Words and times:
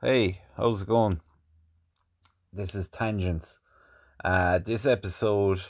Hey, 0.00 0.42
how's 0.56 0.82
it 0.82 0.86
going? 0.86 1.18
This 2.52 2.72
is 2.72 2.86
Tangents. 2.86 3.48
Uh, 4.24 4.60
this 4.60 4.86
episode 4.86 5.60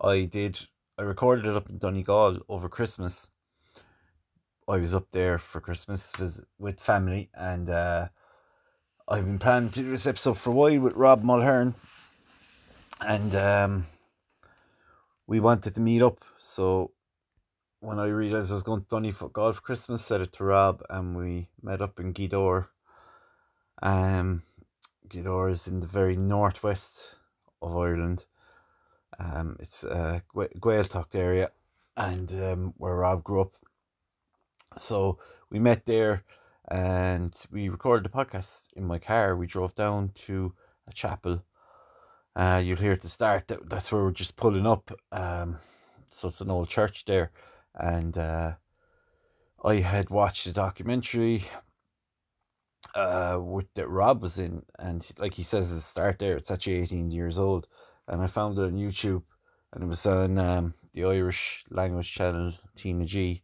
I 0.00 0.22
did, 0.22 0.58
I 0.98 1.02
recorded 1.02 1.44
it 1.44 1.54
up 1.54 1.68
in 1.68 1.76
Donegal 1.76 2.38
over 2.48 2.66
Christmas. 2.70 3.28
I 4.66 4.78
was 4.78 4.94
up 4.94 5.08
there 5.12 5.36
for 5.36 5.60
Christmas 5.60 6.10
with 6.58 6.80
family, 6.80 7.28
and 7.34 7.68
uh, 7.68 8.08
I've 9.06 9.26
been 9.26 9.38
planning 9.38 9.68
to 9.72 9.82
do 9.82 9.90
this 9.90 10.06
episode 10.06 10.38
for 10.38 10.48
a 10.48 10.54
while 10.54 10.80
with 10.80 10.94
Rob 10.94 11.22
Mulhern, 11.22 11.74
and 13.02 13.34
um, 13.34 13.86
we 15.26 15.40
wanted 15.40 15.74
to 15.74 15.80
meet 15.82 16.00
up. 16.00 16.24
So 16.38 16.92
when 17.80 17.98
I 17.98 18.06
realised 18.06 18.50
I 18.50 18.54
was 18.54 18.62
going 18.62 18.80
to 18.80 18.88
Donegal 18.88 19.52
for 19.52 19.60
Christmas, 19.60 20.02
said 20.02 20.22
it 20.22 20.32
to 20.32 20.44
Rob, 20.44 20.82
and 20.88 21.14
we 21.14 21.50
met 21.62 21.82
up 21.82 22.00
in 22.00 22.14
Gweedore 22.14 22.68
um, 23.82 24.42
Gweedore 25.08 25.52
is 25.52 25.66
in 25.66 25.80
the 25.80 25.86
very 25.86 26.16
northwest 26.16 27.16
of 27.60 27.76
Ireland. 27.76 28.24
Um, 29.18 29.56
it's 29.60 29.82
a 29.84 30.22
Gaeltacht 30.34 31.14
area, 31.14 31.50
and 31.96 32.30
um, 32.42 32.74
where 32.76 32.96
Rob 32.96 33.22
grew 33.22 33.42
up. 33.42 33.54
So 34.76 35.18
we 35.50 35.58
met 35.58 35.86
there, 35.86 36.24
and 36.68 37.34
we 37.52 37.68
recorded 37.68 38.04
the 38.04 38.16
podcast 38.16 38.48
in 38.74 38.84
my 38.84 38.98
car. 38.98 39.36
We 39.36 39.46
drove 39.46 39.74
down 39.74 40.12
to 40.26 40.54
a 40.88 40.92
chapel. 40.92 41.44
Uh, 42.34 42.60
you'll 42.64 42.78
hear 42.78 42.92
at 42.92 43.02
the 43.02 43.08
start 43.08 43.46
that 43.48 43.68
that's 43.68 43.92
where 43.92 44.02
we're 44.02 44.10
just 44.10 44.36
pulling 44.36 44.66
up. 44.66 44.90
Um, 45.12 45.58
so 46.10 46.28
it's 46.28 46.40
an 46.40 46.50
old 46.50 46.68
church 46.68 47.04
there, 47.06 47.30
and 47.74 48.16
uh, 48.18 48.52
I 49.64 49.76
had 49.76 50.10
watched 50.10 50.46
a 50.46 50.52
documentary 50.52 51.44
uh 52.94 53.38
with 53.40 53.66
that 53.74 53.88
Rob 53.88 54.22
was 54.22 54.38
in 54.38 54.62
and 54.78 55.06
like 55.18 55.34
he 55.34 55.42
says 55.44 55.70
at 55.70 55.76
the 55.76 55.82
start 55.82 56.18
there 56.18 56.36
it's 56.36 56.50
actually 56.50 56.76
18 56.82 57.10
years 57.10 57.38
old 57.38 57.66
and 58.08 58.22
I 58.22 58.26
found 58.26 58.58
it 58.58 58.62
on 58.62 58.72
YouTube 58.72 59.22
and 59.72 59.82
it 59.82 59.86
was 59.86 60.06
on 60.06 60.38
um, 60.38 60.74
the 60.92 61.04
Irish 61.04 61.64
language 61.70 62.12
channel 62.12 62.52
TnaG 62.76 63.42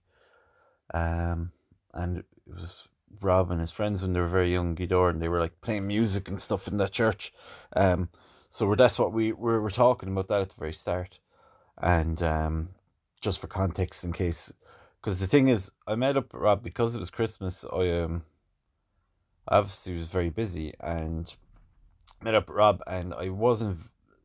um 0.94 1.52
and 1.94 2.18
it 2.18 2.26
was 2.46 2.72
Rob 3.20 3.50
and 3.50 3.60
his 3.60 3.72
friends 3.72 4.02
when 4.02 4.12
they 4.12 4.20
were 4.20 4.28
very 4.28 4.52
young 4.52 4.76
Gweedore 4.76 5.10
and 5.10 5.20
they 5.20 5.28
were 5.28 5.40
like 5.40 5.60
playing 5.60 5.86
music 5.86 6.28
and 6.28 6.40
stuff 6.40 6.68
in 6.68 6.76
that 6.78 6.92
church 6.92 7.32
um 7.76 8.08
so 8.52 8.66
we're, 8.66 8.76
that's 8.76 8.98
what 8.98 9.12
we 9.12 9.32
we're, 9.32 9.60
we're 9.60 9.70
talking 9.70 10.08
about 10.10 10.28
that 10.28 10.42
at 10.42 10.48
the 10.50 10.54
very 10.58 10.72
start 10.72 11.18
and 11.78 12.22
um 12.22 12.68
just 13.20 13.40
for 13.40 13.46
context 13.46 14.04
in 14.04 14.12
case 14.12 14.52
because 15.00 15.18
the 15.18 15.26
thing 15.26 15.48
is 15.48 15.70
I 15.86 15.94
met 15.94 16.16
up 16.16 16.32
Rob 16.32 16.62
because 16.62 16.94
it 16.94 17.00
was 17.00 17.10
Christmas 17.10 17.64
I 17.72 17.90
um 18.02 18.22
obviously 19.48 19.96
was 19.96 20.08
very 20.08 20.30
busy 20.30 20.74
and 20.80 21.34
met 22.22 22.34
up 22.34 22.48
with 22.48 22.56
Rob 22.56 22.82
and 22.86 23.14
I 23.14 23.28
wasn't 23.30 23.78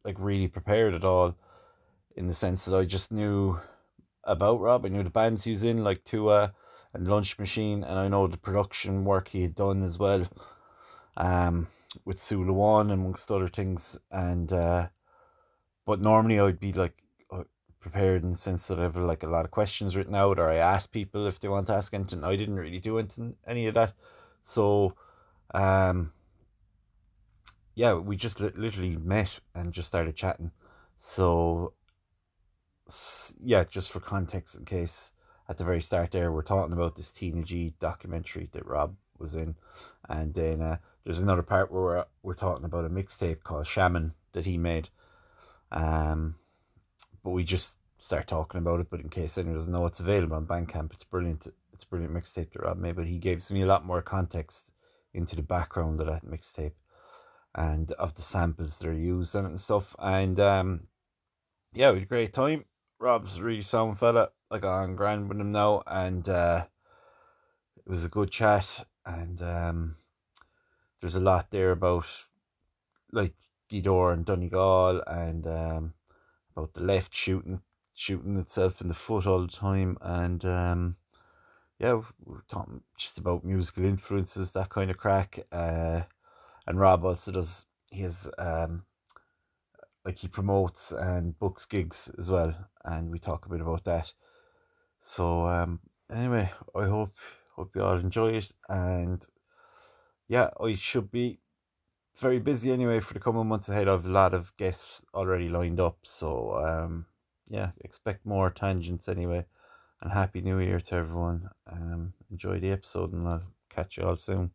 like 0.03 0.15
really 0.19 0.47
prepared 0.47 0.93
at 0.93 1.03
all 1.03 1.35
in 2.15 2.27
the 2.27 2.33
sense 2.33 2.65
that 2.65 2.75
I 2.75 2.85
just 2.85 3.11
knew 3.11 3.59
about 4.23 4.59
Rob. 4.59 4.85
I 4.85 4.89
knew 4.89 5.03
the 5.03 5.09
bands 5.09 5.43
he 5.43 5.51
was 5.51 5.63
in, 5.63 5.83
like 5.83 6.03
Tuath 6.05 6.51
and 6.93 7.07
Lunch 7.07 7.37
Machine, 7.37 7.83
and 7.83 7.99
I 7.99 8.07
know 8.07 8.27
the 8.27 8.37
production 8.37 9.05
work 9.05 9.27
he 9.27 9.41
had 9.41 9.55
done 9.55 9.83
as 9.83 9.97
well. 9.97 10.25
Um, 11.17 11.67
with 12.03 12.21
Sula 12.21 12.51
One 12.51 12.91
amongst 12.91 13.31
other 13.31 13.47
things, 13.47 13.97
and 14.11 14.51
uh, 14.51 14.87
but 15.85 16.01
normally 16.01 16.39
I'd 16.39 16.59
be 16.59 16.73
like 16.73 16.93
uh, 17.31 17.43
prepared 17.79 18.23
in 18.23 18.33
the 18.33 18.37
sense 18.37 18.67
that 18.67 18.79
I 18.79 18.83
have 18.83 18.97
like 18.97 19.23
a 19.23 19.29
lot 19.29 19.45
of 19.45 19.51
questions 19.51 19.95
written 19.95 20.15
out, 20.15 20.39
or 20.39 20.49
I 20.49 20.57
ask 20.57 20.91
people 20.91 21.27
if 21.27 21.39
they 21.39 21.47
want 21.47 21.67
to 21.67 21.73
ask 21.73 21.93
anything. 21.93 22.23
I 22.23 22.35
didn't 22.35 22.57
really 22.57 22.79
do 22.79 22.99
anything, 22.99 23.35
any 23.47 23.67
of 23.67 23.75
that, 23.75 23.93
so 24.43 24.93
um, 25.53 26.11
yeah, 27.75 27.93
we 27.93 28.15
just 28.15 28.39
li- 28.39 28.51
literally 28.55 28.95
met 28.97 29.39
and 29.53 29.73
just 29.73 29.87
started 29.87 30.15
chatting. 30.15 30.51
So, 30.99 31.73
yeah, 33.43 33.63
just 33.65 33.91
for 33.91 33.99
context, 33.99 34.55
in 34.55 34.65
case 34.65 35.11
at 35.49 35.57
the 35.57 35.63
very 35.63 35.81
start 35.81 36.11
there, 36.11 36.31
we're 36.31 36.41
talking 36.41 36.73
about 36.73 36.95
this 36.95 37.11
TnaG 37.11 37.73
documentary 37.79 38.49
that 38.53 38.65
Rob 38.65 38.95
was 39.19 39.35
in, 39.35 39.55
and 40.09 40.33
then 40.33 40.61
uh, 40.61 40.77
there's 41.03 41.19
another 41.19 41.43
part 41.43 41.71
where 41.71 41.81
we're, 41.81 42.05
we're 42.23 42.33
talking 42.33 42.65
about 42.65 42.85
a 42.85 42.89
mixtape 42.89 43.43
called 43.43 43.65
Shamman 43.65 44.11
that 44.33 44.45
he 44.45 44.57
made. 44.57 44.89
Um, 45.71 46.35
but 47.23 47.31
we 47.31 47.43
just 47.43 47.71
start 47.99 48.27
talking 48.27 48.59
about 48.59 48.79
it. 48.79 48.87
But 48.89 49.01
in 49.01 49.09
case 49.09 49.37
anyone 49.37 49.57
doesn't 49.57 49.71
know, 49.71 49.85
it's 49.85 49.99
available 49.99 50.35
on 50.35 50.45
Bandcamp. 50.45 50.93
It's 50.93 51.03
brilliant. 51.03 51.47
It's 51.73 51.83
a 51.83 51.87
brilliant 51.87 52.13
mixtape 52.13 52.51
that 52.53 52.63
Rob 52.63 52.77
made, 52.77 52.95
but 52.95 53.05
he 53.05 53.17
gives 53.17 53.51
me 53.51 53.61
a 53.63 53.65
lot 53.65 53.85
more 53.85 54.01
context 54.01 54.63
into 55.15 55.35
the 55.35 55.41
background 55.41 56.01
of 56.01 56.07
that 56.07 56.25
mixtape 56.25 56.73
and 57.55 57.91
of 57.93 58.13
the 58.15 58.21
samples 58.21 58.77
in 58.81 59.45
it 59.45 59.49
and 59.49 59.61
stuff. 59.61 59.95
And 59.97 60.39
um, 60.39 60.87
yeah, 61.73 61.89
it 61.89 61.93
was 61.93 62.03
a 62.03 62.07
great 62.07 62.33
time. 62.33 62.65
Rob's 62.99 63.39
really 63.39 63.63
sound 63.63 63.97
fella. 63.99 64.29
Like 64.51 64.63
I'm 64.63 64.95
grand 64.95 65.29
with 65.29 65.39
him 65.39 65.51
now, 65.51 65.83
and 65.87 66.27
uh, 66.29 66.65
it 67.77 67.89
was 67.89 68.03
a 68.03 68.09
good 68.09 68.31
chat. 68.31 68.85
And 69.05 69.41
um, 69.41 69.95
there's 71.01 71.15
a 71.15 71.19
lot 71.19 71.51
there 71.51 71.71
about 71.71 72.05
like 73.11 73.33
Gweedore 73.71 74.13
and 74.13 74.25
Donegal, 74.25 75.01
and 75.07 75.47
um, 75.47 75.93
about 76.55 76.73
the 76.73 76.81
left 76.81 77.13
shooting 77.13 77.61
shooting 77.93 78.37
itself 78.37 78.81
in 78.81 78.89
the 78.89 78.93
foot 78.93 79.25
all 79.25 79.41
the 79.41 79.47
time, 79.47 79.97
and 80.01 80.43
um, 80.45 80.95
yeah, 81.79 81.99
we're 82.23 82.41
talking 82.49 82.81
just 82.97 83.17
about 83.17 83.43
musical 83.43 83.85
influences, 83.85 84.51
that 84.51 84.69
kind 84.69 84.89
of 84.89 84.97
crack. 84.97 85.39
Uh, 85.51 86.01
and 86.67 86.79
Rob 86.79 87.03
also 87.03 87.31
does 87.31 87.65
he 87.91 88.01
has 88.01 88.27
um 88.37 88.83
like 90.03 90.17
he 90.19 90.27
promotes 90.27 90.91
and 90.91 91.37
books 91.39 91.65
gigs 91.65 92.09
as 92.17 92.29
well, 92.29 92.53
and 92.85 93.11
we 93.11 93.19
talk 93.19 93.45
a 93.45 93.49
bit 93.49 93.61
about 93.61 93.83
that. 93.85 94.13
So 95.01 95.47
um 95.47 95.79
anyway, 96.11 96.51
I 96.75 96.85
hope 96.85 97.15
hope 97.55 97.75
you 97.75 97.83
all 97.83 97.97
enjoy 97.99 98.33
it, 98.33 98.51
and 98.69 99.25
yeah, 100.27 100.49
I 100.61 100.75
should 100.75 101.11
be 101.11 101.39
very 102.19 102.39
busy 102.39 102.71
anyway 102.71 103.01
for 103.01 103.13
the 103.13 103.19
coming 103.19 103.47
months 103.47 103.67
ahead. 103.67 103.89
I've 103.89 104.05
a 104.05 104.09
lot 104.09 104.33
of 104.33 104.55
guests 104.57 105.01
already 105.13 105.49
lined 105.49 105.81
up, 105.81 105.97
so 106.03 106.55
um 106.65 107.05
yeah, 107.47 107.71
expect 107.81 108.25
more 108.25 108.49
tangents 108.49 109.09
anyway 109.09 109.45
and 110.01 110.11
happy 110.11 110.41
new 110.41 110.59
year 110.59 110.79
to 110.79 110.95
everyone. 110.95 111.49
Um, 111.71 112.13
enjoy 112.31 112.59
the 112.59 112.71
episode, 112.71 113.13
and 113.13 113.27
I'll 113.27 113.43
catch 113.69 113.97
you 113.97 114.03
all 114.03 114.15
soon. 114.15 114.51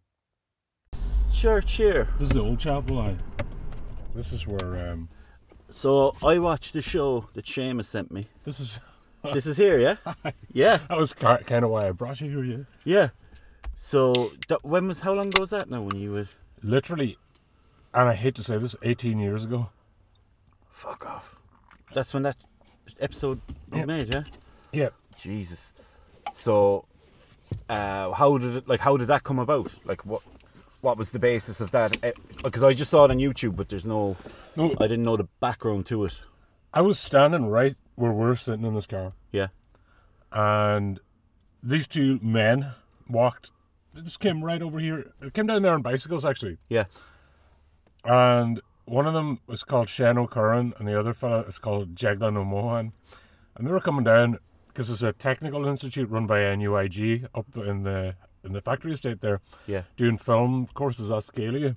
Sure, 1.33 1.61
cheer. 1.61 2.09
This 2.19 2.29
is 2.29 2.35
the 2.35 2.43
old 2.43 2.59
chapel. 2.59 2.99
I. 2.99 3.17
This 4.15 4.33
is 4.33 4.47
where. 4.47 4.91
Um, 4.91 5.09
so 5.71 6.15
I 6.25 6.39
watched 6.39 6.73
the 6.73 6.83
show 6.83 7.29
that 7.35 7.47
Seamus 7.47 7.87
sent 7.87 8.11
me. 8.11 8.29
This 8.45 8.61
is. 8.61 8.79
this 9.35 9.47
is 9.47 9.57
here, 9.57 9.79
yeah. 9.79 9.97
yeah. 10.53 10.79
That 10.89 10.99
was 10.99 11.13
kind 11.13 11.65
of 11.65 11.71
why 11.71 11.81
I 11.87 11.93
brought 11.93 12.21
you 12.21 12.31
here. 12.31 12.45
Yeah. 12.45 12.65
Yeah. 12.85 13.09
So 13.75 14.13
that, 14.49 14.65
when 14.65 14.89
was 14.89 15.01
how 15.01 15.13
long 15.15 15.29
ago 15.29 15.41
was 15.41 15.51
that 15.51 15.71
now? 15.71 15.83
When 15.83 15.97
you 15.97 16.13
were 16.13 16.29
literally, 16.63 17.17
and 17.95 18.09
I 18.09 18.15
hate 18.15 18.35
to 18.37 18.45
say 18.45 18.59
this, 18.59 18.77
eighteen 18.83 19.19
years 19.19 19.45
ago. 19.45 19.71
Fuck 20.71 21.07
off. 21.07 21.41
That's 21.93 22.15
when 22.15 22.23
that 22.23 22.37
episode 22.99 23.41
was 23.71 23.79
yep. 23.79 23.87
made, 23.87 24.15
yeah. 24.15 24.23
Yeah. 24.73 24.89
Jesus. 25.23 25.73
So, 26.33 26.85
uh, 27.69 28.13
how 28.13 28.39
did 28.39 28.57
it 28.57 28.69
like? 28.69 28.81
How 28.81 28.97
did 28.97 29.09
that 29.09 29.25
come 29.25 29.39
about? 29.39 29.73
Like, 29.85 30.05
what? 30.05 30.23
What 30.81 30.97
was 30.97 31.11
the 31.11 31.19
basis 31.19 31.61
of 31.61 31.73
that? 31.73 32.01
Because 32.43 32.63
eh, 32.63 32.69
I 32.69 32.73
just 32.73 32.91
saw 32.91 33.05
it 33.05 33.11
on 33.11 33.19
YouTube, 33.19 33.55
but 33.55 33.69
there's 33.69 33.87
no, 33.87 34.17
no. 34.57 34.75
I 34.81 34.87
didn't 34.89 35.05
know 35.05 35.19
the 35.19 35.29
background 35.39 35.85
to 35.87 36.07
it. 36.07 36.19
I 36.73 36.81
was 36.81 36.99
standing 36.99 37.47
right 37.47 37.77
where 37.97 38.13
we're 38.13 38.35
sitting 38.35 38.65
in 38.65 38.75
this 38.75 38.87
car. 38.87 39.13
Yeah. 39.31 39.49
And 40.33 40.99
these 41.63 41.87
two 41.87 42.19
men 42.23 42.73
walked. 43.09 43.51
They 43.93 44.03
just 44.03 44.21
came 44.21 44.43
right 44.43 44.63
over 44.63 44.79
here. 44.79 45.13
They 45.21 45.31
came 45.31 45.47
down 45.47 45.63
there 45.63 45.75
on 45.75 45.83
bicycles, 45.83 46.25
actually. 46.25 46.59
Yeah. 46.69 46.85
And 48.05 48.61
one 48.85 49.07
of 49.07 49.15
them 49.15 49.41
was 49.47 49.65
called 49.65 49.89
Shan 49.89 50.17
O'Curran, 50.17 50.73
and 50.79 50.89
the 50.89 50.99
other 50.99 51.13
fellow 51.13 51.41
is 51.43 51.59
called 51.59 51.95
Jaglan 51.95 52.37
O'Mohan. 52.37 52.93
And 53.57 53.67
they 53.67 53.73
were 53.73 53.81
coming 53.81 54.05
down 54.05 54.39
because 54.73 54.91
it's 54.91 55.03
a 55.03 55.13
technical 55.13 55.67
institute 55.67 56.09
run 56.11 56.27
by 56.27 56.55
NUIG 56.55 57.27
up 57.35 57.57
in 57.57 57.83
the 57.83 58.15
in 58.43 58.53
the 58.53 58.61
factory 58.61 58.93
estate 58.93 59.21
there. 59.21 59.41
Yeah. 59.67 59.83
Doing 59.97 60.17
film 60.17 60.67
courses 60.73 61.11
at 61.11 61.23
Scalia. 61.23 61.77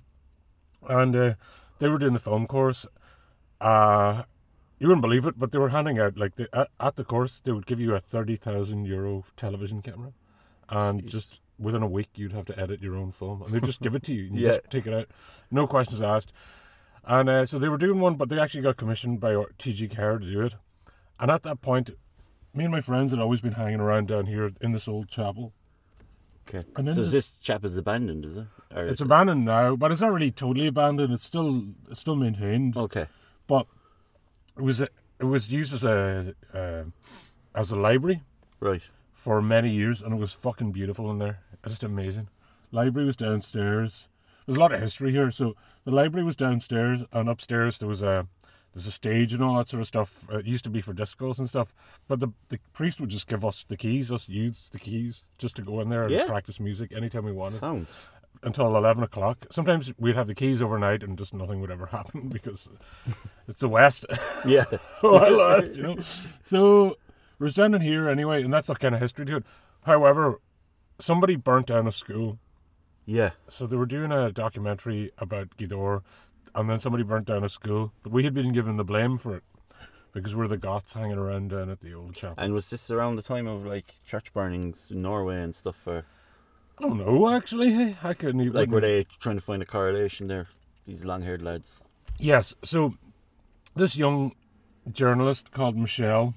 And 0.88 1.16
uh, 1.16 1.34
they 1.80 1.90
were 1.90 1.98
doing 1.98 2.14
the 2.14 2.20
film 2.20 2.48
course. 2.48 2.86
Uh, 3.60 4.24
you 4.80 4.88
wouldn't 4.88 5.02
believe 5.02 5.26
it, 5.26 5.38
but 5.38 5.52
they 5.52 5.60
were 5.60 5.70
handing 5.70 6.00
out, 6.00 6.18
like, 6.18 6.36
the, 6.36 6.50
at, 6.54 6.70
at 6.80 6.96
the 6.96 7.04
course, 7.04 7.40
they 7.40 7.52
would 7.52 7.66
give 7.66 7.80
you 7.80 7.96
a 7.96 8.00
30,000 8.00 8.86
euro 8.86 9.24
television 9.38 9.82
camera. 9.82 10.14
And 10.70 11.04
Jeez. 11.04 11.10
just 11.10 11.42
within 11.58 11.84
a 11.84 11.88
week, 11.88 12.10
you'd 12.16 12.34
have 12.34 12.46
to 12.48 12.60
edit 12.60 12.82
your 12.82 12.96
own 12.96 13.12
film. 13.12 13.42
And 13.42 13.54
they'd 13.54 13.64
just 13.64 13.82
give 13.82 13.96
it 13.96 14.04
to 14.04 14.14
you. 14.14 14.28
And 14.28 14.36
you 14.36 14.46
yeah. 14.46 14.52
just 14.54 14.70
take 14.70 14.88
it 14.88 14.94
out. 14.94 15.08
No 15.52 15.68
questions 15.68 16.02
asked. 16.02 16.34
And 17.06 17.30
uh, 17.30 17.46
so 17.46 17.60
they 17.60 17.70
were 17.70 17.78
doing 17.78 18.00
one, 18.00 18.16
but 18.16 18.30
they 18.30 18.40
actually 18.40 18.62
got 18.62 18.78
commissioned 18.78 19.20
by 19.20 19.32
TG 19.32 19.92
Care 19.92 20.18
to 20.18 20.26
do 20.26 20.42
it. 20.42 20.56
And 21.20 21.30
at 21.30 21.44
that 21.44 21.62
point, 21.62 21.92
me 22.54 22.64
and 22.66 22.72
my 22.72 22.82
friends 22.82 23.12
had 23.12 23.20
always 23.20 23.42
been 23.42 23.54
hanging 23.54 23.80
around 23.80 24.08
down 24.08 24.26
here 24.28 24.52
in 24.62 24.72
this 24.72 24.88
old 24.88 25.08
chapel. 25.10 25.54
Okay. 26.48 26.64
And 26.76 26.88
then 26.88 26.96
so 26.96 27.02
is 27.02 27.12
this 27.12 27.30
chapel's 27.40 27.78
abandoned, 27.78 28.26
is 28.26 28.36
it? 28.38 28.46
Or 28.76 28.84
It's 28.86 29.00
is 29.00 29.06
abandoned 29.06 29.46
now, 29.46 29.76
but 29.76 29.92
it's 29.92 30.02
not 30.02 30.12
really 30.12 30.32
totally 30.32 30.68
abandoned. 30.68 31.14
It's 31.14 31.24
still 31.24 31.64
it's 31.90 32.02
still 32.02 32.16
maintained. 32.16 32.76
okay. 32.78 33.08
But 33.48 33.68
it 34.58 34.62
was 34.62 34.82
it 34.82 34.92
was 35.24 35.54
used 35.54 35.74
as 35.74 35.84
a 35.84 36.36
uh, 36.54 36.84
as 37.56 37.72
a 37.72 37.76
library 37.80 38.22
Right. 38.60 38.82
for 39.14 39.42
many 39.42 39.72
years, 39.72 40.02
and 40.02 40.14
it 40.14 40.20
was 40.20 40.34
fucking 40.34 40.72
beautiful 40.74 41.10
in 41.12 41.20
there. 41.20 41.40
Just 41.68 41.84
amazing. 41.84 42.28
Library 42.72 43.06
was 43.06 43.16
downstairs. 43.16 44.08
There's 44.46 44.58
a 44.58 44.60
lot 44.60 44.74
of 44.74 44.82
history 44.82 45.12
here. 45.12 45.32
So 45.32 45.56
the 45.86 45.92
library 45.92 46.26
was 46.26 46.36
downstairs, 46.36 47.04
and 47.14 47.30
upstairs 47.30 47.78
there 47.78 47.88
was 47.88 48.04
a 48.04 48.28
there's 48.74 48.88
a 48.88 48.92
stage 48.92 49.34
and 49.34 49.44
all 49.44 49.56
that 49.58 49.68
sort 49.68 49.82
of 49.82 49.88
stuff. 49.88 50.26
Uh, 50.32 50.38
it 50.40 50.46
used 50.46 50.64
to 50.64 50.70
be 50.70 50.82
for 50.82 50.94
discos 50.94 51.38
and 51.38 51.48
stuff. 51.48 51.74
But 52.08 52.20
the 52.20 52.30
the 52.50 52.60
priest 52.74 53.00
would 53.00 53.10
just 53.10 53.28
give 53.28 53.46
us 53.46 53.64
the 53.64 53.78
keys, 53.78 54.12
us 54.12 54.28
youths 54.28 54.70
the 54.70 54.80
keys, 54.80 55.24
just 55.38 55.56
to 55.58 55.62
go 55.62 55.80
in 55.80 55.90
there 55.90 56.04
and 56.04 56.12
Yeah. 56.12 56.26
practice 56.28 56.60
music 56.60 56.92
anytime 56.92 57.24
we 57.26 57.32
wanted 57.32 57.60
Sound. 57.60 57.88
until 58.42 58.76
11 58.76 59.04
o'clock. 59.04 59.46
Sometimes 59.52 59.94
we'd 59.98 60.16
have 60.16 60.28
the 60.28 60.36
keys 60.36 60.62
overnight 60.62 61.04
and 61.04 61.18
just 61.18 61.34
nothing 61.34 61.62
would 61.62 61.72
ever 61.72 61.86
happen 61.98 62.30
because 62.30 62.70
it's 63.48 63.60
the 63.62 63.70
West. 63.70 64.06
Yeah. 64.46 64.66
Wild 65.04 65.38
West, 65.38 65.78
you 65.78 65.84
know. 65.84 65.96
So 66.42 66.98
we're 67.40 67.50
standing 67.50 67.82
here 67.82 68.10
anyway, 68.10 68.44
and 68.44 68.52
that's 68.54 68.68
the 68.68 68.76
kind 68.76 68.94
of 68.96 69.02
history 69.02 69.26
to 69.28 69.38
it. 69.38 69.46
However, 69.84 70.40
somebody 71.00 71.36
burnt 71.36 71.68
down 71.68 71.88
a 71.88 71.92
school. 71.92 72.40
Yeah. 73.06 73.32
So 73.50 73.68
they 73.68 73.76
were 73.76 73.86
doing 73.86 74.12
a 74.12 74.32
documentary 74.32 75.12
about 75.18 75.56
Gweedore, 75.58 76.02
and 76.56 76.70
then 76.70 76.80
somebody 76.80 77.04
burnt 77.04 77.28
down 77.28 77.44
a 77.44 77.50
school. 77.50 77.92
But 78.04 78.12
we 78.12 78.24
had 78.24 78.34
been 78.34 78.54
given 78.54 78.78
the 78.78 78.84
blame 78.84 79.18
for 79.18 79.36
it 79.36 79.44
because 80.14 80.36
we're 80.36 80.48
the 80.48 80.58
goths 80.58 80.94
hanging 80.94 81.18
around 81.18 81.50
down 81.50 81.70
at 81.70 81.82
the 81.82 81.94
old 81.94 82.16
chapel. 82.16 82.36
And 82.38 82.54
was 82.54 82.70
this 82.70 82.90
around 82.92 83.16
the 83.16 83.22
time 83.22 83.48
of 83.48 83.66
like 83.66 83.96
church 84.06 84.34
burnings 84.34 84.88
in 84.92 85.02
Norway 85.02 85.42
and 85.42 85.56
stuff? 85.56 85.86
Or 85.88 86.06
I 86.78 86.84
don't 86.84 86.98
know, 86.98 87.30
actually. 87.36 87.96
I 88.04 88.14
couldn't 88.14 88.42
even. 88.42 88.54
like 88.54 88.70
were 88.70 88.82
they 88.82 89.06
trying 89.20 89.36
to 89.36 89.42
find 89.42 89.62
a 89.62 89.66
correlation 89.66 90.28
there? 90.28 90.48
These 90.86 91.04
long-haired 91.04 91.42
lads. 91.42 91.80
Yes. 92.20 92.56
So 92.64 92.96
this 93.76 93.98
young 93.98 94.34
journalist 94.92 95.52
called 95.52 95.78
Michelle 95.78 96.36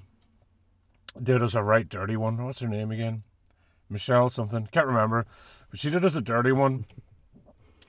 did 1.21 1.41
us 1.41 1.53
a 1.53 1.61
right 1.61 1.87
dirty 1.87 2.17
one. 2.17 2.43
What's 2.43 2.61
her 2.61 2.67
name 2.67 2.91
again? 2.91 3.23
Michelle 3.89 4.29
something. 4.29 4.67
Can't 4.71 4.87
remember. 4.87 5.25
But 5.69 5.79
she 5.79 5.89
did 5.89 6.03
us 6.05 6.15
a 6.15 6.21
dirty 6.21 6.51
one. 6.51 6.85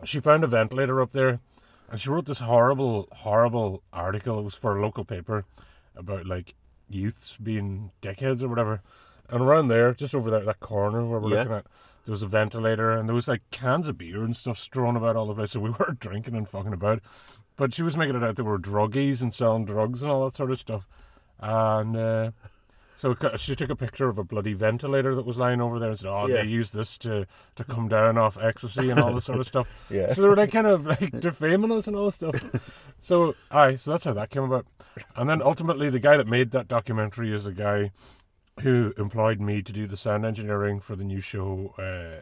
She 0.05 0.21
found 0.21 0.45
a 0.45 0.47
ventilator 0.47 1.01
up 1.01 1.13
there 1.13 1.41
and 1.89 2.01
she 2.01 2.11
wrote 2.11 2.27
this 2.27 2.39
horrible, 2.41 3.09
horrible 3.13 3.83
article. 3.93 4.39
It 4.39 4.43
was 4.43 4.55
for 4.55 4.77
a 4.77 4.83
local 4.83 5.05
paper 5.05 5.45
about 5.97 6.27
like 6.27 6.55
youths 6.89 7.37
being 7.37 7.91
dickheads 8.03 8.43
or 8.43 8.49
whatever. 8.49 8.83
And 9.31 9.43
around 9.43 9.69
there, 9.69 9.93
just 9.93 10.15
over 10.15 10.31
there, 10.31 10.45
that 10.45 10.61
corner 10.61 11.05
where 11.05 11.21
we're 11.21 11.31
Yeah. 11.31 11.39
looking 11.41 11.53
at, 11.53 11.67
there 12.05 12.13
was 12.13 12.23
a 12.23 12.27
ventilator 12.27 12.93
and 12.93 13.09
there 13.09 13.15
was 13.15 13.29
like 13.29 13.43
cans 13.51 13.89
of 13.89 13.99
beer 13.99 14.23
and 14.23 14.35
stuff 14.37 14.57
strewn 14.59 14.97
about 14.97 15.17
all 15.17 15.27
the 15.27 15.35
place. 15.35 15.51
So 15.51 15.61
we 15.61 15.71
were 15.79 15.97
drinking 15.99 16.35
and 16.37 16.49
fucking 16.49 16.73
about. 16.73 17.01
But 17.57 17.75
she 17.75 17.83
was 17.83 17.97
making 17.97 18.17
it 18.17 18.23
out 18.25 18.37
they 18.37 18.43
were 18.43 18.59
druggies 18.59 19.21
and 19.21 19.35
selling 19.35 19.65
drugs 19.67 20.03
and 20.03 20.11
all 20.11 20.25
that 20.25 20.37
sort 20.37 20.51
of 20.51 20.59
stuff. 20.59 20.87
And 21.41 21.97
uh, 21.97 22.31
so 22.99 23.15
she 23.37 23.55
took 23.55 23.71
a 23.71 23.77
picture 23.77 24.09
of 24.09 24.19
a 24.19 24.25
bloody 24.25 24.53
ventilator 24.53 25.15
that 25.15 25.25
was 25.25 25.39
lying 25.39 25.61
over 25.61 25.79
there 25.79 25.89
and 25.91 25.99
said, 25.99 26.11
"Oh, 26.11 26.27
Yeah. 26.27 26.43
they 26.43 26.49
used 26.49 26.75
this 26.75 26.99
to 26.99 27.27
to 27.55 27.65
come 27.65 27.87
down 27.89 28.19
off 28.19 28.37
ecstasy 28.39 28.91
and 28.91 28.99
all 29.01 29.15
this 29.15 29.25
sort 29.25 29.39
of 29.39 29.47
stuff." 29.47 29.69
Yeah. 29.91 30.13
So 30.13 30.21
they 30.23 30.29
were 30.29 30.37
like 30.37 30.53
kind 30.53 30.67
of 30.67 30.85
like 30.85 31.13
defaming 31.21 31.73
us 31.73 31.87
and 31.87 31.97
all 31.97 32.07
this 32.07 32.17
stuff. 32.17 32.85
So 33.01 33.37
aye, 33.53 33.77
so 33.77 33.93
that's 33.93 34.03
how 34.03 34.13
that 34.15 34.29
came 34.31 34.43
about. 34.43 34.67
And 35.15 35.29
then 35.31 35.41
ultimately, 35.41 35.89
the 35.89 36.01
guy 36.01 36.17
that 36.17 36.27
made 36.27 36.51
that 36.51 36.67
documentary 36.67 37.33
is 37.33 37.45
the 37.45 37.53
guy 37.53 37.93
who 38.63 38.93
employed 38.99 39.41
me 39.41 39.63
to 39.63 39.73
do 39.73 39.87
the 39.87 39.97
sound 39.97 40.27
engineering 40.27 40.81
for 40.81 40.97
the 40.97 41.05
new 41.05 41.21
show 41.21 41.75
uh, 41.79 42.21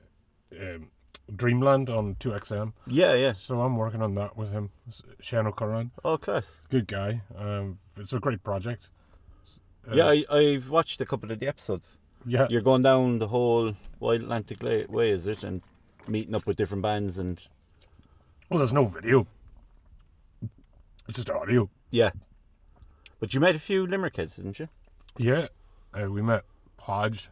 um, 0.62 0.90
Dreamland 1.34 1.88
on 1.88 2.14
2XM. 2.16 2.74
Yeah, 2.86 3.14
yeah. 3.14 3.32
So 3.32 3.62
I'm 3.62 3.76
working 3.76 4.02
on 4.02 4.14
that 4.16 4.36
with 4.36 4.52
him, 4.52 4.70
Shane 5.18 5.46
O'Curran. 5.46 5.92
Oh, 6.04 6.18
class. 6.18 6.60
Good 6.68 6.86
guy. 6.86 7.22
Um, 7.34 7.78
it's 7.96 8.12
a 8.12 8.20
great 8.20 8.44
project. 8.44 8.90
Uh, 9.90 9.94
yeah, 9.94 10.06
I, 10.06 10.24
I've 10.30 10.68
watched 10.70 11.00
a 11.00 11.06
couple 11.06 11.30
of 11.30 11.38
the 11.38 11.46
episodes. 11.48 11.98
yeah. 12.26 12.46
You're 12.50 12.62
going 12.62 12.82
down 12.82 13.18
the 13.18 13.28
whole 13.28 13.72
Wild 14.00 14.22
Atlantic 14.22 14.62
Way, 14.62 15.10
is 15.10 15.26
it? 15.26 15.44
And 15.44 15.62
meeting 16.08 16.34
up 16.34 16.46
with 16.46 16.56
different 16.56 16.82
bands 16.82 17.18
and 17.18 17.40
Well, 18.50 18.58
there's 18.58 18.72
no 18.72 18.84
video. 18.86 19.26
It's 21.08 21.16
just 21.16 21.30
audio. 21.30 21.70
yeah. 21.90 22.10
But 23.20 23.32
you 23.32 23.40
met 23.40 23.54
a 23.54 23.58
few 23.58 23.86
Limerick 23.86 24.16
heads, 24.16 24.36
didn't 24.36 24.58
you? 24.58 24.68
Yeah. 25.16 25.46
Uh, 25.94 26.10
we 26.10 26.20
met 26.20 26.44
Podge, 26.76 27.28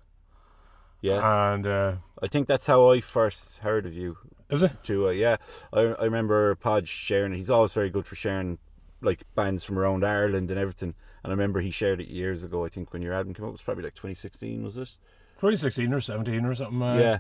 Yeah. 1.03 1.53
and 1.53 1.67
uh, 1.67 1.97
I 2.23 2.29
think 2.29 2.49
that's 2.49 2.67
how 2.67 2.89
I 2.91 3.00
first 3.00 3.59
heard 3.59 3.85
of 3.85 3.93
you. 3.93 4.17
is 4.49 4.62
it? 4.62 4.73
Too. 4.83 5.09
Uh, 5.09 5.11
yeah, 5.11 5.37
I, 5.73 5.81
I 5.81 6.05
remember 6.05 6.55
Podge 6.55 6.89
sharing. 6.89 7.35
He's 7.35 7.50
always 7.50 7.75
very 7.75 7.91
good 7.91 8.07
for 8.07 8.15
sharing 8.15 8.59
like 9.03 9.25
bands 9.35 9.65
from 9.65 9.79
around 9.79 10.05
Ireland 10.07 10.50
and 10.50 10.59
everything. 10.59 10.95
And 11.25 11.32
I 11.32 11.35
remember 11.35 11.61
he 11.61 11.71
shared 11.71 12.00
it 12.00 12.09
years 12.09 12.44
ago. 12.44 12.65
I 12.65 12.69
think 12.69 12.93
when 12.93 13.03
your 13.03 13.15
album 13.15 13.35
came 13.35 13.44
out, 13.44 13.49
it 13.49 13.53
was 13.53 13.62
probably 13.62 13.82
like 13.85 13.94
2016, 13.94 14.62
was 14.62 14.76
it? 14.76 14.91
2016 15.38 15.93
or 15.93 16.00
17 16.00 16.44
or 16.44 16.55
something. 16.55 16.82
Uh, 16.82 16.97
yeah. 16.97 17.19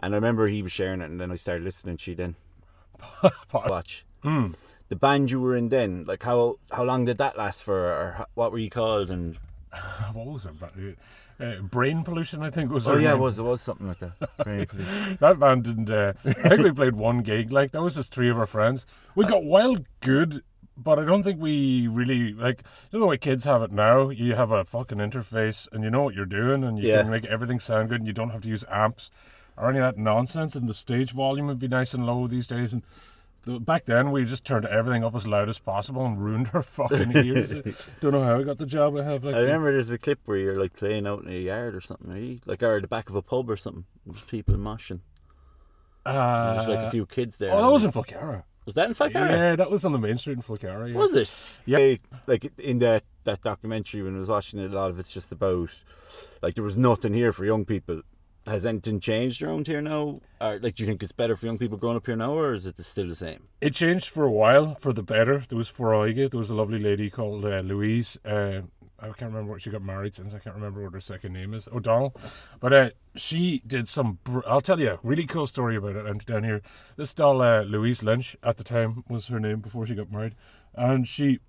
And 0.00 0.12
I 0.12 0.16
remember 0.16 0.48
he 0.48 0.62
was 0.62 0.72
sharing 0.72 1.00
it, 1.00 1.08
and 1.08 1.20
then 1.20 1.30
I 1.30 1.36
started 1.36 1.64
listening 1.64 1.96
to 1.98 2.10
you 2.10 2.16
then. 2.16 2.34
Watch. 3.54 4.04
Hmm. 4.22 4.48
The 4.88 4.96
band 4.96 5.30
you 5.30 5.40
were 5.40 5.56
in 5.56 5.70
then, 5.70 6.04
like 6.04 6.22
how 6.22 6.56
how 6.70 6.84
long 6.84 7.04
did 7.06 7.18
that 7.18 7.38
last 7.38 7.62
for, 7.62 7.74
or 7.86 8.26
what 8.34 8.52
were 8.52 8.58
you 8.58 8.70
called? 8.70 9.10
And 9.10 9.38
What 10.12 10.26
was 10.26 10.46
it? 10.46 10.98
Uh, 11.40 11.56
brain 11.62 12.04
pollution, 12.04 12.42
I 12.42 12.50
think 12.50 12.70
was. 12.70 12.88
oh 12.88 12.96
yeah, 12.96 13.12
it 13.12 13.18
was 13.18 13.38
it 13.38 13.42
was 13.42 13.60
something 13.60 13.88
like 13.88 13.98
that. 13.98 14.12
Very 14.44 14.66
pleased. 14.70 15.18
that 15.18 15.38
band 15.40 15.64
didn't. 15.64 15.90
Uh, 15.90 16.12
I 16.24 16.32
think 16.32 16.62
we 16.62 16.72
played 16.72 16.94
one 16.94 17.22
gig. 17.22 17.50
Like 17.52 17.72
that 17.72 17.82
was 17.82 17.96
just 17.96 18.12
three 18.14 18.30
of 18.30 18.38
our 18.38 18.46
friends. 18.46 18.86
We 19.14 19.24
got 19.26 19.42
wild 19.44 19.86
good, 20.00 20.42
but 20.76 20.98
I 20.98 21.04
don't 21.04 21.22
think 21.22 21.40
we 21.40 21.86
really 21.88 22.32
like. 22.32 22.62
You 22.90 22.98
know 22.98 23.04
the 23.04 23.08
way 23.10 23.16
kids 23.18 23.44
have 23.44 23.62
it 23.62 23.70
now. 23.72 24.10
You 24.10 24.34
have 24.34 24.50
a 24.52 24.64
fucking 24.64 24.98
interface, 24.98 25.70
and 25.72 25.84
you 25.84 25.90
know 25.90 26.02
what 26.02 26.14
you're 26.14 26.26
doing, 26.26 26.64
and 26.64 26.78
you 26.78 26.88
Yeah. 26.88 27.02
can 27.02 27.10
make 27.10 27.24
everything 27.26 27.60
sound 27.60 27.88
good, 27.90 28.00
and 28.00 28.06
you 28.06 28.12
don't 28.12 28.30
have 28.30 28.42
to 28.42 28.48
use 28.48 28.64
amps 28.70 29.10
or 29.56 29.70
any 29.70 29.78
of 29.78 29.84
that 29.94 30.00
nonsense. 30.00 30.54
And 30.56 30.68
the 30.68 30.74
stage 30.74 31.12
volume 31.12 31.46
would 31.46 31.58
be 31.60 31.68
nice 31.68 31.94
and 31.94 32.04
low 32.06 32.26
these 32.26 32.46
days. 32.48 32.72
And 32.72 32.82
the, 33.44 33.60
back 33.60 33.84
then, 33.84 34.10
we 34.10 34.24
just 34.24 34.44
turned 34.44 34.64
everything 34.64 35.04
up 35.04 35.14
as 35.14 35.26
loud 35.26 35.48
as 35.48 35.58
possible 35.58 36.04
and 36.06 36.20
ruined 36.20 36.50
our 36.54 36.62
fucking 36.78 37.12
ears. 37.16 37.52
don't 38.00 38.12
know 38.12 38.24
how 38.24 38.40
I 38.40 38.42
got 38.42 38.58
the 38.58 38.66
job 38.66 38.96
I 38.96 39.04
have. 39.04 39.22
Like 39.22 39.34
I 39.36 39.40
remember 39.42 39.70
there's 39.70 39.90
a 39.92 39.98
clip 39.98 40.18
where 40.24 40.38
you're 40.38 40.58
like 40.58 40.72
playing 40.74 41.06
out 41.06 41.22
in 41.22 41.28
a 41.28 41.38
yard 41.38 41.74
or 41.76 41.80
something, 41.80 42.10
are 42.10 42.18
you? 42.18 42.40
Like 42.46 42.62
or 42.62 42.80
the 42.80 42.88
back 42.88 43.10
of 43.10 43.14
a 43.16 43.22
pub 43.22 43.48
or 43.50 43.56
something. 43.56 43.84
There's 44.06 44.24
people 44.24 44.54
moshing. 44.56 45.00
uh, 46.06 46.54
There's 46.54 46.68
like 46.68 46.86
a 46.86 46.90
few 46.90 47.06
kids 47.06 47.36
there. 47.36 47.52
Oh, 47.52 47.62
that 47.62 47.70
was 47.70 47.84
in 47.84 47.90
Falcarragh. 47.92 48.44
Was 48.66 48.74
that 48.76 48.88
in 48.88 48.94
fact? 48.94 49.14
Yeah, 49.14 49.56
that 49.56 49.70
was 49.70 49.84
on 49.84 49.92
the 49.92 49.98
main 49.98 50.16
street 50.16 50.38
in 50.38 50.42
Falcarragh. 50.42 50.92
Yeah. 50.92 50.98
Was 50.98 51.14
it? 51.14 51.60
Yeah. 51.66 51.96
Like 52.26 52.50
in 52.58 52.78
that 52.78 53.04
that 53.24 53.42
documentary 53.42 54.02
when 54.02 54.16
I 54.16 54.18
was 54.18 54.28
watching 54.30 54.60
it, 54.60 54.72
a 54.72 54.74
lot 54.74 54.90
of 54.90 54.98
it's 54.98 55.12
just 55.12 55.32
about 55.32 55.70
like 56.42 56.54
there 56.54 56.64
was 56.64 56.76
nothing 56.76 57.12
here 57.14 57.32
for 57.32 57.44
young 57.44 57.64
people. 57.64 58.02
Has 58.46 58.66
anything 58.66 59.00
changed 59.00 59.42
around 59.42 59.66
here 59.66 59.80
now? 59.80 60.20
Or 60.38 60.58
like, 60.58 60.74
do 60.74 60.82
you 60.82 60.86
think 60.86 61.02
it's 61.02 61.12
better 61.12 61.34
for 61.34 61.46
young 61.46 61.56
people 61.56 61.78
growing 61.78 61.96
up 61.96 62.04
here 62.04 62.16
now, 62.16 62.34
or 62.34 62.52
is 62.52 62.66
it 62.66 62.78
still 62.84 63.08
the 63.08 63.14
same? 63.14 63.48
It 63.62 63.72
changed 63.72 64.10
for 64.10 64.24
a 64.24 64.30
while 64.30 64.74
for 64.74 64.92
the 64.92 65.02
better. 65.02 65.38
There 65.38 65.56
was 65.56 65.70
Foroige. 65.70 66.30
There 66.30 66.38
was 66.38 66.50
a 66.50 66.54
lovely 66.54 66.78
lady 66.78 67.08
called 67.08 67.46
uh, 67.46 67.60
Louise. 67.60 68.18
Uh, 68.22 68.62
I 69.04 69.12
can't 69.12 69.32
remember 69.32 69.52
what 69.52 69.62
she 69.62 69.70
got 69.70 69.82
married 69.82 70.14
since. 70.14 70.34
I 70.34 70.38
can't 70.38 70.56
remember 70.56 70.82
what 70.82 70.92
her 70.92 71.00
second 71.00 71.32
name 71.32 71.54
is. 71.54 71.68
O'Donnell. 71.68 72.14
But 72.60 72.72
uh, 72.72 72.90
she 73.16 73.62
did 73.66 73.88
some. 73.88 74.18
Br- 74.24 74.46
I'll 74.46 74.60
tell 74.60 74.80
you 74.80 74.90
a 74.90 74.98
really 75.02 75.26
cool 75.26 75.46
story 75.46 75.76
about 75.76 75.96
it. 75.96 76.26
Down 76.26 76.44
here, 76.44 76.62
this 76.96 77.12
doll 77.12 77.42
uh, 77.42 77.62
Louise 77.62 78.02
Lynch 78.02 78.36
at 78.42 78.56
the 78.56 78.64
time 78.64 79.04
was 79.08 79.28
her 79.28 79.40
name 79.40 79.60
before 79.60 79.86
she 79.86 79.94
got 79.94 80.10
married, 80.10 80.34
and 80.74 81.06
she 81.06 81.40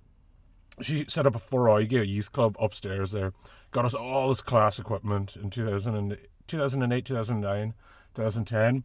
she 0.82 1.06
set 1.08 1.26
up 1.26 1.36
a 1.36 1.40
Foroige 1.40 2.02
a 2.02 2.06
youth 2.06 2.32
club 2.32 2.56
upstairs 2.60 3.12
there. 3.12 3.34
Got 3.72 3.86
us 3.86 3.94
all 3.94 4.30
this 4.30 4.42
class 4.42 4.80
equipment 4.80 5.36
in 5.36 5.50
2000 5.50 5.96
and, 5.96 6.18
2008, 6.48 7.06
2009, 7.06 7.74
2010 8.14 8.84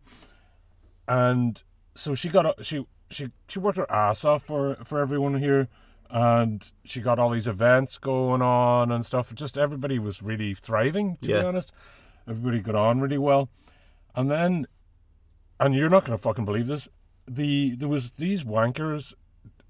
and 1.11 1.65
so 1.95 2.15
she 2.15 2.29
got 2.29 2.65
she 2.65 2.87
she 3.11 3.29
she 3.49 3.59
worked 3.59 3.79
her 3.79 3.91
ass 3.91 4.25
off 4.25 4.45
for 4.45 4.77
for 4.85 5.01
everyone 5.01 5.39
here 5.39 5.69
and 6.13 6.73
she 6.85 7.01
got 7.01 7.19
all 7.19 7.31
these 7.31 7.47
events 7.47 7.99
going 7.99 8.43
on 8.43 8.91
and 8.91 9.07
stuff 9.07 9.35
just 9.35 9.57
everybody 9.57 9.99
was 9.99 10.23
really 10.23 10.55
thriving 10.55 11.17
to 11.23 11.29
Yeah. 11.29 11.41
be 11.43 11.47
honest 11.47 11.73
everybody 12.29 12.61
got 12.61 12.75
on 12.75 13.01
really 13.01 13.19
well 13.19 13.49
and 14.15 14.31
then 14.31 14.67
and 15.59 15.75
you're 15.75 15.91
not 15.91 16.05
going 16.05 16.17
to 16.19 16.23
fucking 16.23 16.45
believe 16.45 16.67
this 16.67 16.89
the 17.29 17.75
there 17.77 17.89
was 17.89 18.13
these 18.13 18.43
wankers 18.45 19.15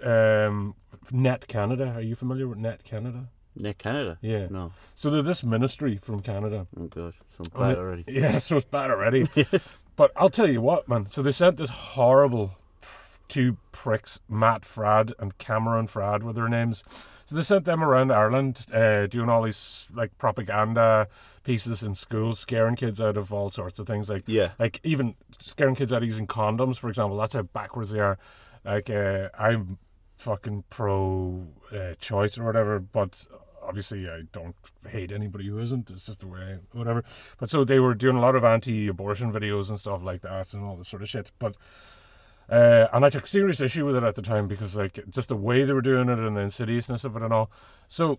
um 0.02 0.74
net 1.12 1.46
canada 1.46 1.92
are 1.94 2.00
you 2.00 2.14
familiar 2.14 2.48
with 2.48 2.58
net 2.58 2.84
canada 2.84 3.28
Net 3.56 3.78
Canada? 3.78 4.16
Yeah. 4.22 4.46
No. 4.48 4.70
so 4.94 5.10
they're 5.10 5.22
this 5.22 5.42
ministry 5.42 5.96
from 5.96 6.22
canada 6.22 6.68
Oh 6.78 6.86
god, 6.86 7.14
so 7.28 7.42
and 7.42 7.52
bad 7.52 7.78
already. 7.78 8.04
Yeah, 8.08 8.38
so 8.38 8.56
it's 8.56 8.64
bad 8.64 8.90
already. 8.92 9.26
but 9.96 10.12
I'll 10.16 10.28
tell 10.30 10.48
you 10.48 10.60
what, 10.62 10.88
man. 10.88 11.08
So 11.08 11.20
they 11.20 11.32
sent 11.32 11.56
this 11.56 11.68
horrible, 11.68 12.56
two 13.30 13.56
pricks, 13.72 14.20
Matt 14.28 14.62
Fradd 14.62 15.12
and 15.18 15.38
Cameron 15.38 15.86
Fradd 15.86 16.22
were 16.22 16.34
their 16.34 16.48
names. 16.48 16.84
So 17.24 17.36
they 17.36 17.42
sent 17.42 17.64
them 17.64 17.82
around 17.82 18.10
Ireland, 18.12 18.66
uh, 18.74 19.06
doing 19.06 19.28
all 19.30 19.42
these 19.42 19.88
like 19.94 20.18
propaganda 20.18 21.06
pieces 21.44 21.82
in 21.82 21.94
schools, 21.94 22.40
scaring 22.40 22.76
kids 22.76 23.00
out 23.00 23.16
of 23.16 23.32
all 23.32 23.48
sorts 23.48 23.78
of 23.78 23.86
things, 23.86 24.10
like 24.10 24.24
Yeah. 24.26 24.50
like 24.58 24.80
even 24.82 25.14
scaring 25.38 25.76
kids 25.76 25.92
out 25.92 26.02
of 26.02 26.08
using 26.08 26.26
condoms, 26.26 26.78
for 26.78 26.88
example. 26.88 27.16
That's 27.16 27.34
how 27.34 27.42
backwards 27.42 27.92
they 27.92 28.00
are. 28.00 28.18
Like 28.64 28.90
uh, 28.90 29.28
I'm 29.38 29.78
fucking 30.18 30.64
pro 30.68 31.46
uh, 31.72 31.94
choice 32.00 32.36
or 32.36 32.44
whatever, 32.44 32.78
but 32.80 33.24
obviously 33.62 34.08
I 34.10 34.22
don't 34.32 34.56
hate 34.88 35.12
anybody 35.12 35.46
who 35.46 35.58
isn't. 35.60 35.88
It's 35.90 36.06
just 36.06 36.20
the 36.20 36.26
way, 36.26 36.58
whatever. 36.72 37.04
But 37.38 37.48
so 37.48 37.64
they 37.64 37.78
were 37.78 37.94
doing 37.94 38.16
a 38.16 38.20
lot 38.20 38.34
of 38.34 38.42
anti-abortion 38.44 39.32
videos 39.32 39.68
and 39.68 39.78
stuff 39.78 40.02
like 40.02 40.22
that, 40.22 40.52
and 40.52 40.64
all 40.64 40.76
this 40.76 40.88
sort 40.88 41.02
of 41.02 41.08
shit. 41.08 41.30
But 41.38 41.54
uh, 42.50 42.88
and 42.92 43.04
I 43.04 43.10
took 43.10 43.26
serious 43.26 43.60
issue 43.60 43.86
with 43.86 43.96
it 43.96 44.02
at 44.02 44.14
the 44.16 44.22
time 44.22 44.48
because 44.48 44.76
like 44.76 44.98
just 45.08 45.28
the 45.28 45.36
way 45.36 45.64
they 45.64 45.72
were 45.72 45.80
doing 45.82 46.08
it 46.08 46.18
and 46.18 46.36
the 46.36 46.40
insidiousness 46.40 47.04
of 47.04 47.16
it 47.16 47.22
and 47.22 47.32
all. 47.32 47.50
So 47.88 48.18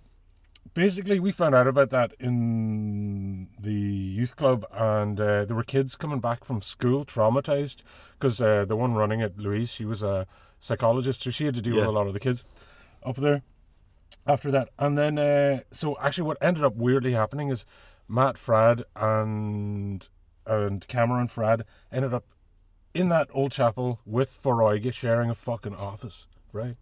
basically, 0.73 1.19
we 1.19 1.31
found 1.31 1.53
out 1.55 1.67
about 1.67 1.89
that 1.89 2.13
in 2.19 3.49
the 3.59 3.71
youth 3.73 4.35
club, 4.35 4.65
and 4.71 5.19
uh, 5.19 5.45
there 5.45 5.55
were 5.55 5.63
kids 5.63 5.95
coming 5.95 6.19
back 6.19 6.43
from 6.45 6.61
school 6.61 7.03
traumatized 7.05 7.83
because 8.13 8.41
uh, 8.41 8.65
the 8.65 8.75
one 8.75 8.93
running 8.93 9.19
it, 9.19 9.37
Louise, 9.37 9.71
she 9.73 9.85
was 9.85 10.01
a 10.03 10.27
psychologist, 10.59 11.21
so 11.21 11.29
she 11.31 11.45
had 11.45 11.55
to 11.55 11.61
deal 11.61 11.75
Yeah. 11.75 11.81
with 11.81 11.89
a 11.89 11.91
lot 11.91 12.07
of 12.07 12.13
the 12.13 12.19
kids 12.19 12.43
up 13.03 13.15
there 13.17 13.41
after 14.27 14.51
that. 14.51 14.69
And 14.77 14.97
then, 14.97 15.17
uh, 15.17 15.61
so 15.71 15.97
actually, 15.99 16.27
what 16.27 16.37
ended 16.41 16.63
up 16.63 16.75
weirdly 16.75 17.13
happening 17.13 17.49
is 17.49 17.65
Matt 18.07 18.35
Fradd 18.35 18.83
and 18.95 20.07
and 20.45 20.87
Cameron 20.87 21.27
Fradd 21.27 21.61
ended 21.91 22.13
up 22.13 22.25
in 22.93 23.09
that 23.09 23.27
old 23.33 23.51
chapel 23.51 23.99
with 24.05 24.29
Foroige 24.29 24.93
sharing 24.93 25.29
a 25.29 25.35
fucking 25.35 25.75
office, 25.75 26.27
right? 26.51 26.75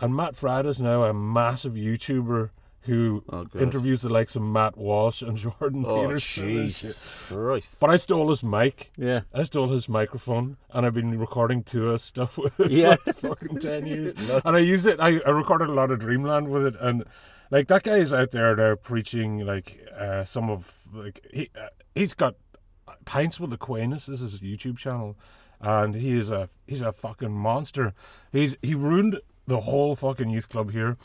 And 0.00 0.14
Matt 0.14 0.34
Fradd 0.34 0.66
is 0.66 0.80
now 0.80 1.04
a 1.04 1.14
massive 1.14 1.72
YouTuber 1.74 2.50
who 2.82 3.24
Oh, 3.28 3.46
interviews 3.58 4.02
the 4.02 4.08
likes 4.08 4.36
of 4.36 4.42
Matt 4.42 4.76
Walsh 4.76 5.20
and 5.22 5.36
Jordan 5.36 5.84
Oh, 5.86 6.06
Peterson. 6.06 6.46
Jesus 6.46 7.26
Christ. 7.28 7.80
But 7.80 7.90
I 7.90 7.96
stole 7.96 8.28
his 8.30 8.44
mic. 8.44 8.92
Yeah. 8.96 9.22
I 9.34 9.42
stole 9.42 9.66
his 9.68 9.88
microphone 9.88 10.56
and 10.70 10.86
I've 10.86 10.94
been 10.94 11.18
recording 11.18 11.64
Tuath 11.64 12.00
stuff 12.00 12.38
with 12.38 12.60
it 12.60 12.70
Yeah. 12.70 12.94
for 12.96 13.12
fucking 13.12 13.58
10 13.58 13.86
years. 13.92 14.14
and 14.44 14.54
I 14.56 14.60
use 14.60 14.86
it, 14.86 15.00
I, 15.00 15.18
I 15.26 15.30
recorded 15.30 15.68
a 15.68 15.72
lot 15.74 15.90
of 15.90 15.98
Dreamland 15.98 16.48
with 16.50 16.64
it. 16.66 16.76
And 16.78 17.04
like 17.50 17.66
that 17.68 17.82
guy 17.82 17.96
is 17.96 18.12
out 18.12 18.30
there 18.32 18.54
now 18.54 18.76
preaching 18.76 19.44
like 19.44 19.84
uh, 19.98 20.22
some 20.24 20.48
of, 20.50 20.86
like, 20.92 21.20
he, 21.32 21.48
uh, 21.60 21.68
he's 21.94 22.14
got 22.14 22.36
Pints 23.06 23.40
with 23.40 23.52
Aquinas. 23.52 24.10
Is 24.10 24.20
his 24.20 24.40
YouTube 24.40 24.76
channel. 24.76 25.16
And 25.58 25.94
he 25.94 26.12
is 26.18 26.30
a, 26.30 26.50
he's 26.66 26.82
a 26.82 26.92
fucking 26.92 27.32
monster. 27.32 27.94
He's, 28.30 28.56
he 28.60 28.74
ruined 28.74 29.20
the 29.46 29.60
whole 29.60 29.96
fucking 29.96 30.28
youth 30.28 30.50
club 30.50 30.72
here. 30.72 30.98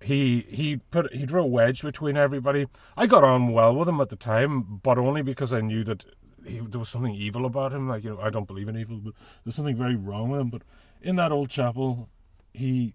He 0.00 0.46
he 0.48 0.76
put 0.76 1.12
he 1.12 1.26
drew 1.26 1.42
a 1.42 1.46
wedge 1.46 1.82
between 1.82 2.16
everybody. 2.16 2.66
I 2.96 3.06
got 3.06 3.24
on 3.24 3.52
well 3.52 3.74
with 3.74 3.88
him 3.88 4.00
at 4.00 4.10
the 4.10 4.16
time, 4.16 4.80
but 4.82 4.96
only 4.96 5.22
because 5.22 5.52
I 5.52 5.60
knew 5.60 5.82
that 5.84 6.04
he, 6.46 6.60
there 6.60 6.78
was 6.78 6.88
something 6.88 7.14
evil 7.14 7.44
about 7.44 7.72
him. 7.72 7.88
Like 7.88 8.04
you 8.04 8.10
know, 8.10 8.20
I 8.20 8.30
don't 8.30 8.46
believe 8.46 8.68
in 8.68 8.76
evil, 8.76 8.98
but 8.98 9.14
there's 9.44 9.56
something 9.56 9.76
very 9.76 9.96
wrong 9.96 10.30
with 10.30 10.40
him. 10.40 10.50
But 10.50 10.62
in 11.02 11.16
that 11.16 11.32
old 11.32 11.50
chapel, 11.50 12.08
he 12.54 12.94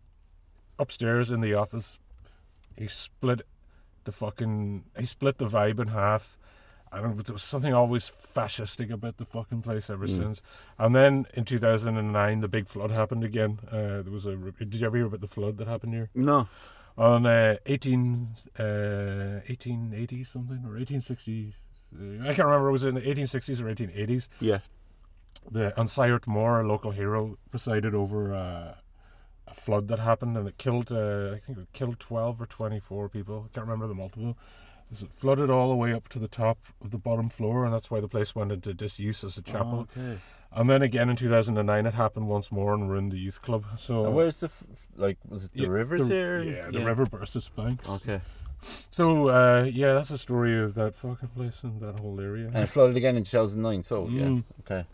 upstairs 0.80 1.30
in 1.30 1.42
the 1.42 1.54
office, 1.54 2.00
he 2.78 2.88
split 2.88 3.42
the 4.06 4.12
fucking 4.12 4.86
he 4.98 5.06
split 5.06 5.38
the 5.38 5.46
vibe 5.46 5.80
in 5.80 5.90
half. 5.90 6.38
I 6.94 7.02
don't 7.02 7.16
know, 7.16 7.22
there 7.24 7.34
was 7.34 7.42
something 7.44 7.74
always 7.74 8.08
fascistic 8.10 8.92
about 8.92 9.18
the 9.18 9.26
fucking 9.26 9.64
place 9.64 9.90
ever 9.90 10.06
since. 10.06 10.42
And 10.78 10.94
then 10.94 11.26
in 11.34 11.44
2009, 11.44 12.40
the 12.40 12.48
big 12.48 12.68
flood 12.68 12.92
happened 12.92 13.24
again. 13.24 13.60
Uh, 13.68 14.04
there 14.04 14.12
was 14.12 14.28
a. 14.28 14.36
Did 14.36 14.76
you 14.76 14.86
ever 14.86 14.98
hear 14.98 15.08
about 15.08 15.22
the 15.22 15.28
flood 15.28 15.58
that 15.58 15.68
happened 15.68 15.94
here? 15.94 16.10
No. 16.14 16.48
on 16.96 17.26
uh, 17.26 17.56
18, 17.66 18.28
uh, 18.60 18.64
1880 19.48 20.24
something 20.24 20.58
or 20.66 20.78
1860. 20.78 21.54
Uh, 21.96 22.22
I 22.30 22.34
can't 22.34 22.46
remember. 22.46 22.70
It 22.70 22.72
was 22.74 22.86
in 22.86 22.96
the 22.96 23.02
1860s 23.02 23.60
or 23.62 23.66
1880s. 23.74 24.28
Yeah. 24.40 24.60
The 25.52 25.78
on 25.80 25.88
Sagart 25.88 26.26
Mór, 26.26 26.64
a 26.64 26.68
local 26.68 26.92
hero, 26.92 27.38
presided 27.52 27.94
over 27.96 28.34
uh, 28.34 28.76
a 29.48 29.54
flood 29.54 29.88
that 29.90 30.00
happened, 30.00 30.38
and 30.38 30.48
it 30.48 30.58
killed. 30.58 30.92
Uh, 30.92 31.32
I 31.34 31.40
think 31.40 31.58
it 31.58 31.68
killed 31.74 32.00
12 32.00 32.42
or 32.42 32.46
24 32.46 33.10
people. 33.10 33.48
I 33.50 33.54
can't 33.54 33.66
remember 33.66 33.88
the 33.88 33.96
multiple. 33.96 34.38
It 35.02 35.10
flooded 35.12 35.50
all 35.50 35.70
the 35.70 35.76
way 35.76 35.94
up 35.94 36.08
to 36.10 36.20
the 36.20 36.28
top 36.28 36.58
of 36.82 36.92
the 36.92 36.98
bottom 36.98 37.30
floor, 37.30 37.66
and 37.66 37.74
that's 37.74 37.90
why 37.90 38.00
the 38.00 38.08
place 38.08 38.36
went 38.36 38.52
into 38.52 38.74
disuse 38.74 39.24
as 39.24 39.38
a 39.38 39.42
chapel. 39.42 39.88
Okay. 39.98 40.20
And 40.56 40.70
then 40.70 40.84
again 40.84 41.10
in 41.10 41.16
2009, 41.16 41.86
it 41.88 41.94
happened 41.96 42.28
once 42.28 42.52
more 42.52 42.76
and 42.76 42.88
ruined 42.88 43.12
the 43.12 43.18
youth 43.18 43.42
club. 43.42 43.66
So 43.78 44.06
And 44.06 44.16
where's 44.16 44.40
the 44.42 44.46
f- 44.48 44.64
like? 44.96 45.18
Was 45.28 45.46
it 45.46 45.54
the 45.54 45.64
Yeah, 45.64 45.68
rivers 45.70 46.08
the- 46.08 46.14
here? 46.14 46.44
Yeah, 46.44 46.70
the 46.70 46.86
river 46.86 47.06
burst 47.08 47.36
its 47.36 47.50
banks. 47.50 47.90
Okay. 47.90 48.22
So 48.92 49.30
uh, 49.30 49.64
yeah, 49.64 49.94
that's 49.96 50.10
the 50.10 50.18
story 50.18 50.62
of 50.62 50.76
that 50.76 50.94
fucking 50.96 51.30
place 51.30 51.64
and 51.64 51.82
that 51.82 52.00
whole 52.00 52.20
area. 52.22 52.46
And 52.48 52.58
it 52.58 52.68
flooded 52.68 52.96
again 52.96 53.18
in 53.18 53.24
2009. 53.24 53.82
So 53.84 54.08
yeah. 54.08 54.26
Mm. 54.26 54.44
Okay. 54.62 54.86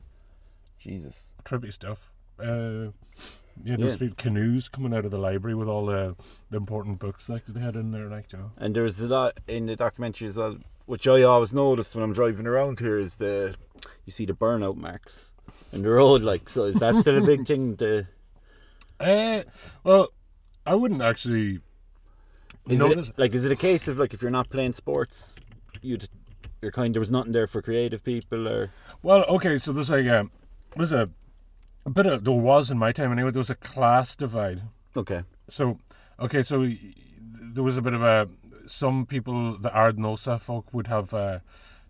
Jesus. 0.79 1.27
Trippy 1.43 1.73
stuff. 1.73 2.09
Uh, 2.39 2.91
yeah, 3.63 3.75
there 3.75 3.85
was 3.85 3.95
Yeah. 3.95 4.07
big 4.07 4.17
canoes 4.17 4.69
coming 4.69 4.93
out 4.93 5.05
of 5.05 5.11
the 5.11 5.17
library 5.17 5.55
with 5.55 5.67
all 5.67 5.85
the, 5.85 6.15
the 6.49 6.57
important 6.57 6.99
books 6.99 7.29
like 7.29 7.45
that 7.45 7.53
they 7.53 7.59
had 7.61 7.75
in 7.75 7.91
there, 7.91 8.07
like 8.07 8.27
Joe. 8.29 8.51
And 8.57 8.75
there's 8.75 9.01
a 9.01 9.07
lot 9.07 9.39
in 9.47 9.65
the 9.65 9.75
documentary 9.75 10.27
as 10.27 10.37
well, 10.37 10.57
which 10.85 11.07
I 11.07 11.23
always 11.23 11.53
noticed 11.53 11.93
when 11.95 12.03
I'm 12.03 12.13
driving 12.13 12.47
around 12.47 12.79
here 12.79 12.97
is 12.99 13.15
the 13.15 13.55
you 14.05 14.11
see 14.11 14.25
the 14.25 14.33
burnout 14.33 14.75
marks 14.77 15.31
in 15.71 15.81
the 15.83 15.89
road. 15.89 16.21
Like, 16.23 16.49
so 16.49 16.63
is 16.65 16.75
that 16.75 16.95
still 16.97 17.21
a 17.23 17.25
big 17.25 17.45
thing? 17.45 17.75
The 17.75 18.07
Uh, 18.99 19.43
well, 19.85 20.09
I 20.65 20.75
wouldn't 20.75 21.01
actually 21.01 21.59
is 22.67 22.79
notice. 22.79 23.07
it 23.09 23.17
like 23.17 23.33
is 23.33 23.45
it 23.45 23.51
a 23.51 23.55
case 23.55 23.87
of 23.87 23.97
like 23.97 24.13
if 24.13 24.21
you're 24.21 24.29
not 24.31 24.49
playing 24.49 24.73
sports, 24.73 25.37
you'd 25.81 26.09
you're 26.61 26.71
kind 26.73 26.93
there 26.93 26.99
was 26.99 27.09
nothing 27.09 27.31
there 27.31 27.47
for 27.47 27.61
creative 27.61 28.03
people 28.03 28.45
or 28.47 28.69
Well, 29.01 29.23
okay, 29.29 29.57
so 29.57 29.71
there's 29.71 29.89
like 29.89 30.05
um, 30.07 30.31
a 30.77 31.09
bit 31.89 32.05
of 32.05 32.23
there 32.23 32.33
was 32.33 32.71
in 32.71 32.77
my 32.77 32.91
time 32.91 33.11
anyway. 33.11 33.31
There 33.31 33.39
was 33.39 33.49
a 33.49 33.55
class 33.55 34.15
divide. 34.15 34.61
okay 34.95 35.23
So, 35.47 35.77
okay, 36.19 36.43
so 36.43 36.67
there 37.53 37.63
was 37.63 37.77
a 37.77 37.81
bit 37.81 37.93
of 37.93 38.01
a. 38.03 38.29
Some 38.65 39.05
people, 39.07 39.57
the 39.57 39.69
Ardnosa 39.71 40.39
folk, 40.39 40.73
would 40.73 40.87
have 40.87 41.13
uh, 41.13 41.39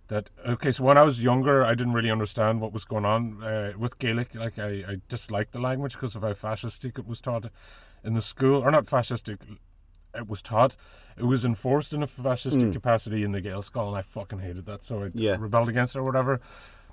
that. 0.07 0.29
Okay, 0.47 0.71
so 0.71 0.83
when 0.85 0.97
I 0.97 1.03
was 1.03 1.21
younger, 1.23 1.65
I 1.65 1.75
didn't 1.75 1.93
really 1.93 2.11
understand 2.11 2.61
what 2.61 2.71
was 2.71 2.85
going 2.85 3.05
on 3.05 3.43
uh, 3.43 3.73
with 3.77 3.99
Gaelic. 3.99 4.33
Like, 4.35 4.57
I, 4.57 4.69
I 4.87 4.97
disliked 5.09 5.51
the 5.51 5.59
language 5.59 5.93
because 5.93 6.15
of 6.15 6.21
how 6.21 6.29
fascistic 6.31 6.97
it 6.97 7.05
was 7.05 7.19
taught 7.19 7.47
in 8.03 8.13
the 8.13 8.21
school, 8.21 8.61
or 8.63 8.71
not 8.71 8.85
fascistic. 8.85 9.39
It 10.15 10.27
was 10.27 10.41
taught. 10.41 10.75
It 11.17 11.25
was 11.25 11.43
enforced 11.45 11.91
in 11.93 12.01
a 12.01 12.07
fascistic 12.07 12.71
capacity 12.71 13.23
in 13.23 13.31
the 13.33 13.41
Gaelic 13.41 13.65
school, 13.65 13.89
and 13.89 13.97
I 13.97 14.01
fucking 14.01 14.39
hated 14.39 14.65
that. 14.65 14.83
So 14.83 15.03
I 15.03 15.09
Yeah. 15.13 15.35
rebelled 15.37 15.69
against 15.69 15.95
it 15.95 15.99
or 15.99 16.03
whatever. 16.03 16.39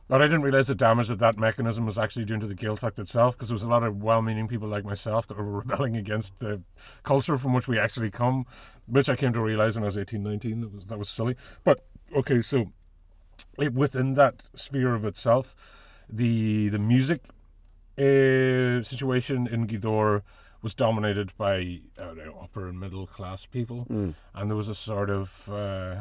But 0.08 0.22
I 0.22 0.26
didn't 0.26 0.42
realize 0.42 0.68
the 0.68 0.75
damage 0.76 1.08
that 1.08 1.18
that 1.18 1.36
mechanism 1.36 1.84
was 1.84 1.98
actually 1.98 2.26
doing 2.26 2.38
to 2.40 2.46
the 2.46 2.54
Gaeltacht 2.54 2.98
itself, 2.98 3.36
because 3.36 3.48
there 3.48 3.54
was 3.54 3.64
a 3.64 3.68
lot 3.68 3.82
of 3.82 4.02
well-meaning 4.02 4.46
people 4.46 4.68
like 4.68 4.84
myself 4.84 5.26
that 5.26 5.36
were 5.36 5.44
rebelling 5.62 5.96
against 5.96 6.38
the 6.38 6.62
culture 7.02 7.36
from 7.36 7.52
which 7.52 7.66
we 7.66 7.78
actually 7.78 8.10
come, 8.10 8.46
which 8.86 9.08
I 9.08 9.16
came 9.16 9.32
to 9.32 9.42
realize 9.42 9.75
when 9.75 9.82
I 9.82 9.86
was 9.86 9.98
18, 9.98 10.22
19. 10.22 10.60
That 10.60 10.72
was, 10.72 10.86
that 10.86 10.98
was 10.98 11.08
silly. 11.08 11.36
But, 11.64 11.80
okay, 12.14 12.40
so 12.40 12.70
it, 13.58 13.72
within 13.75 14.14
that 14.14 14.48
sphere 14.54 14.94
of 14.94 15.04
itself, 15.04 15.54
the 16.08 16.68
the 16.68 16.78
music 16.78 17.22
uh, 17.98 18.82
situation 18.82 19.46
in 19.48 19.66
Gweedore 19.66 20.22
was 20.62 20.75
dominated 20.75 21.36
by 21.36 21.80
I 21.98 22.04
don't 22.04 22.16
know, 22.18 22.38
upper 22.40 22.68
and 22.68 22.78
middle 22.78 23.06
class 23.06 23.46
people, 23.46 23.86
and 24.34 24.50
there 24.50 24.56
was 24.56 24.68
a 24.68 24.75
sort 24.75 25.10
of 25.10 25.48
uh, 25.50 25.96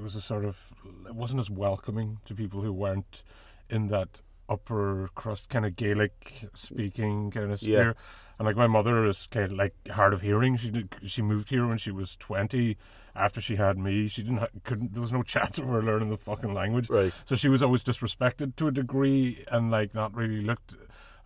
there 0.00 0.04
was 0.04 0.14
a 0.14 0.20
sort 0.22 0.46
of 0.46 0.72
it 1.06 1.14
wasn't 1.14 1.38
as 1.38 1.50
welcoming 1.50 2.20
to 2.24 2.34
people 2.34 2.62
who 2.62 2.72
weren't 2.72 3.22
in 3.68 3.88
that 3.88 4.22
upper 4.48 5.10
crust 5.14 5.50
kind 5.50 5.66
of 5.66 5.76
Gaelic 5.76 6.48
speaking 6.54 7.30
kind 7.30 7.52
of 7.52 7.60
sphere. 7.60 7.88
Yeah. 7.88 8.02
And 8.38 8.46
like 8.46 8.56
my 8.56 8.66
mother 8.66 9.04
is 9.04 9.26
kind 9.26 9.44
of 9.44 9.52
like 9.52 9.74
hard 9.88 10.14
of 10.14 10.22
hearing. 10.22 10.56
She 10.56 10.70
did, 10.70 10.88
she 11.04 11.20
moved 11.20 11.50
here 11.50 11.66
when 11.66 11.76
she 11.76 11.90
was 11.90 12.16
twenty. 12.16 12.78
After 13.14 13.42
she 13.42 13.56
had 13.56 13.76
me, 13.76 14.08
she 14.08 14.22
didn't 14.22 14.38
ha- 14.38 14.46
couldn't. 14.64 14.94
There 14.94 15.02
was 15.02 15.12
no 15.12 15.22
chance 15.34 15.58
of 15.58 15.66
her 15.66 15.82
learning 15.82 16.08
the 16.08 16.16
fucking 16.16 16.54
language. 16.54 16.88
Right. 16.88 17.12
So 17.26 17.36
she 17.36 17.50
was 17.50 17.62
always 17.62 17.84
disrespected 17.84 18.56
to 18.56 18.68
a 18.68 18.72
degree 18.72 19.44
and 19.52 19.70
like 19.70 19.94
not 19.94 20.14
really 20.14 20.40
looked 20.40 20.76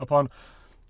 upon. 0.01 0.31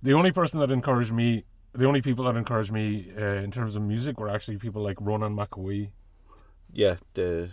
The 0.02 0.14
only 0.14 0.32
person 0.32 0.58
that 0.60 0.70
encouraged 0.70 1.12
me, 1.12 1.44
the 1.74 1.84
only 1.84 2.00
people 2.00 2.24
that 2.24 2.36
encouraged 2.36 2.72
me 2.72 3.12
uh, 3.14 3.44
in 3.44 3.50
terms 3.50 3.76
of 3.76 3.82
music 3.82 4.18
were 4.18 4.30
actually 4.30 4.56
people 4.56 4.80
like 4.82 4.96
Ronan 5.02 5.36
McAwee. 5.36 5.90
yeah 6.72 6.96
the 7.12 7.50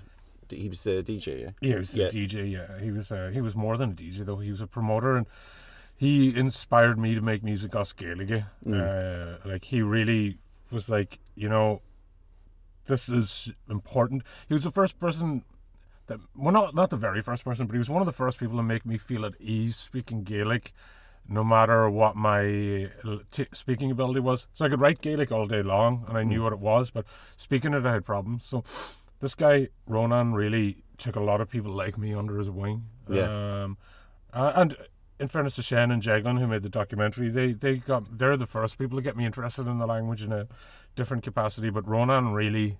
he 0.51 0.69
was 0.69 0.83
the 0.83 1.03
DJ 1.03 1.41
yeah 1.41 1.49
Yeah, 1.61 1.71
he 1.73 1.75
was 1.77 1.95
Yeah. 1.97 2.05
a 2.07 2.09
DJ. 2.09 2.51
Yeah, 2.51 2.79
he 2.79 2.91
was. 2.91 3.11
Uh, 3.11 3.29
he 3.33 3.41
was 3.41 3.55
more 3.55 3.77
than 3.77 3.91
a 3.91 3.93
DJ 3.93 4.25
though. 4.25 4.37
He 4.37 4.51
was 4.51 4.61
a 4.61 4.67
promoter, 4.67 5.15
and 5.17 5.25
he 5.95 6.35
inspired 6.37 6.97
me 6.97 7.13
to 7.15 7.21
make 7.21 7.43
music 7.43 7.75
as 7.75 7.93
Gaeilge. 7.93 8.45
Uh, 8.65 9.37
like 9.47 9.65
he 9.65 9.81
really 9.81 10.37
was 10.71 10.89
like, 10.89 11.19
you 11.35 11.49
know, 11.49 11.81
this 12.85 13.09
is 13.09 13.53
important. 13.69 14.23
He 14.47 14.53
was 14.53 14.63
the 14.63 14.71
first 14.71 14.99
person 14.99 15.43
that, 16.07 16.19
well, 16.35 16.51
not 16.53 16.73
not 16.75 16.89
the 16.89 16.97
very 16.97 17.21
first 17.21 17.43
person, 17.45 17.67
but 17.67 17.73
he 17.73 17.77
was 17.77 17.89
one 17.89 18.01
of 18.01 18.05
the 18.05 18.11
first 18.23 18.39
people 18.39 18.57
to 18.57 18.63
make 18.63 18.85
me 18.85 18.97
feel 18.97 19.25
at 19.25 19.33
ease 19.39 19.75
speaking 19.75 20.23
Gaelic, 20.23 20.71
no 21.29 21.43
matter 21.43 21.89
what 21.89 22.15
my 22.15 22.89
t- 23.31 23.47
speaking 23.53 23.91
ability 23.91 24.19
was. 24.19 24.47
So 24.53 24.65
I 24.65 24.69
could 24.69 24.81
write 24.81 25.01
Gaelic 25.01 25.31
all 25.31 25.45
day 25.45 25.61
long, 25.61 26.05
and 26.07 26.17
I 26.17 26.23
Mm. 26.23 26.27
knew 26.29 26.43
what 26.43 26.53
it 26.53 26.59
was, 26.59 26.89
but 26.91 27.05
speaking 27.37 27.73
it, 27.73 27.85
I 27.85 27.93
had 27.93 28.05
problems. 28.05 28.43
So 28.43 28.63
this 29.21 29.35
guy 29.35 29.69
Ronan 29.87 30.33
really 30.33 30.83
took 30.97 31.15
a 31.15 31.21
lot 31.21 31.39
of 31.39 31.49
people 31.49 31.71
like 31.71 31.97
me 31.97 32.13
under 32.13 32.37
his 32.37 32.49
wing. 32.49 32.87
Yeah. 33.07 33.63
Um, 33.63 33.77
uh, 34.33 34.51
and 34.55 34.75
in 35.19 35.27
fairness 35.27 35.55
to 35.55 35.77
and 35.77 36.01
Jaglin, 36.01 36.39
who 36.39 36.47
made 36.47 36.63
the 36.63 36.69
documentary, 36.69 37.29
they 37.29 37.53
they 37.53 37.77
got 37.77 38.17
they're 38.17 38.35
the 38.35 38.47
first 38.47 38.77
people 38.77 38.97
to 38.97 39.03
get 39.03 39.15
me 39.15 39.25
interested 39.25 39.67
in 39.67 39.77
the 39.77 39.87
language 39.87 40.23
in 40.23 40.31
a 40.31 40.47
different 40.95 41.23
capacity. 41.23 41.69
But 41.69 41.87
Ronan 41.87 42.33
really 42.33 42.79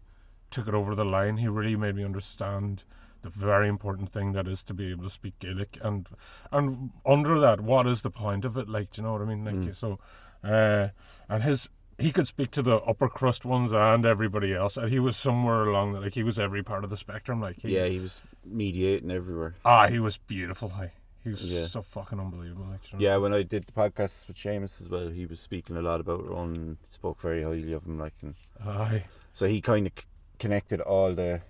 took 0.49 0.67
it 0.67 0.73
over 0.73 0.95
the 0.95 1.05
line. 1.05 1.37
He 1.37 1.47
really 1.47 1.75
made 1.75 1.95
me 1.95 2.03
understand 2.03 2.83
the 3.21 3.29
very 3.29 3.67
important 3.67 4.11
thing 4.11 4.31
that 4.33 4.47
is 4.47 4.63
to 4.63 4.73
be 4.73 4.89
able 4.89 5.03
to 5.03 5.09
speak 5.09 5.37
Gaelic, 5.39 5.77
and 5.83 6.09
and 6.51 6.91
under 7.05 7.39
that, 7.39 7.61
what 7.61 7.85
is 7.85 8.01
the 8.01 8.09
point 8.09 8.43
of 8.45 8.57
it? 8.57 8.67
Like, 8.67 8.91
do 8.91 9.01
you 9.01 9.07
know 9.07 9.13
what 9.13 9.21
I 9.21 9.25
mean? 9.25 9.45
Like, 9.45 9.75
so, 9.75 9.99
uh, 10.43 10.89
and 11.29 11.43
his 11.43 11.69
he 12.01 12.11
could 12.11 12.27
speak 12.27 12.51
to 12.51 12.61
the 12.61 12.77
upper 12.77 13.07
crust 13.07 13.45
ones 13.45 13.71
and 13.71 14.05
everybody 14.05 14.53
else, 14.53 14.77
and 14.77 14.89
he 14.89 14.99
was 14.99 15.15
somewhere 15.17 15.63
along 15.63 15.93
the 15.93 16.01
like 16.01 16.13
he 16.13 16.23
was 16.23 16.37
every 16.39 16.63
part 16.63 16.83
of 16.83 16.89
the 16.89 16.97
spectrum. 16.97 17.39
Like, 17.41 17.61
he, 17.61 17.75
Yeah, 17.75 17.85
he 17.87 17.99
was 17.99 18.21
mediating 18.45 19.11
everywhere. 19.11 19.55
ah, 19.65 19.87
he 19.87 19.99
was 19.99 20.17
beautiful. 20.17 20.71
Like, 20.77 20.91
he 21.23 21.29
was 21.29 21.43
Yeah. 21.53 21.65
so 21.65 21.81
fucking 21.81 22.19
unbelievable. 22.19 22.65
Like, 22.69 22.91
you 22.91 22.97
know? 22.99 23.03
Yeah, 23.05 23.17
when 23.17 23.33
I 23.33 23.43
did 23.43 23.65
the 23.67 23.71
podcast 23.73 24.27
with 24.27 24.37
Seamus 24.37 24.81
as 24.81 24.89
well, 24.89 25.09
he 25.09 25.25
was 25.25 25.39
speaking 25.39 25.77
a 25.77 25.81
lot 25.81 26.01
about 26.01 26.27
Ron 26.27 26.55
and 26.55 26.77
spoke 26.89 27.21
very 27.21 27.43
highly 27.43 27.73
of 27.73 27.83
him. 27.85 27.99
Like, 27.99 28.13
and 28.21 28.35
Aye. 28.65 29.05
so 29.33 29.45
he 29.47 29.61
kind 29.61 29.87
of 29.87 29.93
c- 29.97 30.05
connected 30.39 30.81
all 30.81 31.13
the 31.13 31.41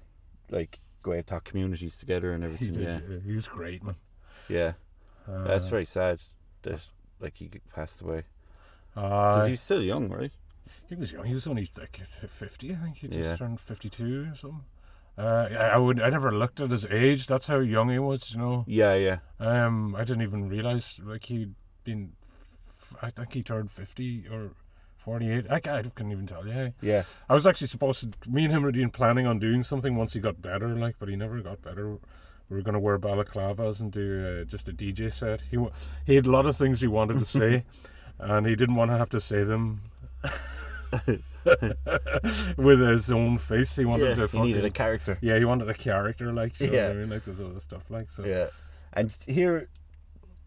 like 0.50 0.80
Gaeltacht 1.04 1.46
communities 1.46 1.96
together 1.98 2.34
and 2.34 2.44
He 2.44 2.50
everything. 2.54 2.74
did. 2.74 2.84
Yeah, 2.84 3.00
yeah, 3.10 3.20
He 3.26 3.34
was 3.34 3.48
great, 3.48 3.84
man. 3.84 3.96
yeah. 4.50 4.74
Uh, 5.28 5.44
That's 5.46 5.70
very 5.70 5.86
sad 5.86 6.20
that 6.64 6.86
like 7.20 7.38
he 7.38 7.50
passed 7.74 8.02
away 8.02 8.24
Because 8.94 9.48
he's 9.48 9.62
still 9.62 9.82
young, 9.82 10.10
right? 10.10 10.32
He 10.90 10.96
was 10.96 11.14
young. 11.14 11.26
He 11.26 11.34
was 11.34 11.48
only 11.48 11.70
like 11.78 11.96
fifty, 11.96 12.72
I 12.74 12.76
think. 12.76 12.98
He 12.98 13.08
just 13.08 13.20
Yeah. 13.20 13.36
turned 13.38 13.60
fifty-two 13.60 14.28
or 14.32 14.36
something. 14.36 14.64
Uh, 15.18 15.48
I, 15.52 15.56
I 15.70 15.78
would. 15.78 16.00
I 16.02 16.10
never 16.10 16.32
looked 16.32 16.60
at 16.60 16.72
his 16.72 16.86
age. 16.86 17.28
That's 17.28 17.48
how 17.48 17.60
young 17.60 17.90
he 17.90 18.00
was. 18.00 18.34
You 18.34 18.40
know. 18.40 18.66
Yeah, 18.68 18.96
yeah, 18.96 19.18
Um, 19.40 19.96
I 19.96 20.04
didn't 20.04 20.24
even 20.24 20.50
realize 20.50 21.00
like 21.04 21.26
he'd 21.26 21.54
been. 21.84 22.14
I 23.02 23.10
think 23.10 23.34
he 23.34 23.44
turned 23.44 23.72
fifty 23.72 24.26
or 24.30 24.52
forty-eight. 24.98 25.46
I, 25.50 25.56
I 25.56 25.82
couldn't 25.84 26.12
even 26.12 26.28
tell 26.28 26.46
you. 26.46 26.52
hey. 26.54 26.74
yeah. 26.82 27.04
I 27.30 27.34
was 27.34 27.46
actually 27.48 27.68
supposed 27.68 28.12
to. 28.22 28.30
Me 28.30 28.44
and 28.46 28.54
him 28.54 28.64
were 28.64 28.72
been 28.72 28.90
planning 28.90 29.26
on 29.28 29.40
doing 29.40 29.64
something 29.64 29.96
once 29.96 30.14
he 30.14 30.20
got 30.20 30.42
better, 30.42 30.70
like, 30.76 30.96
but 31.00 31.08
he 31.10 31.16
never 31.16 31.40
got 31.42 31.62
better. 31.62 31.98
We 32.50 32.58
were 32.58 32.64
going 32.64 32.74
to 32.74 32.80
wear 32.82 33.00
balaclavas 33.00 33.80
and 33.80 33.92
do 33.94 34.42
uh, 34.42 34.44
just 34.46 34.68
a 34.68 34.74
DJ 34.74 35.12
set. 35.14 35.42
He 35.52 35.58
he 36.06 36.16
had 36.16 36.26
a 36.26 36.32
lot 36.32 36.46
of 36.46 36.58
things 36.58 36.82
he 36.82 36.88
wanted 36.88 37.20
to 37.20 37.26
say, 37.26 37.64
and 38.22 38.46
he 38.46 38.56
didn't 38.56 38.76
want 38.76 38.92
to 38.92 38.98
have 38.98 39.10
to 39.10 39.20
say 39.20 39.44
them 39.44 39.82
with 42.58 42.80
his 42.80 43.12
own 43.12 43.38
face. 43.38 43.76
He 43.76 43.86
wanted 43.86 44.18
yeah. 44.18 44.26
to 44.26 44.28
He 44.28 44.42
needed 44.42 44.66
a 44.66 44.70
character. 44.70 45.18
yeah. 45.22 45.38
He 45.38 45.46
wanted 45.46 45.70
a 45.70 45.74
character, 45.74 46.32
like 46.32 46.60
you 46.60 46.68
know 46.68 46.74
Yeah. 46.74 46.88
what 46.88 46.98
I 46.98 47.00
mean, 47.00 47.10
like 47.10 47.24
this 47.24 47.42
other 47.42 47.60
stuff, 47.60 47.84
like 47.90 48.10
so. 48.10 48.26
Yeah, 48.26 48.48
and 48.94 49.14
here, 49.28 49.70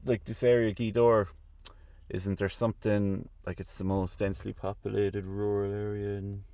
like 0.04 0.24
this 0.24 0.42
area, 0.42 0.72
Gweedore, 0.74 1.28
isn't 2.08 2.38
there 2.38 2.48
something 2.48 3.28
like 3.46 3.60
it's 3.60 3.74
the 3.76 3.84
most 3.84 4.18
densely 4.18 4.52
populated 4.52 5.24
rural 5.24 5.72
area 5.72 6.18
in 6.18 6.44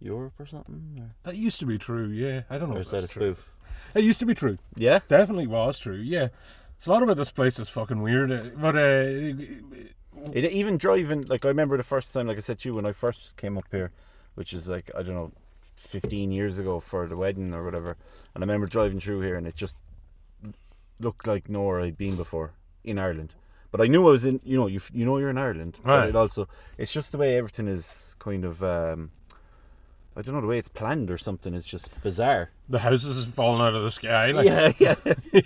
Europe 0.00 0.34
or 0.38 0.46
something? 0.46 0.98
Or, 1.00 1.14
That 1.22 1.36
used 1.36 1.60
to 1.60 1.66
be 1.66 1.78
true. 1.78 2.08
Yeah, 2.08 2.42
I 2.50 2.58
don't 2.58 2.68
know 2.68 2.76
or 2.76 2.80
if 2.80 2.86
is 2.86 2.90
that 2.90 2.98
a 2.98 3.00
that's 3.02 3.12
true. 3.12 3.34
spoof? 3.34 3.48
It 3.94 4.04
used 4.04 4.20
to 4.20 4.26
be 4.26 4.34
true. 4.34 4.58
Yeah, 4.76 5.00
Definitely 5.08 5.46
was 5.46 5.78
true. 5.78 5.96
Yeah. 5.96 6.28
It's 6.76 6.86
a 6.86 6.90
lot 6.90 7.02
about 7.02 7.16
this 7.16 7.30
place 7.30 7.58
is 7.60 7.68
fucking 7.68 8.02
weird, 8.02 8.32
uh, 8.32 8.42
but 8.56 8.74
uh, 8.74 9.32
it 10.32 10.44
even 10.52 10.76
driving. 10.78 11.22
Like 11.22 11.44
I 11.44 11.48
remember 11.48 11.76
the 11.76 11.82
first 11.82 12.12
time, 12.12 12.26
like 12.26 12.36
I 12.36 12.40
said 12.40 12.58
to 12.60 12.68
you, 12.68 12.74
when 12.74 12.86
I 12.86 12.92
first 12.92 13.36
came 13.36 13.56
up 13.58 13.66
here, 13.70 13.90
which 14.34 14.52
is 14.52 14.68
like 14.68 14.90
I 14.96 15.02
don't 15.02 15.14
know, 15.14 15.32
fifteen 15.76 16.30
years 16.32 16.58
ago 16.58 16.80
for 16.80 17.06
the 17.06 17.16
wedding 17.16 17.52
or 17.54 17.64
whatever, 17.64 17.96
and 18.34 18.42
I 18.42 18.46
remember 18.46 18.66
driving 18.66 19.00
through 19.00 19.20
here 19.22 19.36
and 19.36 19.46
it 19.46 19.54
just 19.56 19.76
looked 21.00 21.26
like 21.26 21.48
nowhere 21.48 21.80
I'd 21.80 21.96
been 21.98 22.16
before 22.16 22.52
in 22.84 22.98
Ireland. 22.98 23.34
But 23.70 23.80
I 23.80 23.86
knew 23.86 24.06
I 24.06 24.10
was 24.10 24.26
in. 24.26 24.40
You 24.44 24.58
know, 24.58 24.66
you 24.66 24.80
you 24.92 25.04
know 25.06 25.16
you're 25.18 25.30
in 25.30 25.38
Ireland. 25.38 25.80
But 25.82 25.90
Right. 25.90 26.08
it 26.10 26.16
also, 26.16 26.46
it's 26.76 26.92
just 26.92 27.12
the 27.12 27.18
way 27.18 27.36
everything 27.36 27.68
is 27.68 28.14
kind 28.18 28.44
of. 28.44 28.62
Um, 28.62 29.10
I 30.16 30.22
don't 30.22 30.34
know 30.34 30.40
the 30.40 30.46
way 30.46 30.58
it's 30.58 30.68
planned 30.68 31.10
or 31.10 31.18
something. 31.18 31.54
It's 31.54 31.66
just 31.66 32.02
bizarre. 32.02 32.50
the 32.68 32.80
houses 32.80 33.24
have 33.24 33.34
fallen 33.34 33.60
out 33.60 33.74
of 33.74 33.82
the 33.82 33.90
sky. 33.90 34.30
Like, 34.32 34.46
yeah, 34.46 34.72
yeah, 34.78 34.94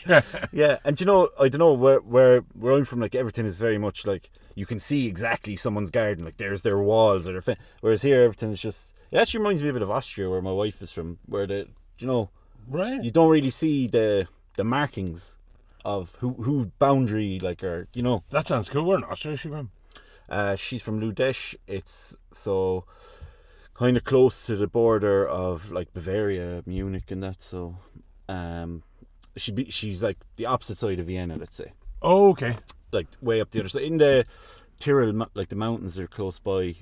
yeah. 0.06 0.20
yeah. 0.52 0.78
And 0.84 0.98
you 1.00 1.06
know, 1.06 1.28
I 1.40 1.48
don't 1.48 1.58
know 1.58 1.74
where 1.74 2.00
where 2.00 2.40
where 2.54 2.74
I'm 2.74 2.84
from. 2.84 3.00
Like 3.00 3.14
everything 3.14 3.46
is 3.46 3.58
very 3.58 3.78
much 3.78 4.06
like 4.06 4.30
you 4.54 4.66
can 4.66 4.80
see 4.80 5.06
exactly 5.06 5.56
someone's 5.56 5.90
garden. 5.90 6.24
Like 6.24 6.36
there's 6.36 6.62
their 6.62 6.78
walls 6.78 7.28
or 7.28 7.32
their. 7.32 7.40
Fin- 7.40 7.56
Whereas 7.80 8.02
here, 8.02 8.22
everything 8.22 8.50
is 8.50 8.60
just. 8.60 8.94
It 9.10 9.18
actually 9.18 9.38
reminds 9.38 9.62
me 9.62 9.68
a 9.68 9.72
bit 9.72 9.82
of 9.82 9.90
Austria, 9.90 10.28
where 10.28 10.42
my 10.42 10.52
wife 10.52 10.82
is 10.82 10.92
from. 10.92 11.18
Where 11.26 11.46
the 11.46 11.68
you 11.98 12.06
know 12.06 12.30
right. 12.68 13.02
you 13.02 13.10
don't 13.10 13.30
really 13.30 13.50
see 13.50 13.86
the 13.86 14.26
the 14.56 14.64
markings 14.64 15.36
of 15.84 16.16
who 16.18 16.32
who 16.34 16.72
boundary 16.80 17.38
like 17.38 17.62
or 17.62 17.86
you 17.94 18.02
know. 18.02 18.24
that 18.30 18.46
sounds 18.46 18.68
cool. 18.68 18.84
Where 18.84 18.98
in 18.98 19.04
Austria 19.04 19.34
is 19.34 19.40
she 19.40 19.48
from? 19.48 19.70
Uh, 20.28 20.56
she's 20.56 20.82
from 20.82 21.00
Ludesch. 21.00 21.54
It's 21.68 22.16
so 22.32 22.84
kind 23.78 23.96
of 23.96 24.04
close 24.04 24.46
to 24.46 24.56
the 24.56 24.66
border 24.66 25.26
of 25.26 25.70
like 25.70 25.92
Bavaria, 25.92 26.62
Munich, 26.66 27.10
and 27.10 27.22
that. 27.22 27.42
So, 27.42 27.76
um, 28.28 28.82
she 29.36 29.52
be 29.52 29.70
she's 29.70 30.02
like 30.02 30.18
the 30.36 30.46
opposite 30.46 30.78
side 30.78 30.98
of 30.98 31.06
Vienna, 31.06 31.36
let's 31.36 31.56
say, 31.56 31.72
Oh, 32.02 32.30
okay. 32.30 32.56
like 32.92 33.06
way 33.20 33.40
up 33.40 33.50
the 33.50 33.60
other 33.60 33.68
side 33.68 33.82
in 33.82 33.98
the 33.98 34.24
Tyrol, 34.80 35.26
like 35.34 35.48
the 35.48 35.56
mountains 35.56 35.98
are 35.98 36.06
close 36.06 36.38
by, 36.38 36.74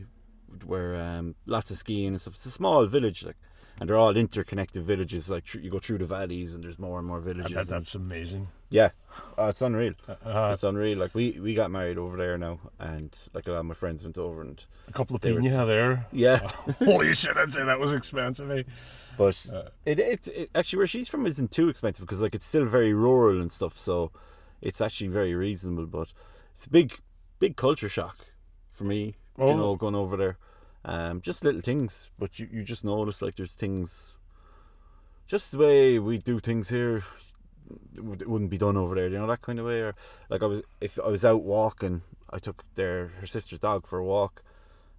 where 0.64 0.94
um, 0.96 1.34
lots 1.46 1.70
of 1.70 1.76
skiing 1.76 2.08
and 2.08 2.20
stuff. 2.20 2.34
It's 2.34 2.46
a 2.46 2.50
small 2.50 2.86
village, 2.86 3.24
like, 3.24 3.36
and 3.80 3.88
they're 3.88 3.96
all 3.98 4.16
interconnected 4.16 4.82
villages. 4.84 5.28
Like 5.30 5.44
thr- 5.46 5.58
you 5.58 5.70
go 5.70 5.78
through 5.78 5.98
the 5.98 6.04
valleys, 6.06 6.54
and 6.54 6.62
there's 6.64 6.78
more 6.78 6.98
and 6.98 7.06
more 7.08 7.20
villages. 7.20 7.68
that's 7.68 7.94
amazing. 7.94 8.48
yeah, 8.70 8.90
oh, 9.38 9.48
it's 9.48 9.62
unreal. 9.62 9.94
Uh, 10.08 10.50
It's 10.52 10.64
unreal. 10.64 10.98
Like 10.98 11.14
we 11.14 11.38
we 11.40 11.54
got 11.54 11.70
married 11.70 11.98
over 11.98 12.16
there 12.16 12.38
now, 12.38 12.60
and 12.78 13.16
like 13.34 13.46
a 13.48 13.52
lot 13.52 13.60
of 13.60 13.66
my 13.66 13.74
friends 13.74 14.04
went 14.04 14.18
over 14.18 14.40
and 14.42 14.64
a 14.88 14.92
couple 14.92 15.16
of 15.16 15.22
they 15.22 15.32
were- 15.32 15.40
pina 15.40 15.66
there. 15.66 16.06
yeah. 16.12 16.38
Holy 16.78 17.14
shit! 17.14 17.36
I'd 17.36 17.52
say 17.52 17.64
that 17.64 17.78
was 17.80 17.92
expensive. 17.92 18.50
Eh? 18.50 18.62
But 19.16 19.46
Uh, 19.52 19.68
it, 19.84 19.98
it 20.00 20.28
it 20.28 20.50
actually 20.54 20.78
where 20.78 20.86
she's 20.86 21.08
from 21.08 21.26
isn't 21.26 21.50
too 21.50 21.68
expensive 21.68 22.04
because 22.04 22.20
like 22.22 22.34
it's 22.34 22.46
still 22.46 22.64
very 22.66 22.92
rural 22.94 23.40
and 23.40 23.50
stuff, 23.52 23.76
so 23.78 24.10
it's 24.60 24.80
actually 24.80 25.08
very 25.08 25.34
reasonable. 25.34 25.86
But 25.86 26.08
it's 26.52 26.66
a 26.66 26.70
big 26.70 26.94
big 27.38 27.56
culture 27.56 27.88
shock 27.88 28.16
for 28.70 28.84
me, 28.84 29.14
Oh. 29.38 29.50
you 29.50 29.56
know, 29.56 29.76
going 29.76 29.94
over 29.94 30.16
there. 30.16 30.36
Um, 30.86 31.20
just 31.22 31.42
little 31.44 31.60
things, 31.62 32.10
but 32.18 32.38
you, 32.38 32.48
you 32.52 32.62
just 32.62 32.84
notice 32.84 33.22
like 33.22 33.36
there's 33.36 33.52
things, 33.52 34.16
just 35.26 35.52
the 35.52 35.58
way 35.58 35.98
we 35.98 36.18
do 36.18 36.38
things 36.40 36.68
here, 36.68 37.02
it 37.96 38.04
would- 38.04 38.20
it 38.22 38.28
wouldn't 38.28 38.50
be 38.50 38.58
done 38.58 38.76
over 38.76 38.94
there. 38.94 39.08
You 39.08 39.18
know 39.18 39.26
that 39.26 39.40
kind 39.42 39.58
of 39.58 39.66
way. 39.66 39.80
Or 39.80 39.94
like 40.28 40.42
I 40.42 40.46
was 40.46 40.62
if 40.82 40.98
I 41.02 41.08
was 41.08 41.24
out 41.24 41.42
walking, 41.42 42.02
I 42.30 42.38
took 42.38 42.62
their 42.74 43.08
her 43.20 43.26
sister's 43.26 43.60
dog 43.60 43.86
for 43.86 43.98
a 43.98 44.04
walk, 44.04 44.42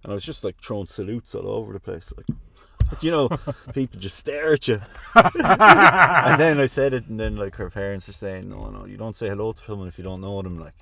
and 0.02 0.10
I 0.10 0.14
was 0.14 0.24
just 0.24 0.42
like 0.42 0.56
throwing 0.60 0.86
salutes 0.88 1.34
all 1.34 1.48
over 1.48 1.72
the 1.72 1.80
place, 1.80 2.12
like. 2.16 2.26
You 3.00 3.10
know, 3.10 3.28
people 3.74 3.98
just 3.98 4.16
stare 4.16 4.52
at 4.52 4.68
you. 4.68 4.78
and 5.16 6.40
then 6.40 6.60
I 6.60 6.66
said 6.66 6.94
it, 6.94 7.08
and 7.08 7.18
then 7.18 7.34
like 7.34 7.56
her 7.56 7.68
parents 7.68 8.08
are 8.08 8.12
saying, 8.12 8.48
"No, 8.48 8.70
no, 8.70 8.86
you 8.86 8.96
don't 8.96 9.16
say 9.16 9.26
hello 9.28 9.50
to 9.52 9.60
someone 9.60 9.88
if 9.88 9.98
you 9.98 10.04
don't 10.04 10.20
know 10.20 10.40
them." 10.40 10.56
Like, 10.60 10.76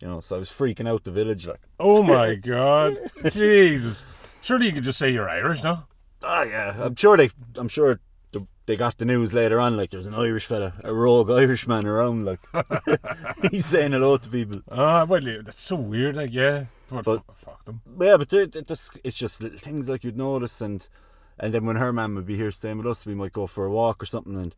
you 0.00 0.08
know, 0.08 0.18
so 0.18 0.34
I 0.34 0.40
was 0.40 0.50
freaking 0.50 0.88
out 0.88 1.04
the 1.04 1.12
village. 1.12 1.46
Like, 1.46 1.60
Oh 1.78 2.02
my 2.02 2.34
god! 2.52 2.96
Jesus! 3.30 4.04
Surely 4.44 4.66
you 4.66 4.72
could 4.72 4.84
just 4.84 4.98
say 4.98 5.10
you're 5.10 5.28
Irish, 5.28 5.62
no? 5.64 5.84
oh 6.22 6.42
yeah, 6.42 6.74
I'm 6.78 6.94
sure 6.96 7.16
they, 7.16 7.30
I'm 7.56 7.68
sure 7.68 7.98
they 8.66 8.76
got 8.76 8.98
the 8.98 9.06
news 9.06 9.32
later 9.32 9.58
on. 9.58 9.76
Like, 9.76 9.90
there's 9.90 10.04
an 10.06 10.14
Irish 10.14 10.44
fella, 10.44 10.74
a 10.84 10.92
rogue 10.92 11.30
Irishman 11.30 11.86
around. 11.86 12.26
Like, 12.26 12.40
he's 13.50 13.64
saying 13.64 13.92
hello 13.92 14.18
to 14.18 14.28
people. 14.28 14.60
Ah, 14.70 15.04
well, 15.04 15.20
that's 15.42 15.62
so 15.62 15.76
weird. 15.76 16.16
Like, 16.16 16.32
yeah, 16.32 16.66
but, 16.90 17.04
But- 17.06 17.22
f- 17.28 17.36
fuck 17.36 17.64
them. 17.64 17.80
Yeah, 17.98 18.18
but 18.18 18.30
it, 18.34 18.54
it 18.54 18.66
just, 18.66 18.98
it's 19.02 19.16
just 19.16 19.42
little 19.42 19.58
things 19.58 19.88
like 19.88 20.04
you'd 20.04 20.16
notice, 20.16 20.60
and 20.60 20.86
and 21.38 21.52
then 21.54 21.64
when 21.64 21.76
her 21.76 21.92
man 21.92 22.14
would 22.14 22.26
be 22.26 22.36
here 22.36 22.52
staying 22.52 22.76
with 22.78 22.86
us, 22.86 23.06
we 23.06 23.14
might 23.14 23.32
go 23.32 23.46
for 23.46 23.64
a 23.64 23.70
walk 23.70 24.02
or 24.02 24.06
something, 24.06 24.36
and 24.36 24.54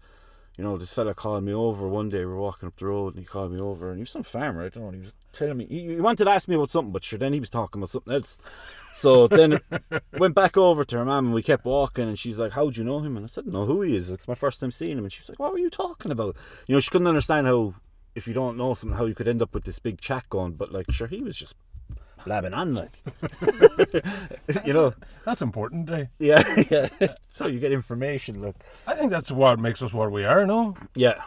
you 0.57 0.65
know, 0.65 0.79
this 0.79 0.93
fella 0.93 1.15
called 1.15 1.45
me 1.45 1.53
over 1.53 1.87
one 1.87 2.09
day. 2.09 2.21
We 2.21 2.27
were 2.27 2.41
walking 2.41 2.67
up 2.67 2.77
the 2.77 2.87
road, 2.87 3.15
and 3.15 3.21
he 3.21 3.27
called 3.27 3.53
me 3.53 3.61
over, 3.61 3.91
and 3.91 3.99
he 3.99 4.03
was 4.03 4.11
some 4.11 4.23
farmer. 4.23 4.65
I 4.65 4.69
don't 4.71 4.85
know. 4.85 4.91
He 4.91 5.01
was 5.01 5.13
telling 5.33 5.59
me 5.59 5.67
he, 5.67 5.89
he 5.89 6.01
wanted 6.01 6.25
to 6.25 6.31
ask 6.31 6.49
me 6.49 6.55
about 6.55 6.71
something, 6.71 6.93
but 6.93 7.05
sure, 7.05 7.19
then 7.19 7.35
he 7.35 7.41
was 7.41 7.51
talking 7.51 7.81
about 7.81 7.91
something 7.91 8.15
else. 8.15 8.39
So 8.95 9.27
then 9.29 9.61
went 10.19 10.35
back 10.35 10.57
over 10.57 10.85
to 10.85 10.97
her 10.99 11.05
mum, 11.05 11.27
and 11.27 11.35
we 11.35 11.43
kept 11.43 11.67
walking, 11.67 12.09
and 12.09 12.19
she's 12.19 12.39
like, 12.39 12.53
"How 12.53 12.71
do 12.71 12.81
you 12.81 12.85
know 12.85 13.01
him?" 13.01 13.17
And 13.17 13.25
I 13.25 13.29
said, 13.29 13.47
"Know 13.47 13.67
who 13.67 13.83
he 13.83 13.97
is. 13.97 14.11
It's 14.11 14.29
my 14.29 14.35
first 14.35 14.61
time 14.61 14.71
seeing 14.71 14.97
him." 14.97 15.05
And 15.05 15.13
she 15.13 15.21
was 15.21 15.29
like, 15.29 15.39
"What 15.39 15.53
were 15.53 15.59
you 15.59 15.71
talking 15.71 16.11
about?" 16.11 16.37
You 16.67 16.75
know, 16.75 16.81
she 16.81 16.91
couldn't 16.91 17.07
understand 17.07 17.47
how 17.47 17.75
if 18.15 18.27
you 18.27 18.33
don't 18.33 18.57
know 18.57 18.73
something, 18.73 18.99
how 18.99 19.05
you 19.05 19.15
could 19.15 19.29
end 19.29 19.43
up 19.43 19.53
with 19.53 19.65
this 19.65 19.79
big 19.79 20.01
chat 20.01 20.29
going. 20.31 20.55
But 20.55 20.73
like, 20.73 20.91
sure, 20.91 21.07
he 21.07 21.21
was 21.21 21.37
just 21.37 21.55
blabbing 22.25 22.55
on, 22.55 22.75
like, 22.75 22.91
you 24.65 24.73
know. 24.73 24.95
That's 25.25 25.43
important, 25.43 25.91
eh? 25.91 26.07
Yeah, 26.19 26.43
yeah. 26.71 26.89
so 27.31 27.47
you 27.47 27.61
get 27.61 27.73
information, 27.73 28.41
look. 28.41 28.57
I 28.87 28.95
think 28.95 29.11
that's 29.11 29.31
what 29.33 29.59
makes 29.59 29.83
us 29.83 29.93
what 29.93 30.11
we 30.13 30.25
are, 30.25 30.47
no? 30.47 30.77
Yeah, 30.95 31.21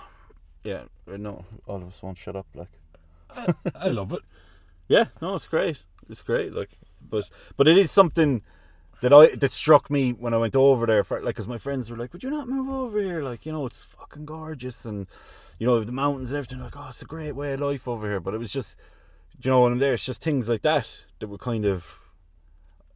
yeah. 0.63 0.83
No, 1.07 1.45
all 1.67 1.77
of 1.77 1.87
us 1.87 2.01
won't 2.01 2.17
shut 2.17 2.35
up. 2.35 2.47
Like, 2.53 2.69
I 3.75 3.89
love 3.89 4.13
it. 4.13 4.21
Yeah, 4.91 5.05
no, 5.21 5.35
it's 5.35 5.45
great. 5.45 5.83
It's 6.09 6.23
great. 6.23 6.51
Like, 6.51 6.71
but 7.07 7.29
but 7.57 7.67
it 7.67 7.77
is 7.77 7.91
something 7.91 8.41
that 9.01 9.13
I 9.13 9.35
that 9.35 9.53
struck 9.53 9.91
me 9.91 10.13
when 10.13 10.33
I 10.33 10.37
went 10.37 10.55
over 10.55 10.87
there. 10.87 11.03
For, 11.03 11.21
like, 11.21 11.35
because 11.35 11.47
my 11.47 11.59
friends 11.59 11.91
were 11.91 11.95
like, 11.95 12.11
"Would 12.11 12.23
you 12.23 12.31
not 12.31 12.49
move 12.49 12.67
over 12.69 12.99
here? 12.99 13.21
Like, 13.21 13.45
you 13.45 13.51
know, 13.51 13.67
it's 13.67 13.83
fucking 13.83 14.25
gorgeous, 14.25 14.85
and 14.85 15.05
you 15.59 15.67
know, 15.67 15.79
the 15.83 15.91
mountains 15.91 16.31
and 16.31 16.39
everything. 16.39 16.59
Like, 16.59 16.75
oh, 16.75 16.87
it's 16.89 17.03
a 17.03 17.05
great 17.05 17.33
way 17.35 17.53
of 17.53 17.61
life 17.61 17.87
over 17.87 18.07
here." 18.07 18.19
But 18.19 18.33
it 18.33 18.39
was 18.39 18.51
just, 18.51 18.79
you 19.41 19.51
know, 19.51 19.61
what 19.61 19.71
I'm 19.71 19.79
there, 19.79 19.93
it's 19.93 20.05
just 20.05 20.21
things 20.21 20.49
like 20.49 20.61
that 20.63 21.05
that 21.19 21.27
were 21.27 21.37
kind 21.37 21.65
of. 21.65 21.99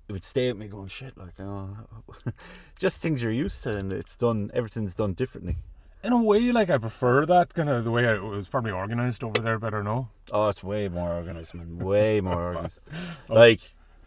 It 0.10 0.12
would 0.12 0.25
stay 0.25 0.49
at 0.49 0.58
me 0.58 0.67
going 0.67 0.89
shit 0.89 1.17
like 1.17 1.39
know, 1.39 1.77
just 2.77 3.01
things 3.01 3.23
you're 3.23 3.32
used 3.32 3.63
to 3.63 3.77
and 3.77 3.93
it's 3.93 4.17
done 4.17 4.51
everything's 4.53 4.93
done 4.93 5.13
differently. 5.13 5.56
In 6.03 6.12
a 6.12 6.21
way, 6.21 6.51
like 6.51 6.69
I 6.69 6.77
prefer 6.77 7.25
that 7.25 7.53
kind 7.53 7.69
of 7.69 7.86
the 7.86 7.91
way 7.91 8.03
it 8.03 8.21
was 8.21 8.49
probably 8.49 8.71
organised 8.71 9.23
over 9.23 9.41
there. 9.41 9.58
Better 9.58 9.82
no. 9.82 10.10
Oh, 10.29 10.49
it's 10.49 10.62
way 10.62 10.89
more 10.89 11.13
organised, 11.13 11.56
man. 11.56 11.77
Way 11.77 12.19
more 12.19 12.47
organised. 12.47 12.82
Oh. 13.29 13.36
like, 13.36 13.62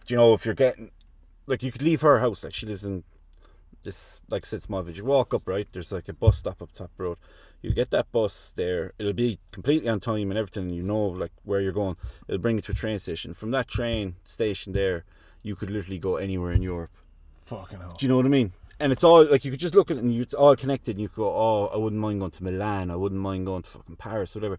do 0.05 0.13
you 0.13 0.19
know, 0.19 0.35
if 0.35 0.45
you're 0.45 0.55
getting, 0.55 0.91
like, 1.47 1.63
you 1.63 1.73
could 1.73 1.83
leave 1.83 2.03
her 2.03 2.21
house. 2.21 2.45
Like, 2.45 2.53
she 2.53 2.67
lives 2.67 2.85
in 2.85 3.03
this, 3.83 4.21
like 4.31 4.45
I 4.45 4.47
said, 4.47 4.63
small 4.63 4.83
village. 4.83 4.99
You 4.99 5.07
walk 5.07 5.33
up, 5.33 5.49
right? 5.49 5.67
There's 5.73 5.93
like 5.93 6.09
a 6.09 6.13
bus 6.13 6.37
stop 6.37 6.61
up 6.61 6.73
top 6.73 6.91
road. 6.99 7.17
You 7.63 7.73
get 7.73 7.91
that 7.91 8.11
bus 8.13 8.53
there. 8.57 8.93
It'll 8.99 9.13
be 9.13 9.39
completely 9.51 9.89
on 9.89 10.01
time 10.01 10.31
and 10.31 10.39
everything. 10.39 10.71
You 10.71 10.83
know, 10.83 11.07
like 11.07 11.33
where 11.45 11.61
you're 11.61 11.73
going. 11.73 11.97
It'll 12.29 12.41
bring 12.41 12.57
you 12.57 12.63
to 12.63 12.73
a 12.73 12.75
train 12.75 12.99
station. 12.99 13.35
From 13.35 13.51
that 13.53 13.67
train 13.69 14.17
station 14.25 14.73
there, 14.73 15.05
you 15.43 15.57
could 15.57 15.71
literally 15.71 15.99
go 15.99 16.17
anywhere 16.17 16.53
in 16.53 16.63
Europe. 16.63 16.91
Fucking 17.39 17.81
hell. 17.81 17.97
Do 17.99 18.05
you 18.07 18.11
know 18.11 18.17
what 18.17 18.27
I 18.27 18.31
mean? 18.31 18.53
And 18.79 18.93
it's 18.93 19.03
all 19.05 19.25
like 19.25 19.45
you 19.45 19.51
could 19.51 19.61
just 19.61 19.75
look 19.75 19.91
at 19.91 19.97
it 19.97 20.03
and 20.03 20.15
you, 20.15 20.23
it's 20.23 20.35
all 20.35 20.55
connected. 20.55 20.93
And 20.97 21.01
you 21.01 21.09
could 21.09 21.17
go, 21.17 21.29
oh, 21.35 21.71
I 21.73 21.77
wouldn't 21.79 22.01
mind 22.01 22.21
going 22.21 22.31
to 22.33 22.45
Milan. 22.45 22.91
I 22.91 22.97
wouldn't 22.97 23.21
mind 23.21 23.47
going 23.47 23.63
to 23.63 23.69
fucking 23.71 23.97
Paris, 23.97 24.35
whatever. 24.35 24.59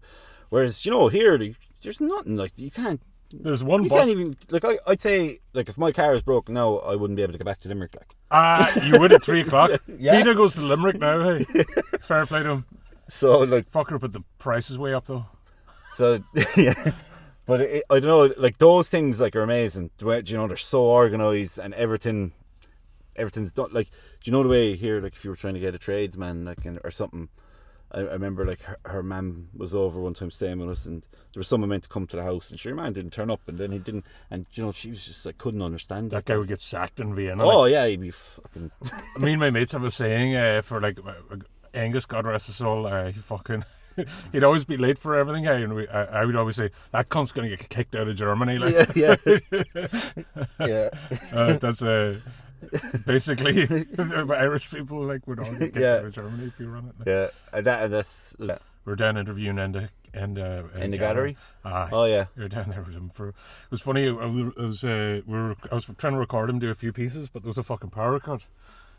Whereas 0.50 0.84
you 0.84 0.90
know 0.92 1.08
here, 1.08 1.38
there's 1.82 2.00
nothing 2.00 2.36
like 2.36 2.52
you 2.56 2.70
can't. 2.70 3.00
There's 3.30 3.62
one 3.62 3.82
You 3.84 3.90
bus. 3.90 3.98
can't 3.98 4.10
even 4.10 4.36
like 4.50 4.64
I, 4.64 4.78
I'd 4.86 5.02
say 5.02 5.38
like 5.52 5.68
if 5.68 5.76
my 5.76 5.92
car 5.92 6.14
is 6.14 6.22
broken 6.22 6.54
now, 6.54 6.78
I 6.78 6.96
wouldn't 6.96 7.16
be 7.16 7.22
able 7.22 7.32
to 7.32 7.38
get 7.38 7.44
back 7.44 7.60
to 7.60 7.68
Limerick. 7.68 7.94
Like 7.94 8.14
Ah, 8.30 8.72
you 8.82 8.98
would 8.98 9.12
at 9.12 9.22
three 9.22 9.42
o'clock. 9.42 9.70
Yeah. 9.98 10.16
Peter 10.18 10.32
goes 10.34 10.54
to 10.54 10.62
Limerick 10.62 10.98
now. 10.98 11.22
Hey, 11.36 11.44
fair 12.00 12.24
play 12.24 12.42
to 12.42 12.48
him. 12.48 12.64
So, 13.08 13.40
like 13.40 13.68
Fucker 13.70 14.00
put 14.00 14.12
the 14.12 14.22
prices 14.38 14.78
way 14.78 14.94
up 14.94 15.06
though. 15.06 15.24
so 15.92 16.20
yeah. 16.56 16.92
But 17.46 17.62
it, 17.62 17.84
I 17.88 17.98
don't 18.00 18.08
know, 18.08 18.34
like 18.36 18.58
those 18.58 18.90
things 18.90 19.20
like 19.20 19.34
are 19.34 19.40
amazing. 19.42 19.90
Do 19.96 20.22
you 20.26 20.36
know 20.36 20.46
they're 20.46 20.56
so 20.58 20.82
organised 20.82 21.56
and 21.56 21.72
everything, 21.74 22.32
everything's 23.16 23.52
done. 23.52 23.70
Like, 23.72 23.88
do 23.88 24.30
you 24.30 24.32
know 24.32 24.42
the 24.42 24.50
way 24.50 24.76
here? 24.76 25.00
Like 25.00 25.14
if 25.14 25.24
you 25.24 25.30
were 25.30 25.36
trying 25.36 25.54
to 25.54 25.60
get 25.60 25.74
a 25.74 25.78
tradesman, 25.78 26.44
like 26.44 26.64
in, 26.66 26.78
or 26.84 26.90
something. 26.90 27.30
I, 27.90 28.00
I 28.00 28.12
remember 28.12 28.44
like 28.44 28.60
her, 28.64 28.76
her 28.84 29.02
mum 29.02 29.48
was 29.56 29.74
over 29.74 29.98
one 29.98 30.12
time 30.12 30.30
staying 30.30 30.58
with 30.58 30.68
us, 30.68 30.84
and 30.84 31.00
there 31.32 31.40
was 31.40 31.48
someone 31.48 31.70
meant 31.70 31.84
to 31.84 31.88
come 31.88 32.06
to 32.08 32.16
the 32.16 32.22
house, 32.22 32.50
and 32.50 32.60
sure, 32.60 32.74
man 32.74 32.92
didn't 32.92 33.12
turn 33.12 33.30
up, 33.30 33.40
and 33.46 33.56
then 33.56 33.72
he 33.72 33.78
didn't, 33.78 34.04
and 34.30 34.44
you 34.52 34.62
know 34.62 34.72
she 34.72 34.90
was 34.90 35.06
just 35.06 35.24
like 35.24 35.38
couldn't 35.38 35.62
understand 35.62 36.10
That 36.10 36.18
it. 36.18 36.24
guy 36.26 36.36
would 36.36 36.48
get 36.48 36.60
sacked 36.60 37.00
in 37.00 37.14
Vienna. 37.14 37.44
Oh 37.46 37.60
like, 37.60 37.72
yeah, 37.72 37.86
he'd 37.86 38.02
be 38.02 38.10
fucking. 38.10 38.70
me 39.20 39.32
and 39.32 39.40
my 39.40 39.50
mates 39.50 39.72
have 39.72 39.84
a 39.84 39.90
saying 39.90 40.36
uh, 40.36 40.60
for 40.60 40.82
like 40.82 40.98
Angus, 41.74 42.06
God 42.06 42.26
rest 42.26 42.46
his 42.46 42.56
soul. 42.56 42.86
Uh, 42.86 43.06
he 43.06 43.20
fucking. 43.20 43.64
He'd 44.32 44.44
always 44.44 44.64
be 44.64 44.76
late 44.76 44.96
for 44.98 45.16
everything, 45.16 45.46
eh? 45.48 45.54
and 45.54 45.74
we, 45.74 45.88
I, 45.88 46.22
I 46.22 46.24
would 46.24 46.36
always 46.36 46.54
say 46.54 46.70
that 46.92 47.08
cunt's 47.08 47.32
gonna 47.32 47.48
get 47.48 47.68
kicked 47.68 47.96
out 47.96 48.06
of 48.06 48.14
Germany. 48.14 48.58
Like, 48.58 48.94
yeah, 48.94 49.16
yeah, 49.24 49.86
yeah. 50.60 50.88
uh, 51.32 51.52
that's 51.54 51.82
uh, 51.82 52.20
basically 53.06 53.66
Irish 54.30 54.70
people 54.70 55.04
like 55.04 55.26
would 55.26 55.40
all 55.40 55.50
get 55.50 55.58
kicked 55.60 55.76
Yeah. 55.76 55.94
out 55.96 56.04
of 56.06 56.14
Germany 56.14 56.44
if 56.46 56.60
you 56.60 56.68
run 56.68 56.92
it. 57.00 57.08
Yeah, 57.08 57.28
and 57.52 57.66
that 57.66 57.84
and 57.84 57.92
that's 57.92 58.36
We're 58.84 58.94
down 58.96 59.16
interviewing 59.16 59.58
in 59.58 59.72
the 59.72 59.88
and 60.14 60.38
uh, 60.38 60.62
in 60.76 60.92
the 60.92 60.98
gallery. 60.98 61.36
Aye. 61.64 61.88
Oh 61.92 62.04
yeah, 62.04 62.26
We 62.36 62.44
were 62.44 62.48
down 62.48 62.68
there 62.70 62.82
with 62.82 62.94
him 62.94 63.10
for. 63.10 63.30
It 63.30 63.34
was 63.70 63.82
funny. 63.82 64.08
I 64.08 64.12
was, 64.62 64.84
uh, 64.84 65.22
we 65.26 65.34
were, 65.36 65.56
I 65.70 65.74
was 65.74 65.86
trying 65.98 66.12
to 66.14 66.18
record 66.20 66.48
him 66.50 66.58
do 66.60 66.70
a 66.70 66.74
few 66.74 66.92
pieces, 66.92 67.28
but 67.28 67.42
there 67.42 67.48
was 67.48 67.58
a 67.58 67.62
fucking 67.64 67.90
power 67.90 68.18
cut, 68.20 68.46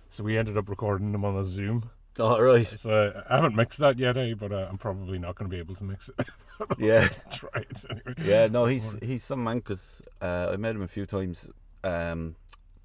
so 0.10 0.24
we 0.26 0.38
ended 0.38 0.58
up 0.58 0.68
recording 0.70 1.12
them 1.14 1.24
on 1.26 1.36
a 1.38 1.44
Zoom. 1.46 1.90
Oh 2.20 2.42
right, 2.42 2.68
So 2.68 3.24
I 3.30 3.36
haven't 3.36 3.56
mixed 3.56 3.80
that 3.80 3.98
yet, 4.00 4.18
eh? 4.18 4.34
But 4.34 4.52
uh, 4.52 4.68
I'm 4.70 4.78
probably 4.78 5.20
not 5.20 5.36
going 5.36 5.50
to 5.50 5.56
be 5.56 5.60
able 5.60 5.76
to 5.76 5.84
mix 5.84 6.10
it. 6.10 6.28
yeah, 6.78 7.08
Try 7.32 7.62
it 7.62 7.86
anyway. 7.90 8.14
yeah. 8.24 8.48
No, 8.48 8.66
he's 8.66 8.98
he's 9.02 9.24
some 9.24 9.44
man 9.44 9.58
because 9.60 10.02
uh, 10.22 10.50
I 10.54 10.58
met 10.58 10.76
him 10.76 10.82
a 10.82 10.88
few 10.88 11.06
times 11.06 11.50
um, 11.84 12.36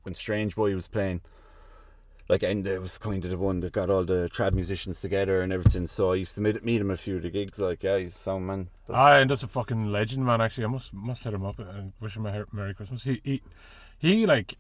when 0.02 0.14
Strange 0.14 0.54
Boy 0.56 0.74
was 0.74 0.88
playing. 0.88 1.20
Like, 2.26 2.42
and 2.42 2.66
it 2.66 2.80
was 2.80 2.96
kind 2.96 3.22
of 3.22 3.30
the 3.30 3.36
one 3.36 3.60
that 3.60 3.74
got 3.74 3.90
all 3.90 4.02
the 4.02 4.30
trad 4.32 4.54
musicians 4.54 4.98
together 4.98 5.42
and 5.42 5.52
everything. 5.52 5.86
So 5.86 6.12
I 6.12 6.14
used 6.14 6.34
to 6.36 6.40
meet, 6.40 6.64
meet 6.64 6.80
him 6.80 6.90
a 6.90 6.96
few 6.96 7.16
of 7.16 7.22
the 7.22 7.28
gigs. 7.28 7.58
Like, 7.58 7.82
yeah, 7.82 7.98
he's 7.98 8.14
sound 8.16 8.46
man. 8.46 8.70
But, 8.86 8.94
Ah, 8.96 9.16
and 9.18 9.28
that's 9.30 9.42
a 9.42 9.46
fucking 9.46 9.92
legend, 9.92 10.24
man. 10.24 10.40
Actually, 10.40 10.64
I 10.64 10.68
must 10.68 10.94
must 10.94 11.24
hit 11.24 11.34
him 11.34 11.44
up 11.44 11.58
and 11.58 11.92
wish 12.00 12.16
him 12.16 12.24
a 12.24 12.46
Merry 12.50 12.72
Christmas. 12.72 13.04
He 13.04 13.20
he 13.24 13.42
he 13.98 14.24
like 14.24 14.54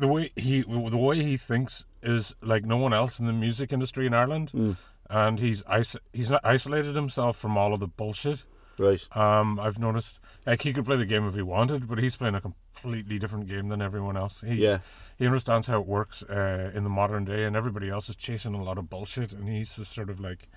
the 0.00 0.08
way 0.08 0.30
he 0.36 0.62
the 0.62 0.96
way 0.96 1.16
he 1.22 1.36
thinks 1.36 1.84
is 2.02 2.34
like 2.42 2.64
no 2.64 2.76
one 2.76 2.92
else 2.92 3.20
in 3.20 3.26
the 3.26 3.32
music 3.32 3.72
industry 3.72 4.06
in 4.06 4.14
Ireland, 4.14 4.50
Mm. 4.52 4.76
and 5.08 5.38
he's 5.38 5.62
is- 5.72 5.96
he's 6.12 6.30
not 6.30 6.40
isolated 6.44 6.96
himself 6.96 7.36
from 7.36 7.56
all 7.56 7.72
of 7.72 7.80
the 7.80 7.88
bullshit. 7.88 8.44
right. 8.78 9.06
Um, 9.16 9.60
I've 9.60 9.78
noticed 9.78 10.20
like 10.46 10.62
he 10.62 10.72
could 10.72 10.86
play 10.86 10.96
the 10.96 11.04
game 11.06 11.26
if 11.28 11.34
he 11.34 11.42
wanted, 11.42 11.86
but 11.86 11.98
he's 11.98 12.16
playing 12.16 12.34
a 12.34 12.40
completely 12.40 13.18
different 13.18 13.46
game 13.46 13.68
than 13.68 13.82
everyone 13.82 14.16
else. 14.16 14.40
He 14.40 14.54
Yeah, 14.64 14.78
he 15.18 15.26
understands 15.26 15.66
how 15.66 15.80
it 15.80 15.86
works 15.86 16.22
uh, 16.22 16.70
in 16.74 16.82
the 16.84 16.90
modern 16.90 17.24
day, 17.26 17.44
and 17.44 17.54
everybody 17.54 17.90
else 17.90 18.08
is 18.08 18.16
chasing 18.16 18.54
a 18.54 18.62
lot 18.62 18.78
of 18.78 18.88
bullshit, 18.88 19.32
and 19.32 19.48
he's 19.48 19.76
just 19.76 19.92
sort 19.92 20.08
of 20.10 20.18
like 20.18 20.48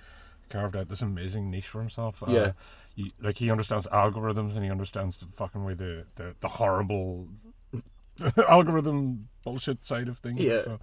carved 0.49 0.75
out 0.77 0.88
this 0.88 1.01
amazing 1.01 1.49
niche 1.51 1.67
for 1.67 1.79
himself. 1.82 2.23
Yeah. 2.27 2.39
Uh, 2.39 2.51
he, 2.95 3.12
like 3.21 3.38
he 3.38 3.51
understands 3.51 3.88
algorithms, 3.88 4.56
and 4.56 4.63
he 4.63 4.71
understands 4.71 5.17
the 5.17 5.25
fucking 5.25 5.63
way 5.65 5.73
the 5.73 6.06
the, 6.15 6.36
the 6.39 6.47
horrible 6.47 7.27
algorithm 8.47 9.27
bullshit 9.43 9.86
side 9.86 10.08
of 10.08 10.17
things. 10.19 10.41
Yeah. 10.41 10.62
So, 10.63 10.79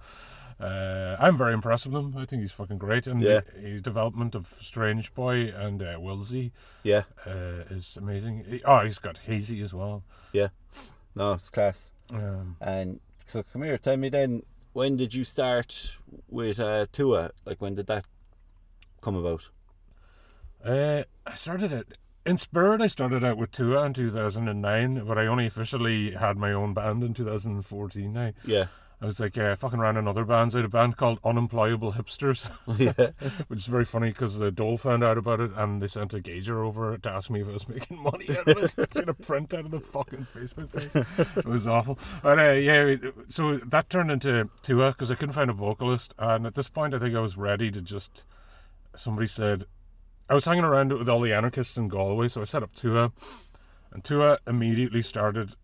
uh, 0.59 1.15
I'm 1.19 1.37
very 1.37 1.53
impressed 1.53 1.87
with 1.87 1.95
him. 1.95 2.15
I 2.17 2.25
think 2.25 2.41
he's 2.43 2.51
fucking 2.51 2.77
great, 2.77 3.07
and 3.07 3.21
Yeah. 3.21 3.41
his 3.59 3.81
development 3.81 4.35
of 4.35 4.45
Strange 4.47 5.13
Boy 5.13 5.51
and 5.55 5.81
uh, 5.81 5.97
Wilsey 5.97 6.51
yeah. 6.83 7.03
uh, 7.25 7.63
is 7.69 7.97
amazing. 7.97 8.45
He- 8.47 8.63
oh, 8.63 8.81
he's 8.81 8.99
got 8.99 9.17
Hazy 9.19 9.61
as 9.61 9.73
well. 9.73 10.03
Yeah, 10.33 10.49
no, 11.15 11.33
it's 11.33 11.49
class. 11.49 11.91
Um, 12.13 12.57
And 12.61 12.99
so, 13.25 13.43
come 13.43 13.63
here. 13.63 13.77
Tell 13.77 13.97
me 13.97 14.09
then, 14.09 14.43
when 14.73 14.97
did 14.97 15.13
you 15.13 15.23
start 15.23 15.97
with 16.29 16.59
uh, 16.59 16.85
Tuath? 16.93 17.31
Like, 17.45 17.59
when 17.61 17.75
did 17.75 17.87
that 17.87 18.05
come 19.01 19.15
about? 19.15 19.49
Uh, 20.63 21.03
I 21.25 21.33
started 21.33 21.71
it 21.71 21.87
in 22.25 22.37
Spirit. 22.37 22.81
I 22.81 22.87
started 22.87 23.23
out 23.23 23.37
with 23.37 23.51
Tuath 23.51 23.85
in 23.85 23.93
2009, 23.93 25.05
but 25.05 25.17
I 25.17 25.27
only 25.27 25.47
officially 25.47 26.11
had 26.11 26.37
my 26.37 26.53
own 26.53 26.73
band 26.73 27.03
in 27.03 27.13
2014. 27.13 28.13
Now 28.13 28.31
Yeah, 28.45 28.65
I 29.01 29.05
was 29.05 29.19
like, 29.19 29.35
uh, 29.35 29.55
fucking 29.55 29.79
ran 29.79 29.97
another 29.97 30.25
bands. 30.25 30.53
I 30.53 30.59
had 30.59 30.65
a 30.65 30.69
band 30.69 30.95
called 30.95 31.19
Unemployable 31.23 31.93
Hipsters, 31.93 32.47
yeah, 32.79 33.41
which 33.47 33.59
is 33.59 33.65
very 33.65 33.85
funny 33.85 34.09
because 34.09 34.37
the 34.37 34.51
Dole 34.51 34.77
found 34.77 35.03
out 35.03 35.17
about 35.17 35.39
it 35.39 35.51
and 35.55 35.81
they 35.81 35.87
sent 35.87 36.13
a 36.13 36.21
gauger 36.21 36.63
over 36.63 36.97
to 36.99 37.09
ask 37.09 37.31
me 37.31 37.41
if 37.41 37.47
I 37.47 37.53
was 37.53 37.67
making 37.69 38.01
money 38.01 38.27
out 38.29 38.47
of 38.47 38.57
it. 38.77 38.89
Get 38.91 39.09
a 39.09 39.13
print 39.15 39.53
out 39.55 39.65
of 39.65 39.71
the 39.71 39.79
fucking 39.79 40.25
Facebook 40.25 40.71
page. 40.71 41.37
It 41.37 41.47
was 41.47 41.67
awful. 41.67 41.97
But 42.21 42.37
uh, 42.37 42.51
yeah, 42.51 42.95
so 43.27 43.57
that 43.57 43.89
turned 43.89 44.11
into 44.11 44.49
Tuath 44.61 44.93
because 44.93 45.09
I 45.11 45.15
couldn't 45.15 45.33
find 45.33 45.49
a 45.49 45.53
vocalist, 45.53 46.13
and 46.19 46.45
at 46.45 46.53
this 46.53 46.69
point, 46.69 46.93
I 46.93 46.99
think 46.99 47.15
I 47.15 47.19
was 47.19 47.37
ready 47.37 47.71
to 47.71 47.81
just. 47.81 48.25
Somebody 48.93 49.27
said, 49.27 49.63
I 50.31 50.33
was 50.33 50.45
hanging 50.45 50.63
around 50.63 50.93
with 50.93 51.09
all 51.09 51.19
the 51.19 51.33
anarchists 51.33 51.75
in 51.75 51.89
Galway, 51.89 52.29
so 52.29 52.39
I 52.39 52.45
set 52.45 52.63
up 52.63 52.73
Tuath, 52.73 53.11
and 53.91 54.01
Tuath 54.01 54.37
immediately 54.47 55.01
started 55.01 55.55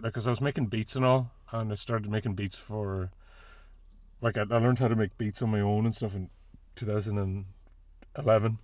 because 0.00 0.28
I 0.28 0.30
was 0.30 0.40
making 0.40 0.66
beats 0.66 0.94
and 0.94 1.04
all, 1.04 1.32
and 1.50 1.72
I 1.72 1.74
started 1.74 2.08
making 2.08 2.34
beats 2.34 2.54
for. 2.54 3.10
Like 4.20 4.38
I, 4.38 4.42
I 4.42 4.58
learned 4.58 4.78
how 4.78 4.86
to 4.86 4.94
make 4.94 5.18
beats 5.18 5.42
on 5.42 5.50
my 5.50 5.58
own 5.58 5.86
and 5.86 5.92
stuff 5.92 6.14
in 6.14 6.30
2011. 6.76 8.58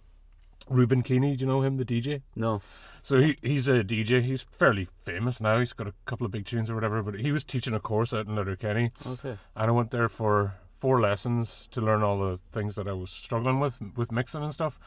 Reuben 0.70 1.02
Keeney, 1.02 1.34
do 1.34 1.44
you 1.44 1.50
know 1.50 1.62
him, 1.62 1.76
the 1.76 1.84
DJ? 1.84 2.22
no, 2.36 2.62
So 3.02 3.18
he 3.18 3.36
he's 3.42 3.66
a 3.66 3.82
DJ. 3.82 4.22
He's 4.22 4.42
fairly 4.44 4.86
famous 4.96 5.40
now. 5.40 5.58
He's 5.58 5.72
got 5.72 5.88
a 5.88 5.94
couple 6.04 6.24
of 6.24 6.30
big 6.30 6.44
tunes 6.44 6.70
or 6.70 6.76
whatever. 6.76 7.02
But 7.02 7.18
he 7.18 7.32
was 7.32 7.42
teaching 7.42 7.74
a 7.74 7.80
course 7.80 8.14
out 8.14 8.28
in 8.28 8.36
Letterkenny, 8.36 8.92
okay, 9.04 9.36
and 9.56 9.70
I 9.70 9.72
went 9.72 9.90
there 9.90 10.08
for 10.08 10.54
four 10.70 11.00
lessons 11.00 11.66
to 11.72 11.80
learn 11.80 12.04
all 12.04 12.20
the 12.20 12.36
things 12.52 12.76
that 12.76 12.86
I 12.86 12.92
was 12.92 13.10
struggling 13.10 13.58
with 13.58 13.80
with 13.96 14.12
mixing 14.12 14.44
and 14.44 14.54
stuff. 14.54 14.78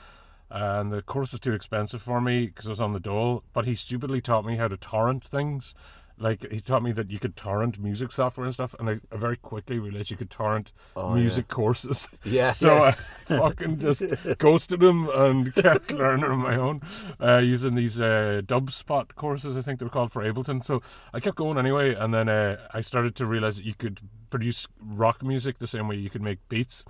And 0.54 0.92
the 0.92 1.02
course 1.02 1.32
was 1.32 1.40
too 1.40 1.54
expensive 1.54 2.02
for 2.02 2.20
me 2.20 2.48
because 2.48 2.68
I 2.68 2.72
was 2.72 2.82
on 2.82 2.92
the 2.92 3.00
dole. 3.00 3.44
But 3.54 3.66
he 3.66 3.74
stupidly 3.74 4.20
taught 4.20 4.46
me 4.46 4.58
how 4.58 4.68
to 4.68 4.76
torrent 4.78 5.24
things. 5.24 5.74
Like 6.18 6.46
he 6.52 6.60
taught 6.60 6.84
me 6.84 6.92
that 6.92 7.10
you 7.10 7.18
could 7.18 7.36
torrent 7.36 7.80
music 7.80 8.12
software 8.12 8.46
and 8.46 8.54
stuff, 8.54 8.76
and 8.78 8.88
I, 8.88 9.00
I 9.12 9.18
very 9.18 9.38
quickly 9.38 9.80
realized 9.80 10.12
you 10.12 10.18
could 10.18 10.30
torrent 10.30 10.72
Oh, 10.96 11.16
music 11.16 11.48
courses. 11.48 12.08
yeah, 12.26 12.52
So 12.52 12.76
yeah. 12.76 12.82
I 12.92 12.92
fucking 13.40 13.80
just 13.80 14.04
ghosted 14.38 14.84
him 14.84 15.10
and 15.10 15.56
kept 15.56 15.92
learning 15.92 16.26
on 16.26 16.38
my 16.38 16.58
own 16.58 16.82
uh, 17.20 17.38
using 17.38 17.74
these 17.74 18.00
uh, 18.00 18.42
Dubspot 18.46 19.16
courses, 19.16 19.58
I 19.58 19.62
think 19.62 19.80
they 19.80 19.86
were 19.86 19.90
called 19.90 20.12
for 20.12 20.22
Ableton. 20.22 20.62
So 20.64 20.82
I 21.12 21.20
kept 21.22 21.38
going 21.38 21.58
anyway, 21.58 21.96
and 21.96 22.14
then 22.14 22.30
uh, 22.30 22.58
I 22.72 22.82
started 22.82 23.16
to 23.16 23.26
realize 23.26 23.56
that 23.58 23.66
you 23.66 23.74
could 23.74 24.00
produce 24.30 24.68
rock 24.80 25.24
music 25.24 25.58
the 25.58 25.66
same 25.66 25.88
way 25.88 25.96
you 25.96 26.10
could 26.12 26.22
make 26.22 26.48
beats. 26.50 26.84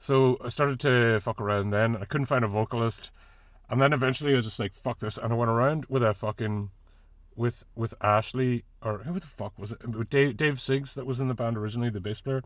So 0.00 0.38
I 0.42 0.48
started 0.48 0.80
to 0.80 1.20
fuck 1.20 1.42
around 1.42 1.70
then. 1.70 1.94
I 1.94 2.06
couldn't 2.06 2.26
find 2.26 2.42
a 2.42 2.48
vocalist, 2.48 3.12
and 3.68 3.80
then 3.80 3.92
eventually 3.92 4.32
I 4.32 4.36
was 4.36 4.46
just 4.46 4.58
like, 4.58 4.72
fuck 4.72 4.98
this. 4.98 5.18
And 5.18 5.30
I 5.30 5.36
went 5.36 5.50
around 5.50 5.84
with 5.90 6.02
a 6.02 6.14
fucking 6.14 6.70
with 7.36 7.64
with 7.74 7.92
Ashley 8.00 8.64
or 8.82 8.98
who 8.98 9.20
the 9.20 9.26
fuck 9.26 9.58
was 9.58 9.72
it? 9.72 10.08
Dave 10.08 10.38
Dave 10.38 10.54
Siggs 10.54 10.94
that 10.94 11.06
was 11.06 11.20
in 11.20 11.28
the 11.28 11.34
band 11.34 11.58
originally, 11.58 11.90
the 11.90 12.00
bass 12.00 12.22
player. 12.22 12.42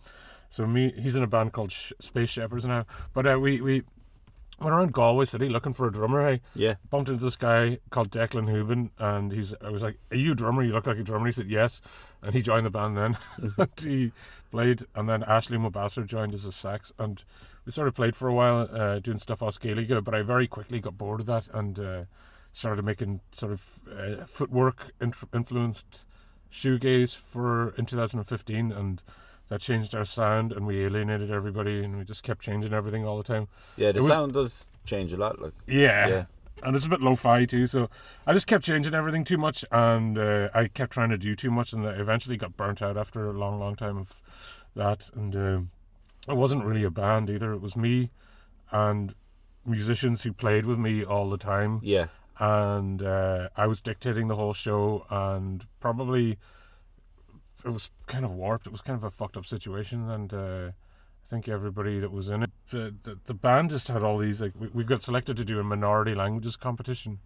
So 0.48 0.66
me, 0.66 0.92
he's 0.96 1.14
in 1.14 1.22
a 1.22 1.28
band 1.28 1.52
called 1.52 1.70
Sh- 1.70 1.92
Space 2.00 2.30
Shepherds 2.30 2.66
now. 2.66 2.86
But 3.12 3.26
uh, 3.26 3.38
we 3.40 3.60
we 3.60 3.82
went 4.60 4.72
around 4.74 4.92
Galway 4.92 5.24
City 5.24 5.48
looking 5.48 5.72
for 5.72 5.86
a 5.88 5.92
drummer. 5.92 6.24
Hey, 6.26 6.40
Yeah. 6.54 6.74
bumped 6.90 7.08
into 7.10 7.22
this 7.24 7.36
guy 7.36 7.78
called 7.90 8.10
Declan 8.10 8.48
Hooven, 8.48 8.90
and 8.98 9.32
he's. 9.32 9.54
I 9.62 9.70
was 9.70 9.82
like, 9.82 9.98
"Are 10.10 10.16
you 10.16 10.32
a 10.32 10.34
drummer? 10.34 10.62
You 10.62 10.72
look 10.72 10.86
like 10.86 10.98
a 10.98 11.02
drummer." 11.02 11.26
He 11.26 11.32
said, 11.32 11.48
"Yes," 11.48 11.80
and 12.22 12.34
he 12.34 12.42
joined 12.42 12.66
the 12.66 12.70
band. 12.70 12.96
Then 12.96 13.16
and 13.58 13.70
he 13.80 14.12
played, 14.50 14.84
and 14.94 15.08
then 15.08 15.22
Ashley 15.24 15.58
Mobasser 15.58 16.06
joined 16.06 16.34
as 16.34 16.44
a 16.44 16.52
sax, 16.52 16.92
and 16.98 17.22
we 17.66 17.72
sort 17.72 17.88
of 17.88 17.94
played 17.94 18.14
for 18.14 18.28
a 18.28 18.34
while, 18.34 18.68
uh, 18.72 18.98
doing 19.00 19.18
stuff 19.18 19.42
off 19.42 19.58
Gaeilge. 19.58 20.04
But 20.04 20.14
I 20.14 20.22
very 20.22 20.46
quickly 20.46 20.80
got 20.80 20.96
bored 20.98 21.20
of 21.20 21.26
that 21.26 21.48
and 21.52 21.78
uh, 21.80 22.04
started 22.52 22.84
making 22.84 23.20
sort 23.32 23.52
of 23.52 23.80
uh, 23.90 24.24
footwork 24.26 24.92
inf- 25.00 25.24
influenced 25.34 26.06
shoegaze 26.50 27.16
for 27.16 27.70
in 27.76 27.86
2015, 27.86 28.70
and 28.70 29.02
that 29.48 29.60
changed 29.60 29.94
our 29.94 30.04
sound, 30.04 30.52
and 30.52 30.66
we 30.66 30.84
alienated 30.84 31.30
everybody, 31.30 31.84
and 31.84 31.98
we 31.98 32.04
just 32.04 32.22
kept 32.22 32.40
changing 32.40 32.72
everything 32.72 33.06
all 33.06 33.16
the 33.16 33.24
time. 33.24 33.48
Yeah, 33.76 33.92
the 33.92 34.02
was- 34.02 34.10
sound 34.10 34.32
does 34.32 34.70
change 34.84 35.12
a 35.12 35.16
lot. 35.16 35.40
Like, 35.40 35.52
Yeah. 35.66 36.08
Yeah. 36.08 36.24
And 36.62 36.74
it's 36.74 36.86
a 36.86 36.88
bit 36.88 37.02
lo-fi 37.02 37.44
too, 37.44 37.66
so 37.66 37.90
I 38.26 38.32
just 38.32 38.46
kept 38.46 38.64
changing 38.64 38.94
everything 38.94 39.24
too 39.24 39.36
much, 39.36 39.64
and 39.70 40.16
uh, 40.16 40.48
I 40.54 40.68
kept 40.68 40.92
trying 40.92 41.10
to 41.10 41.18
do 41.18 41.34
too 41.36 41.50
much, 41.50 41.72
and 41.74 41.86
I 41.86 41.90
eventually 41.92 42.36
got 42.36 42.56
burnt 42.56 42.80
out 42.80 42.96
after 42.96 43.28
a 43.28 43.32
long, 43.32 43.58
long 43.58 43.74
time 43.74 43.98
of 43.98 44.22
that. 44.74 45.10
And 45.14 45.36
uh, 45.36 45.60
it 46.32 46.36
wasn't 46.36 46.64
really 46.64 46.84
a 46.84 46.90
band 46.90 47.28
either; 47.28 47.52
it 47.52 47.60
was 47.60 47.76
me 47.76 48.10
and 48.70 49.14
musicians 49.66 50.22
who 50.22 50.32
played 50.32 50.64
with 50.64 50.78
me 50.78 51.04
all 51.04 51.28
the 51.28 51.36
time, 51.36 51.80
yeah, 51.82 52.06
and 52.38 53.02
uh, 53.02 53.48
I 53.56 53.66
was 53.66 53.80
dictating 53.82 54.28
the 54.28 54.36
whole 54.36 54.54
show, 54.54 55.04
and 55.10 55.66
probably 55.80 56.38
it 57.64 57.70
was 57.70 57.90
kind 58.06 58.24
of 58.24 58.32
warped. 58.32 58.66
It 58.66 58.72
was 58.72 58.82
kind 58.82 58.96
of 58.96 59.04
a 59.04 59.10
fucked 59.10 59.36
up 59.36 59.46
situation, 59.46 60.10
and 60.10 60.32
uh, 60.32 60.68
I 60.68 61.26
think 61.26 61.48
everybody 61.48 61.98
that 62.00 62.12
was 62.12 62.28
in 62.30 62.42
it, 62.42 62.50
the, 62.70 62.94
the 63.02 63.18
the 63.24 63.34
band 63.34 63.70
just 63.70 63.88
had 63.88 64.02
all 64.02 64.18
these 64.18 64.42
like 64.42 64.52
we, 64.58 64.68
we 64.68 64.84
got 64.84 65.02
selected 65.02 65.36
to 65.38 65.44
do 65.44 65.58
a 65.58 65.64
minority 65.64 66.14
languages 66.14 66.56
competition. 66.56 67.20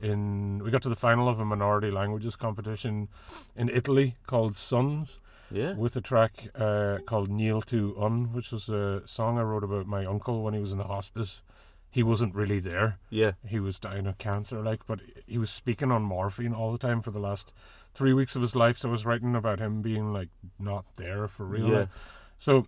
In 0.00 0.62
we 0.64 0.70
got 0.70 0.82
to 0.82 0.88
the 0.88 0.96
final 0.96 1.28
of 1.28 1.38
a 1.38 1.44
minority 1.44 1.90
languages 1.90 2.34
competition 2.34 3.08
in 3.54 3.68
Italy 3.68 4.16
called 4.26 4.56
Suns 4.56 5.20
yeah. 5.50 5.74
with 5.74 5.96
a 5.96 6.00
track 6.00 6.32
uh, 6.54 6.98
called 7.06 7.30
Kneel 7.30 7.60
to 7.62 7.94
Un, 7.98 8.32
which 8.32 8.50
was 8.50 8.68
a 8.68 9.06
song 9.06 9.38
I 9.38 9.42
wrote 9.42 9.62
about 9.62 9.86
my 9.86 10.04
uncle 10.04 10.42
when 10.42 10.54
he 10.54 10.60
was 10.60 10.72
in 10.72 10.78
the 10.78 10.84
hospice. 10.84 11.42
He 11.90 12.02
wasn't 12.02 12.34
really 12.34 12.58
there 12.58 12.98
Yeah, 13.10 13.32
he 13.46 13.60
was 13.60 13.78
dying 13.78 14.06
of 14.06 14.16
cancer, 14.16 14.62
like, 14.62 14.86
but 14.86 15.00
he 15.26 15.36
was 15.36 15.50
speaking 15.50 15.92
on 15.92 16.02
morphine 16.02 16.54
all 16.54 16.72
the 16.72 16.78
time 16.78 17.02
for 17.02 17.10
the 17.10 17.20
last 17.20 17.52
three 17.94 18.12
weeks 18.12 18.36
of 18.36 18.42
his 18.42 18.56
life. 18.56 18.78
So 18.78 18.88
I 18.88 18.92
was 18.92 19.06
writing 19.06 19.34
about 19.34 19.58
him 19.58 19.82
being 19.82 20.12
like 20.12 20.28
not 20.58 20.84
there 20.96 21.28
for 21.28 21.44
real. 21.44 21.68
Yeah. 21.68 21.86
So 22.38 22.66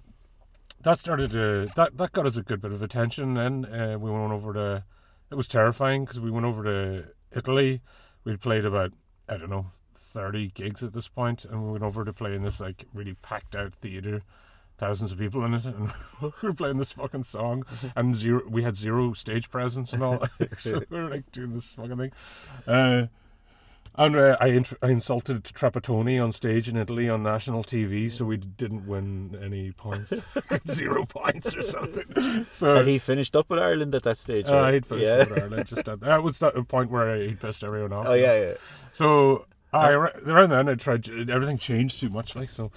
that 0.82 0.98
started 0.98 1.30
to 1.32 1.68
that 1.76 1.96
that 1.96 2.12
got 2.12 2.26
us 2.26 2.36
a 2.36 2.42
good 2.42 2.60
bit 2.60 2.72
of 2.72 2.82
attention. 2.82 3.34
Then 3.34 3.64
uh, 3.64 3.98
we 3.98 4.10
went 4.10 4.32
over 4.32 4.52
to. 4.52 4.84
It 5.30 5.34
was 5.34 5.48
terrifying 5.48 6.04
because 6.04 6.20
we 6.20 6.30
went 6.30 6.46
over 6.46 6.62
to 6.64 7.08
Italy. 7.36 7.80
We'd 8.24 8.40
played 8.40 8.64
about 8.64 8.92
I 9.28 9.36
don't 9.36 9.50
know 9.50 9.66
thirty 9.94 10.48
gigs 10.48 10.82
at 10.82 10.92
this 10.92 11.08
point, 11.08 11.44
and 11.44 11.64
we 11.64 11.72
went 11.72 11.84
over 11.84 12.04
to 12.04 12.12
play 12.12 12.34
in 12.34 12.42
this 12.42 12.60
like 12.60 12.84
really 12.94 13.14
packed 13.14 13.54
out 13.54 13.74
theater. 13.74 14.22
Thousands 14.76 15.12
of 15.12 15.18
people 15.18 15.44
in 15.44 15.54
it, 15.54 15.64
and 15.66 15.92
we 16.22 16.30
were 16.42 16.52
playing 16.52 16.78
this 16.78 16.92
fucking 16.92 17.22
song, 17.22 17.64
and 17.96 18.14
zero. 18.14 18.42
We 18.48 18.64
had 18.64 18.76
zero 18.76 19.12
stage 19.12 19.48
presence 19.48 19.92
and 19.92 20.02
all, 20.02 20.26
so 20.56 20.82
we 20.90 20.98
were 21.00 21.08
like 21.08 21.30
doing 21.30 21.52
this 21.52 21.72
fucking 21.72 21.96
thing. 21.96 22.12
Uh, 22.66 23.06
and 23.96 24.16
uh, 24.16 24.36
I 24.40 24.48
int- 24.48 24.74
I 24.82 24.90
insulted 24.90 25.44
Trapattoni 25.44 26.22
on 26.22 26.32
stage 26.32 26.68
in 26.68 26.76
Italy 26.76 27.08
on 27.08 27.22
national 27.22 27.62
TV, 27.62 28.10
so 28.10 28.24
we 28.24 28.36
didn't 28.36 28.86
win 28.86 29.38
any 29.42 29.72
points, 29.72 30.12
zero 30.68 31.04
points 31.04 31.56
or 31.56 31.62
something. 31.62 32.44
So 32.50 32.74
Had 32.76 32.86
he 32.86 32.98
finished 32.98 33.36
up 33.36 33.48
with 33.50 33.58
Ireland 33.58 33.94
at 33.94 34.02
that 34.02 34.18
stage? 34.18 34.46
uh, 34.46 34.70
he'd 34.72 34.84
finished 34.86 35.04
yeah. 35.06 35.18
with 35.18 35.42
Ireland. 35.42 35.66
Just 35.66 35.88
at, 35.88 36.00
that 36.00 36.22
was 36.22 36.38
the 36.38 36.50
point 36.66 36.90
where 36.90 37.16
he 37.16 37.34
pissed 37.34 37.62
everyone 37.62 37.92
off. 37.92 38.06
Oh 38.08 38.14
yeah, 38.14 38.38
yeah. 38.40 38.54
So 38.92 39.46
I 39.72 39.90
around 39.92 40.50
then 40.50 40.68
I 40.68 40.74
tried. 40.74 41.08
Everything 41.30 41.58
changed 41.58 42.00
too 42.00 42.08
much, 42.10 42.34
like 42.36 42.48
so. 42.48 42.70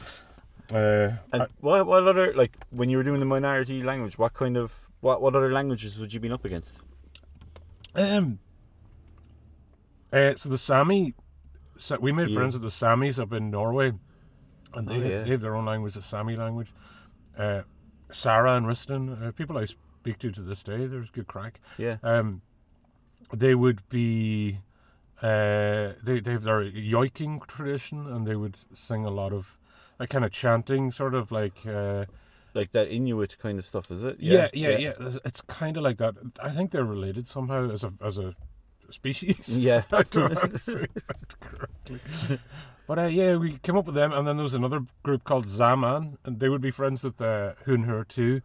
Uh, 0.74 1.12
And 1.32 1.44
I- 1.44 1.48
what 1.62 1.88
what 1.88 2.08
other 2.08 2.34
like 2.34 2.58
when 2.72 2.90
you 2.90 2.98
were 2.98 3.04
doing 3.04 3.20
the 3.20 3.26
minority 3.26 3.82
language? 3.82 4.18
What 4.18 4.34
kind 4.34 4.58
of 4.58 4.88
what 5.02 5.22
what 5.22 5.36
other 5.36 5.52
languages 5.52 5.98
would 6.00 6.14
you 6.14 6.20
been 6.20 6.32
up 6.34 6.46
against? 6.46 6.80
Um. 7.96 8.40
Uh, 10.12 10.36
so 10.36 10.50
the 10.50 10.58
Sami, 10.58 11.14
so 11.78 11.98
we 12.00 12.12
made 12.12 12.30
Yeah. 12.30 12.38
friends 12.38 12.54
with 12.54 12.64
the 12.64 12.70
Samis 12.70 13.20
up 13.20 13.34
in 13.34 13.50
Norway, 13.52 13.92
and 14.74 14.88
they, 14.88 14.96
Oh, 14.96 15.00
have, 15.02 15.12
yeah. 15.12 15.24
they 15.24 15.30
have 15.32 15.42
their 15.42 15.56
own 15.56 15.66
language, 15.66 15.94
the 15.96 16.02
Sami 16.02 16.36
language. 16.36 16.74
Uh, 17.38 17.64
Sarah 18.12 18.54
and 18.56 18.66
Riston, 18.66 19.22
uh, 19.22 19.32
people 19.32 19.58
I 19.58 19.66
speak 19.66 20.18
to 20.20 20.32
to 20.32 20.42
this 20.42 20.64
day, 20.64 20.88
there's 20.88 21.10
good 21.10 21.28
crack. 21.28 21.60
Yeah, 21.78 21.98
Um, 22.04 22.42
they 23.34 23.54
would 23.56 23.82
be, 23.90 24.60
uh, 25.22 25.94
they 26.04 26.20
they 26.22 26.32
have 26.32 26.44
their 26.44 26.62
yoiking 26.64 27.46
tradition, 27.48 28.08
and 28.08 28.26
they 28.26 28.36
would 28.36 28.56
sing 28.56 29.04
a 29.04 29.10
lot 29.12 29.34
of, 29.34 29.58
like 30.00 30.10
kind 30.10 30.24
of 30.24 30.32
chanting, 30.32 30.92
sort 30.92 31.14
of 31.14 31.32
like. 31.32 31.66
Uh, 31.66 32.06
like 32.54 32.72
that 32.72 32.88
Inuit 32.90 33.38
kind 33.38 33.60
of 33.60 33.66
stuff, 33.66 33.92
is 33.92 34.04
it? 34.04 34.16
yeah, 34.20 34.48
yeah, 34.52 34.78
yeah. 34.80 34.94
It's, 35.00 35.20
it's 35.24 35.42
kind 35.42 35.78
of 35.78 35.84
like 35.84 35.98
that. 35.98 36.16
I 36.42 36.50
think 36.50 36.72
they're 36.72 36.84
related 36.84 37.28
somehow 37.28 37.70
as 37.70 37.84
a 37.84 37.94
as 38.02 38.18
a 38.18 38.34
species. 38.90 39.58
yeah. 39.58 39.84
I 39.92 40.04
don't 40.04 40.34
know 40.34 40.40
how 40.40 40.48
to 40.48 40.58
say 40.58 40.86
that 41.08 41.40
correctly. 41.40 42.40
But 42.88 43.00
uh, 43.00 43.04
yeah, 43.04 43.36
we 43.36 43.58
came 43.58 43.76
up 43.76 43.86
with 43.86 43.96
them, 43.96 44.14
and 44.14 44.26
then 44.26 44.38
there 44.38 44.44
was 44.44 44.54
another 44.54 44.82
group 45.04 45.26
called 45.26 45.50
Zaman, 45.50 46.18
and 46.24 46.40
they 46.40 46.48
would 46.48 46.62
be 46.62 46.72
friends 46.72 47.04
with 47.04 47.22
uh, 47.22 47.54
Huun-Huur-Tu. 47.66 48.40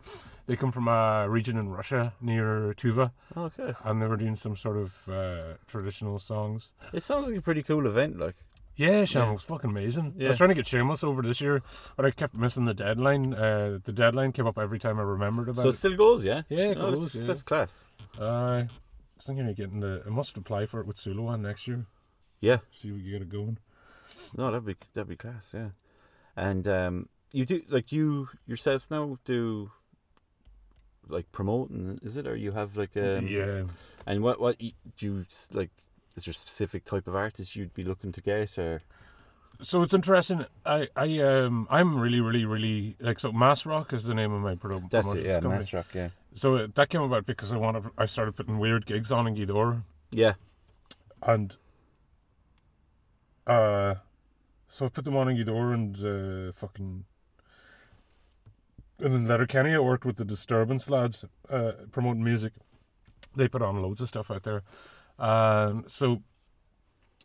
They 0.47 0.57
come 0.57 0.73
from 0.73 0.89
a 0.89 1.29
region 1.29 1.57
in 1.57 1.69
Russia 1.69 2.13
near 2.21 2.75
Tuva, 2.75 3.13
Okay, 3.37 3.73
and 3.85 4.03
they 4.03 4.07
were 4.09 4.17
doing 4.17 4.35
some 4.35 4.57
sort 4.57 4.77
of 4.79 5.09
uh, 5.09 5.55
traditional 5.69 6.19
songs. 6.19 6.73
it 6.93 7.05
sounds 7.05 7.29
like 7.29 7.39
a 7.39 7.43
pretty 7.43 7.63
cool 7.63 7.87
event. 7.87 8.19
Like, 8.19 8.35
Yeah, 8.75 9.03
Seamus 9.05 9.15
Yeah. 9.15 9.33
was 9.33 9.45
fucking 9.45 9.71
amazing. 9.71 10.15
Yeah. 10.19 10.27
I 10.27 10.29
was 10.31 10.39
trying 10.39 10.49
to 10.51 10.57
get 10.57 10.65
Seamus 10.65 11.05
over 11.05 11.23
this 11.23 11.41
year, 11.41 11.63
but 11.97 12.05
I 12.05 12.11
kept 12.11 12.35
missing 12.35 12.65
the 12.65 12.75
deadline. 12.75 13.35
Uh, 13.35 13.79
the 13.85 13.93
deadline 13.93 14.33
came 14.33 14.49
up 14.49 14.59
every 14.59 14.81
time 14.81 14.99
I 14.99 15.05
remembered 15.05 15.51
about 15.51 15.63
so 15.63 15.69
it 15.69 15.75
it. 15.75 15.77
still 15.77 15.95
goes, 15.95 16.25
yeah. 16.25 16.43
Yeah, 16.49 16.71
it 16.73 16.79
Oh, 16.81 16.91
goes, 16.91 17.01
that's, 17.13 17.15
yeah. 17.15 17.25
that's 17.27 17.43
class. 17.45 17.85
Uh, 18.19 18.65
thinking 19.25 19.49
of 19.49 19.57
getting 19.57 19.81
the. 19.81 20.03
I 20.07 20.11
must 20.11 20.37
apply 20.37 20.67
for 20.67 20.81
it 20.81 20.87
with 20.87 20.97
Sulawan 20.97 21.41
next 21.41 21.67
year. 21.69 21.87
Yeah, 22.41 22.59
See 22.71 22.89
if 22.89 22.95
we 22.95 23.03
can 23.03 23.11
get 23.11 23.23
it 23.23 23.29
going. 23.29 23.59
no, 24.37 24.47
that'd 24.51 24.65
be 24.67 24.77
that'd 24.95 25.09
be 25.09 25.17
class. 25.17 25.53
Yeah, 25.55 25.71
and 26.37 26.67
um, 26.67 27.09
you 27.33 27.45
do 27.45 27.63
like 27.69 27.93
you 27.93 28.29
yourself 28.47 28.91
now 28.91 29.19
do 29.25 29.71
like 31.09 31.31
promoting, 31.33 31.99
is 32.03 32.17
it, 32.17 32.27
or 32.27 32.37
you 32.37 32.53
have 32.53 32.77
like 32.77 32.97
um, 32.97 33.27
yeah. 33.27 33.65
And 34.07 34.23
what 34.23 34.41
what 34.41 34.59
do 34.59 34.73
you 34.99 35.25
like? 35.53 35.71
Is 36.17 36.25
there 36.25 36.33
a 36.33 36.35
specific 36.35 36.85
type 36.85 37.07
of 37.07 37.15
artist 37.15 37.57
you'd 37.57 37.73
be 37.75 37.85
looking 37.85 38.13
to 38.13 38.21
get, 38.21 38.59
or 38.59 38.83
So 39.61 39.83
it's 39.83 39.95
interesting. 39.95 40.45
I, 40.67 40.89
I, 40.97 41.19
um, 41.19 41.69
I'm 41.71 41.99
really, 41.99 42.21
really, 42.21 42.45
really 42.45 42.97
like. 42.99 43.21
So 43.21 43.31
Mass 43.33 43.65
Rock 43.65 43.93
is 43.93 44.05
the 44.05 44.15
name 44.15 44.33
of 44.33 44.41
my 44.43 44.55
pro- 44.57 44.81
that's 44.91 45.07
promotions 45.07 45.15
it? 45.25 45.27
Yeah, 45.27 45.35
company. 45.35 45.55
Mass 45.57 45.73
Rock. 45.73 45.87
Yeah, 45.95 46.09
So 46.35 46.67
that 46.67 46.89
came 46.89 47.03
about 47.03 47.27
because 47.27 47.53
I 47.53 47.57
wanted. 47.57 47.85
I 47.97 48.07
started 48.07 48.35
putting 48.35 48.59
weird 48.59 48.87
gigs 48.87 49.13
on 49.13 49.27
in 49.29 49.37
Gweedore, 49.37 49.83
yeah, 50.11 50.35
and 51.23 51.57
uh, 53.47 53.97
so 54.69 54.87
I 54.87 54.89
put 54.89 55.05
them 55.05 55.17
on 55.17 55.29
in 55.29 55.37
Gweedore 55.37 55.75
and 55.75 56.49
uh, 56.49 56.53
fucking. 56.53 57.05
And 58.99 59.15
in 59.15 59.27
Letterkenny, 59.27 59.75
I 59.75 59.81
worked 59.81 60.05
with 60.05 60.17
the 60.17 60.25
Disturbance 60.25 60.89
lads, 60.89 61.25
uh, 61.51 61.73
promoting 61.91 62.23
music. 62.23 62.53
They 63.35 63.49
put 63.49 63.63
on 63.63 63.83
loads 63.83 64.01
of 64.01 64.09
stuff 64.09 64.31
out 64.31 64.45
there. 64.45 64.63
Um, 65.19 65.85
so 65.89 66.23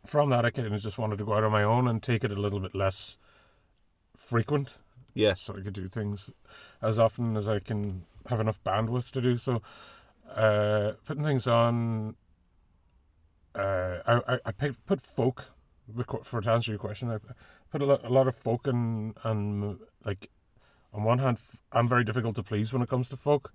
from 0.06 0.30
that, 0.30 0.44
I 0.44 0.50
kind 0.50 0.72
of 0.72 0.80
just 0.80 0.98
wanted 0.98 1.18
to 1.18 1.24
go 1.24 1.34
out 1.34 1.44
on 1.44 1.52
my 1.52 1.62
own 1.62 1.88
and 1.88 2.02
take 2.02 2.24
it 2.24 2.32
a 2.32 2.40
little 2.40 2.60
bit 2.60 2.74
less 2.74 3.18
frequent 4.16 4.78
yes, 5.18 5.42
so 5.42 5.56
I 5.56 5.60
could 5.60 5.74
do 5.74 5.88
things 5.88 6.30
as 6.80 6.98
often 6.98 7.36
as 7.36 7.48
I 7.48 7.58
can 7.58 8.04
have 8.26 8.40
enough 8.40 8.62
bandwidth 8.62 9.10
to 9.12 9.20
do. 9.20 9.36
So, 9.36 9.62
uh, 10.34 10.92
putting 11.04 11.24
things 11.24 11.48
on, 11.48 12.14
uh, 13.54 13.98
I, 14.06 14.34
I, 14.34 14.38
I 14.46 14.52
picked, 14.52 14.86
put 14.86 15.00
folk, 15.00 15.46
for 16.22 16.40
to 16.40 16.50
answer 16.50 16.70
your 16.70 16.78
question, 16.78 17.10
I 17.10 17.18
put 17.70 17.82
a 17.82 17.86
lot, 17.86 18.04
a 18.04 18.10
lot 18.10 18.28
of 18.28 18.36
folk 18.36 18.66
and, 18.66 19.14
and 19.24 19.78
like, 20.04 20.30
on 20.92 21.02
one 21.02 21.18
hand, 21.18 21.38
I'm 21.72 21.88
very 21.88 22.04
difficult 22.04 22.36
to 22.36 22.42
please 22.42 22.72
when 22.72 22.82
it 22.82 22.88
comes 22.88 23.08
to 23.10 23.16
folk. 23.16 23.52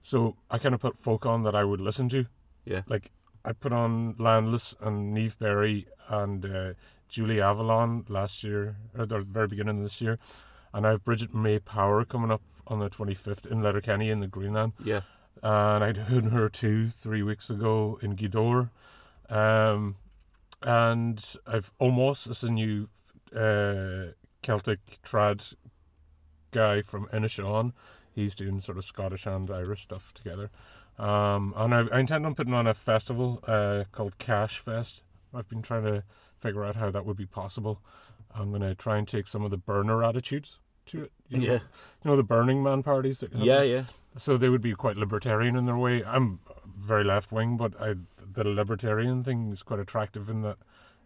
So 0.00 0.36
I 0.50 0.58
kind 0.58 0.74
of 0.74 0.80
put 0.80 0.96
folk 0.96 1.26
on 1.26 1.44
that 1.44 1.54
I 1.54 1.62
would 1.62 1.80
listen 1.80 2.08
to. 2.08 2.26
Yeah. 2.64 2.82
Like, 2.88 3.10
I 3.44 3.52
put 3.52 3.72
on 3.72 4.14
Landless 4.18 4.74
and 4.80 5.12
Neve 5.12 5.38
Berry 5.38 5.86
and 6.08 6.44
uh, 6.44 6.72
Julie 7.08 7.40
Avalon 7.40 8.04
last 8.08 8.44
year, 8.44 8.76
or 8.96 9.06
the 9.06 9.20
very 9.20 9.48
beginning 9.48 9.78
of 9.78 9.82
this 9.82 10.00
year. 10.00 10.18
And 10.72 10.86
I 10.86 10.90
have 10.90 11.04
Brigid 11.04 11.34
Mae 11.34 11.58
Power 11.58 12.04
coming 12.04 12.30
up 12.30 12.42
on 12.66 12.78
the 12.78 12.88
25th 12.88 13.50
in 13.50 13.60
Letterkenny 13.60 14.10
in 14.10 14.20
the 14.20 14.26
Greenland. 14.26 14.72
yeah, 14.84 15.00
And 15.42 15.84
I'd 15.84 15.96
heard 15.96 16.26
her 16.26 16.48
too 16.48 16.88
three 16.88 17.22
weeks 17.22 17.50
ago 17.50 17.98
in 18.00 18.16
Gweedore. 18.16 18.70
Um, 19.28 19.96
and 20.62 21.22
I've 21.46 21.72
almost 21.78 22.28
this 22.28 22.42
is 22.42 22.50
a 22.50 22.52
new 22.52 22.88
uh, 23.34 24.12
Celtic 24.42 24.80
trad 25.02 25.54
guy 26.50 26.82
from 26.82 27.06
Inishowen. 27.06 27.72
He's 28.14 28.34
doing 28.34 28.60
sort 28.60 28.78
of 28.78 28.84
Scottish 28.84 29.26
and 29.26 29.50
Irish 29.50 29.82
stuff 29.82 30.12
together. 30.14 30.50
Um, 30.98 31.54
and 31.56 31.74
I, 31.74 31.80
I 31.92 32.00
intend 32.00 32.26
on 32.26 32.34
putting 32.34 32.54
on 32.54 32.66
a 32.66 32.74
festival 32.74 33.40
uh, 33.46 33.84
called 33.92 34.18
Cash 34.18 34.58
Fest. 34.58 35.02
I've 35.34 35.48
been 35.48 35.62
trying 35.62 35.84
to 35.84 36.04
figure 36.38 36.64
out 36.64 36.76
how 36.76 36.90
that 36.90 37.06
would 37.06 37.16
be 37.16 37.26
possible. 37.26 37.80
I'm 38.34 38.50
going 38.50 38.62
to 38.62 38.74
try 38.74 38.98
and 38.98 39.06
take 39.08 39.26
some 39.26 39.44
of 39.44 39.50
the 39.50 39.56
burner 39.56 40.02
attitudes 40.04 40.60
to 40.86 41.04
it. 41.04 41.12
You 41.28 41.38
know, 41.38 41.44
Yeah. 41.44 41.52
you 41.52 41.60
know 42.10 42.16
the 42.16 42.22
Burning 42.22 42.62
Man 42.62 42.82
parties. 42.82 43.20
That? 43.20 43.32
Yeah, 43.34 43.62
yeah. 43.62 43.84
So 44.18 44.36
they 44.36 44.48
would 44.48 44.60
be 44.62 44.72
quite 44.74 44.96
libertarian 44.96 45.56
in 45.56 45.64
their 45.66 45.76
way. 45.76 46.04
I'm 46.04 46.40
very 46.76 47.04
left 47.04 47.32
wing, 47.32 47.56
but 47.56 47.80
I, 47.80 47.94
the 48.32 48.44
libertarian 48.44 49.22
thing 49.22 49.50
is 49.52 49.62
quite 49.62 49.80
attractive 49.80 50.28
in 50.28 50.42
that. 50.42 50.56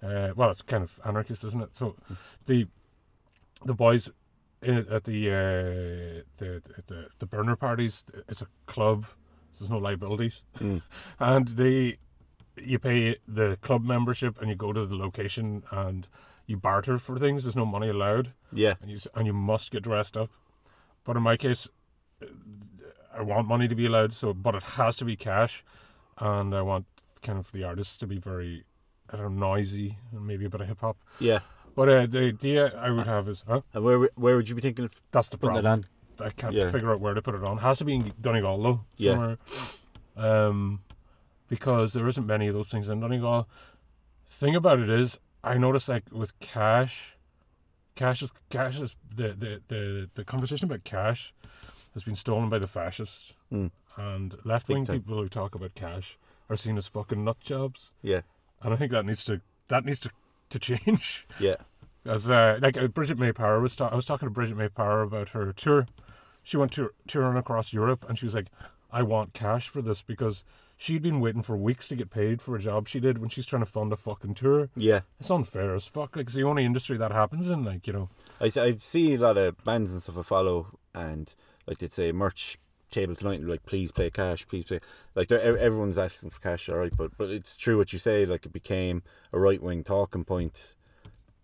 Uh, 0.03 0.33
well, 0.37 0.51
it's 0.51 0.63
kind 0.63 0.83
of 0.83 1.01
anarchist, 1.05 1.45
isn't 1.45 1.63
it? 1.63 1.75
So 1.77 1.97
the 2.47 2.67
the 3.65 3.75
boys 3.75 4.11
in, 4.63 4.87
at 4.91 5.05
the, 5.05 5.31
uh, 5.31 6.23
the 6.39 6.63
the 6.87 7.09
the 7.19 7.27
burner 7.27 7.57
parties, 7.57 8.05
it's 8.29 8.43
a 8.43 8.47
club. 8.67 9.07
There's 9.59 9.71
no 9.71 9.79
liabilities, 9.79 10.43
Mm. 10.59 10.83
and 11.19 11.49
they 11.49 11.99
you 12.57 12.79
pay 12.79 13.17
the 13.29 13.59
club 13.61 13.85
membership 13.85 14.41
and 14.41 14.49
you 14.49 14.57
go 14.57 14.73
to 14.73 14.87
the 14.87 14.97
location 14.97 15.63
and 15.71 16.09
you 16.47 16.57
barter 16.57 16.99
for 16.99 17.19
things. 17.19 17.45
There's 17.45 17.57
no 17.57 17.67
money 17.67 17.89
allowed 17.91 18.33
Yeah. 18.53 18.75
and 18.81 18.91
you 18.91 18.99
and 19.15 19.27
you 19.27 19.33
must 19.35 19.71
get 19.71 19.83
dressed 19.83 20.17
up. 20.17 20.31
But 21.05 21.17
in 21.17 21.23
my 21.23 21.37
case, 21.37 21.69
uh, 22.23 22.27
I 23.15 23.23
want 23.23 23.47
money 23.49 23.69
to 23.69 23.75
be 23.75 23.87
allowed, 23.87 24.13
so 24.13 24.33
but 24.35 24.55
it 24.55 24.63
has 24.63 24.97
to 24.99 25.05
be 25.05 25.17
cash, 25.17 25.65
and 26.19 26.55
I 26.55 26.63
want 26.63 26.87
kind 27.23 27.39
of 27.39 27.51
the 27.53 27.65
artists 27.65 27.97
to 27.99 28.07
be 28.07 28.19
very, 28.19 28.65
I 29.11 29.17
don't 29.17 29.39
know, 29.39 29.49
noisy 29.55 29.99
and 30.13 30.27
maybe 30.27 30.45
a 30.47 30.51
bit 30.51 30.61
of 30.61 30.69
hip 30.69 30.81
hop. 30.81 30.97
Yeah. 31.21 31.41
But 31.75 31.89
uh, 31.91 32.07
the 32.07 32.21
idea 32.21 32.73
I 32.79 32.91
would 32.91 33.07
have 33.07 33.29
is, 33.29 33.45
huh? 33.47 33.61
And 33.75 33.85
where 33.85 33.99
would- 33.99 34.11
where 34.15 34.37
would 34.37 34.49
you 34.49 34.55
be 34.55 34.63
thinking 34.63 34.89
That's 35.11 35.29
the 35.29 35.37
problem. 35.39 35.85
I 36.21 36.31
can't 36.31 36.55
Yeah. 36.55 36.71
figure 36.71 36.93
out 36.93 37.01
where 37.01 37.15
to 37.15 37.23
put 37.23 37.35
it 37.35 37.45
on. 37.45 37.59
It 37.59 37.61
has 37.63 37.79
to 37.79 37.85
be 37.85 37.95
in 37.97 38.13
Donegal 38.21 38.63
though, 38.63 38.81
Yeah. 38.97 39.13
somewhere. 39.13 39.39
Um, 40.17 40.81
because 41.49 41.93
there 41.93 42.09
isn't 42.09 42.27
many 42.27 42.49
of 42.49 42.55
those 42.55 42.71
things 42.71 42.89
in 42.89 43.01
Donegal. 43.01 43.49
Thing 44.27 44.57
about 44.57 44.81
it 44.81 44.91
is, 44.91 45.19
I 45.45 45.59
noticed 45.59 45.89
like 45.89 46.11
with 46.13 46.39
cash, 46.41 47.17
cash 47.95 48.23
is 48.23 48.33
cash 48.51 48.81
is 48.81 48.97
the 49.15 49.29
the 49.29 49.63
the, 49.69 50.11
the 50.15 50.25
conversation 50.25 50.67
about 50.67 50.85
cash 50.85 51.33
has 51.95 52.03
been 52.03 52.17
stolen 52.17 52.49
by 52.49 52.59
the 52.59 52.67
fascists 52.67 53.35
Mm. 53.53 53.71
and 53.97 54.35
left 54.45 54.69
wing 54.69 54.85
people 54.87 55.15
who 55.17 55.29
talk 55.29 55.55
about 55.55 55.75
cash 55.75 56.19
are 56.51 56.57
seen 56.57 56.77
as 56.77 56.89
fucking 56.89 57.25
nut 57.25 57.39
jobs, 57.41 57.93
Yeah. 58.03 58.21
and 58.63 58.75
I 58.75 58.77
think 58.77 58.91
that 58.93 59.07
needs 59.07 59.25
to 59.27 59.41
that 59.69 59.85
needs 59.85 60.01
to 60.01 60.11
to 60.51 60.59
change. 60.69 61.27
Yeah. 61.39 61.57
As 62.05 62.31
uh, 62.31 62.59
like 62.63 62.77
uh, 62.77 62.87
Brigid 62.89 63.19
Mae 63.19 63.33
Power 63.33 63.61
was, 63.61 63.75
ta- 63.75 63.89
I 63.89 63.97
was 63.97 64.07
talking 64.07 64.27
to 64.29 64.31
Brigid 64.33 64.57
Mae 64.57 64.69
Power 64.69 65.03
about 65.03 65.31
her 65.31 65.53
tour. 65.53 65.87
She 66.47 66.57
went 66.57 66.71
to 66.75 66.83
tour- 66.83 66.95
touring 67.09 67.37
across 67.37 67.73
Europe, 67.73 68.05
and 68.09 68.17
she 68.17 68.25
was 68.25 68.37
like, 68.37 68.47
"I 68.93 69.03
want 69.03 69.35
cash 69.35 69.69
for 69.69 69.83
this 69.83 70.01
because 70.01 70.45
she'd 70.77 71.03
been 71.03 71.19
waiting 71.19 71.43
for 71.43 71.57
weeks 71.57 71.89
to 71.89 71.97
get 71.97 72.09
paid 72.09 72.41
for 72.41 72.55
a 72.55 72.61
job 72.61 72.87
she 72.87 73.01
did 73.01 73.19
when 73.19 73.29
she's 73.29 73.47
trying 73.47 73.63
to 73.63 73.67
fund 73.67 73.93
a 73.93 73.97
fucking 73.97 74.35
tour. 74.35 74.69
Yeah. 74.77 75.01
It's 75.19 75.29
unfair 75.29 75.75
as 75.75 75.89
fuck. 75.89 76.15
Like 76.15 76.27
it's 76.27 76.35
the 76.35 76.45
only 76.45 76.65
industry 76.65 76.97
that 76.99 77.11
happens 77.11 77.51
in. 77.51 77.65
Like 77.65 77.89
you 77.89 77.93
know, 77.93 78.09
I, 78.41 78.53
I 78.61 78.77
see 78.79 79.15
a 79.15 79.19
lot 79.19 79.37
of 79.37 79.63
bands 79.65 79.93
and 79.93 80.01
stuff 80.01 80.19
I 80.19 80.23
follow, 80.23 80.79
and 80.95 81.35
like 81.67 81.79
they'd 81.79 81.93
say 81.93 82.13
merch 82.13 82.59
table 82.93 83.17
tonight, 83.17 83.41
and 83.41 83.49
like 83.49 83.67
please 83.67 83.91
pay 83.91 84.09
cash, 84.11 84.47
please 84.47 84.67
pay. 84.67 84.79
Like 85.17 85.33
everyone's 85.33 85.99
asking 85.99 86.31
for 86.31 86.41
cash, 86.41 86.69
all 86.69 86.77
right, 86.77 86.97
but 86.97 87.19
but 87.19 87.29
it's 87.31 87.57
true 87.57 87.77
what 87.77 87.93
you 87.93 87.99
say. 87.99 88.25
Like 88.25 88.47
it 88.47 88.53
became 88.53 89.03
a 89.33 89.41
right 89.41 89.61
wing 89.61 89.83
talking 89.83 90.23
point 90.23 90.77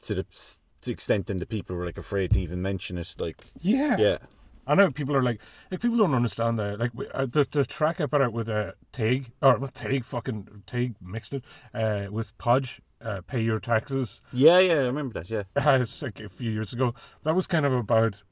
to 0.03 0.15
the, 0.15 0.23
to 0.23 0.61
the 0.83 0.93
extent 0.93 1.27
that 1.27 1.41
the 1.41 1.47
people 1.47 1.75
were 1.75 1.87
like 1.87 1.99
afraid 1.99 2.31
to 2.35 2.41
even 2.41 2.63
mention 2.63 2.99
it. 2.99 3.17
Like 3.19 3.43
yeah, 3.61 3.97
yeah, 3.97 4.19
I 4.67 4.75
know 4.75 4.91
people 4.91 5.17
are 5.17 5.23
like, 5.23 5.41
like 5.71 5.81
people 5.81 5.97
don't 5.99 6.15
understand 6.15 6.59
that. 6.59 6.79
Like 6.79 6.93
we- 6.95 7.09
uh, 7.09 7.27
the 7.27 7.47
the 7.51 7.65
track 7.65 8.01
I 8.01 8.07
put 8.07 8.23
out 8.23 8.33
with 8.33 8.49
a 8.49 8.55
uh, 8.69 8.73
Tig 8.93 9.33
or 9.43 9.59
not 9.59 9.75
Tig, 9.75 10.05
fucking 10.05 10.63
Tig 10.67 10.95
mixed 11.03 11.33
it 11.35 11.45
uh, 11.75 12.07
with 12.11 12.37
Podge. 12.39 12.81
Uh, 13.01 13.21
pay 13.27 13.41
your 13.41 13.59
taxes. 13.59 14.21
yeah, 14.33 14.61
yeah. 14.61 14.75
I 14.75 14.85
remember 14.85 15.15
that. 15.21 15.29
Yeah, 15.29 15.43
it's 15.81 16.03
like 16.03 16.21
a 16.21 16.29
few 16.29 16.53
years 16.53 16.73
ago. 16.73 16.95
That 17.25 17.35
was 17.35 17.49
kind 17.49 17.67
of 17.67 17.73
about. 17.73 18.23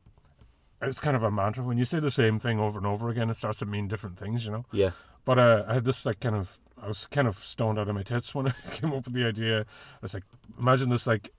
It's 0.80 1.00
kind 1.00 1.16
of 1.16 1.22
a 1.24 1.30
mantra. 1.30 1.64
When 1.64 1.76
you 1.76 1.84
say 1.84 1.98
the 1.98 2.10
same 2.10 2.38
thing 2.38 2.60
over 2.60 2.78
and 2.78 2.86
over 2.86 3.08
again, 3.10 3.28
it 3.30 3.34
starts 3.34 3.58
to 3.58 3.66
mean 3.66 3.88
different 3.88 4.16
things, 4.16 4.46
you 4.46 4.52
know. 4.52 4.62
yeah, 4.72 4.90
But 5.24 5.38
uh, 5.40 5.64
I 5.66 5.74
had 5.74 5.84
this 5.84 6.06
like 6.06 6.20
kind 6.20 6.36
of. 6.36 6.58
I 6.80 6.86
was 6.86 7.06
kind 7.08 7.26
of 7.28 7.34
stoned 7.34 7.78
out 7.80 7.88
of 7.88 7.94
my 7.96 8.02
tits 8.04 8.32
when 8.34 8.46
I 8.46 8.52
came 8.70 8.92
up 8.92 9.04
with 9.06 9.12
the 9.14 9.26
idea. 9.26 9.62
I 9.62 9.64
was 10.02 10.14
like, 10.14 10.22
imagine 10.58 10.88
this 10.88 11.04
like 11.06 11.30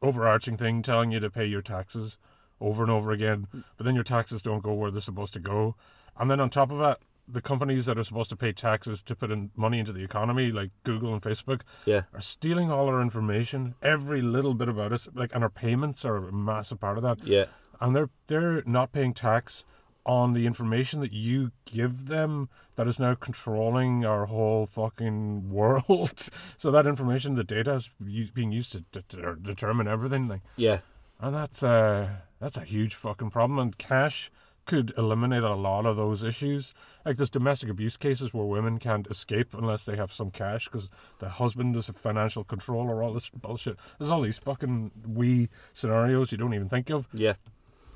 overarching 0.00 0.56
thing 0.56 0.82
telling 0.82 1.10
you 1.12 1.20
to 1.20 1.30
pay 1.30 1.44
your 1.44 1.62
taxes 1.62 2.18
over 2.62 2.82
and 2.82 2.90
over 2.92 3.10
again, 3.10 3.46
but 3.76 3.84
then 3.84 3.94
your 3.94 4.04
taxes 4.04 4.40
don't 4.42 4.62
go 4.62 4.72
where 4.72 4.90
they're 4.90 5.00
supposed 5.00 5.34
to 5.34 5.40
go, 5.40 5.74
and 6.16 6.30
then 6.30 6.40
on 6.40 6.48
top 6.50 6.70
of 6.70 6.78
that. 6.78 6.98
The 7.28 7.40
companies 7.40 7.86
that 7.86 7.98
are 8.00 8.02
supposed 8.04 8.30
to 8.30 8.36
pay 8.36 8.52
taxes 8.52 9.00
to 9.02 9.14
put 9.14 9.30
in 9.30 9.52
money 9.54 9.78
into 9.78 9.92
the 9.92 10.02
economy, 10.02 10.50
like 10.50 10.70
Google 10.82 11.12
and 11.12 11.22
Facebook, 11.22 11.60
yeah, 11.86 12.02
are 12.12 12.20
stealing 12.20 12.68
all 12.70 12.88
our 12.88 13.00
information, 13.00 13.76
every 13.80 14.20
little 14.20 14.54
bit 14.54 14.68
about 14.68 14.92
us, 14.92 15.08
like, 15.14 15.32
and 15.32 15.44
our 15.44 15.48
payments 15.48 16.04
are 16.04 16.16
a 16.16 16.32
massive 16.32 16.80
part 16.80 16.96
of 16.98 17.04
that. 17.04 17.24
yeah, 17.24 17.44
And 17.80 17.94
they're 17.94 18.10
they're 18.26 18.62
not 18.66 18.90
paying 18.90 19.14
tax 19.14 19.64
on 20.04 20.32
the 20.32 20.46
information 20.46 21.00
that 21.00 21.12
you 21.12 21.52
give 21.64 22.06
them 22.06 22.48
that 22.74 22.88
is 22.88 22.98
now 22.98 23.14
controlling 23.14 24.04
our 24.04 24.26
whole 24.26 24.66
fucking 24.66 25.48
world. 25.58 26.28
so 26.56 26.72
that 26.72 26.88
information, 26.88 27.36
the 27.36 27.44
data 27.44 27.74
is 27.74 27.88
being 28.34 28.50
used 28.50 28.72
to 28.72 28.80
de- 29.00 29.36
determine 29.40 29.86
everything, 29.86 30.26
like, 30.26 30.42
yeah, 30.56 30.78
and 31.20 31.32
that's 31.36 31.62
uh 31.62 32.08
that's 32.42 32.56
a 32.58 32.64
huge 32.64 32.94
fucking 32.94 33.30
problem. 33.30 33.58
And 33.58 33.78
cash 33.78 34.30
could 34.64 34.92
eliminate 34.96 35.42
a 35.42 35.54
lot 35.54 35.86
of 35.86 35.96
those 35.96 36.22
issues. 36.22 36.72
Like 37.04 37.16
there's 37.16 37.30
domestic 37.30 37.68
abuse 37.68 37.96
cases 37.96 38.32
where 38.32 38.44
women 38.44 38.78
can't 38.78 39.06
escape 39.08 39.54
unless 39.54 39.84
they 39.84 39.96
have 39.96 40.12
some 40.12 40.30
cash 40.30 40.66
because 40.66 40.88
the 41.18 41.28
husband 41.28 41.74
is 41.76 41.88
a 41.88 41.92
financial 41.92 42.44
control 42.44 42.88
or 42.88 43.02
all 43.02 43.12
this 43.12 43.28
bullshit. 43.30 43.76
There's 43.98 44.10
all 44.10 44.20
these 44.20 44.38
fucking 44.38 44.92
wee 45.06 45.48
scenarios 45.72 46.30
you 46.30 46.38
don't 46.38 46.54
even 46.54 46.68
think 46.68 46.90
of. 46.90 47.08
yeah. 47.12 47.34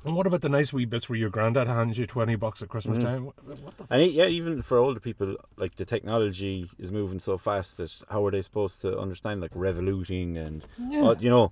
And 0.05 0.15
what 0.15 0.27
about 0.27 0.41
the 0.41 0.47
nice 0.49 0.71
wee 0.71 0.85
bits 0.85 1.09
where 1.09 1.17
your 1.19 1.29
granddad 1.29 1.67
hands 1.67 1.97
you 1.97 2.05
twenty 2.05 2.35
bucks 2.35 2.61
at 2.61 2.69
Christmas 2.69 2.97
Mm-hmm. 2.97 3.07
time? 3.07 3.25
What, 3.25 3.35
what 3.61 3.73
And 3.89 4.09
yeah, 4.11 4.25
even 4.27 4.61
for 4.61 4.77
older 4.77 4.99
people, 5.01 5.35
like 5.57 5.75
the 5.75 5.83
technology 5.85 6.69
is 6.79 6.91
moving 6.93 7.19
so 7.19 7.37
fast 7.37 7.75
that 7.77 7.91
how 8.09 8.25
are 8.25 8.31
they 8.31 8.41
supposed 8.41 8.79
to 8.81 8.97
understand 8.97 9.41
like 9.41 9.51
revoluting 9.53 10.37
and 10.37 10.65
Yeah. 10.77 11.07
uh, 11.09 11.15
you 11.19 11.29
know? 11.29 11.51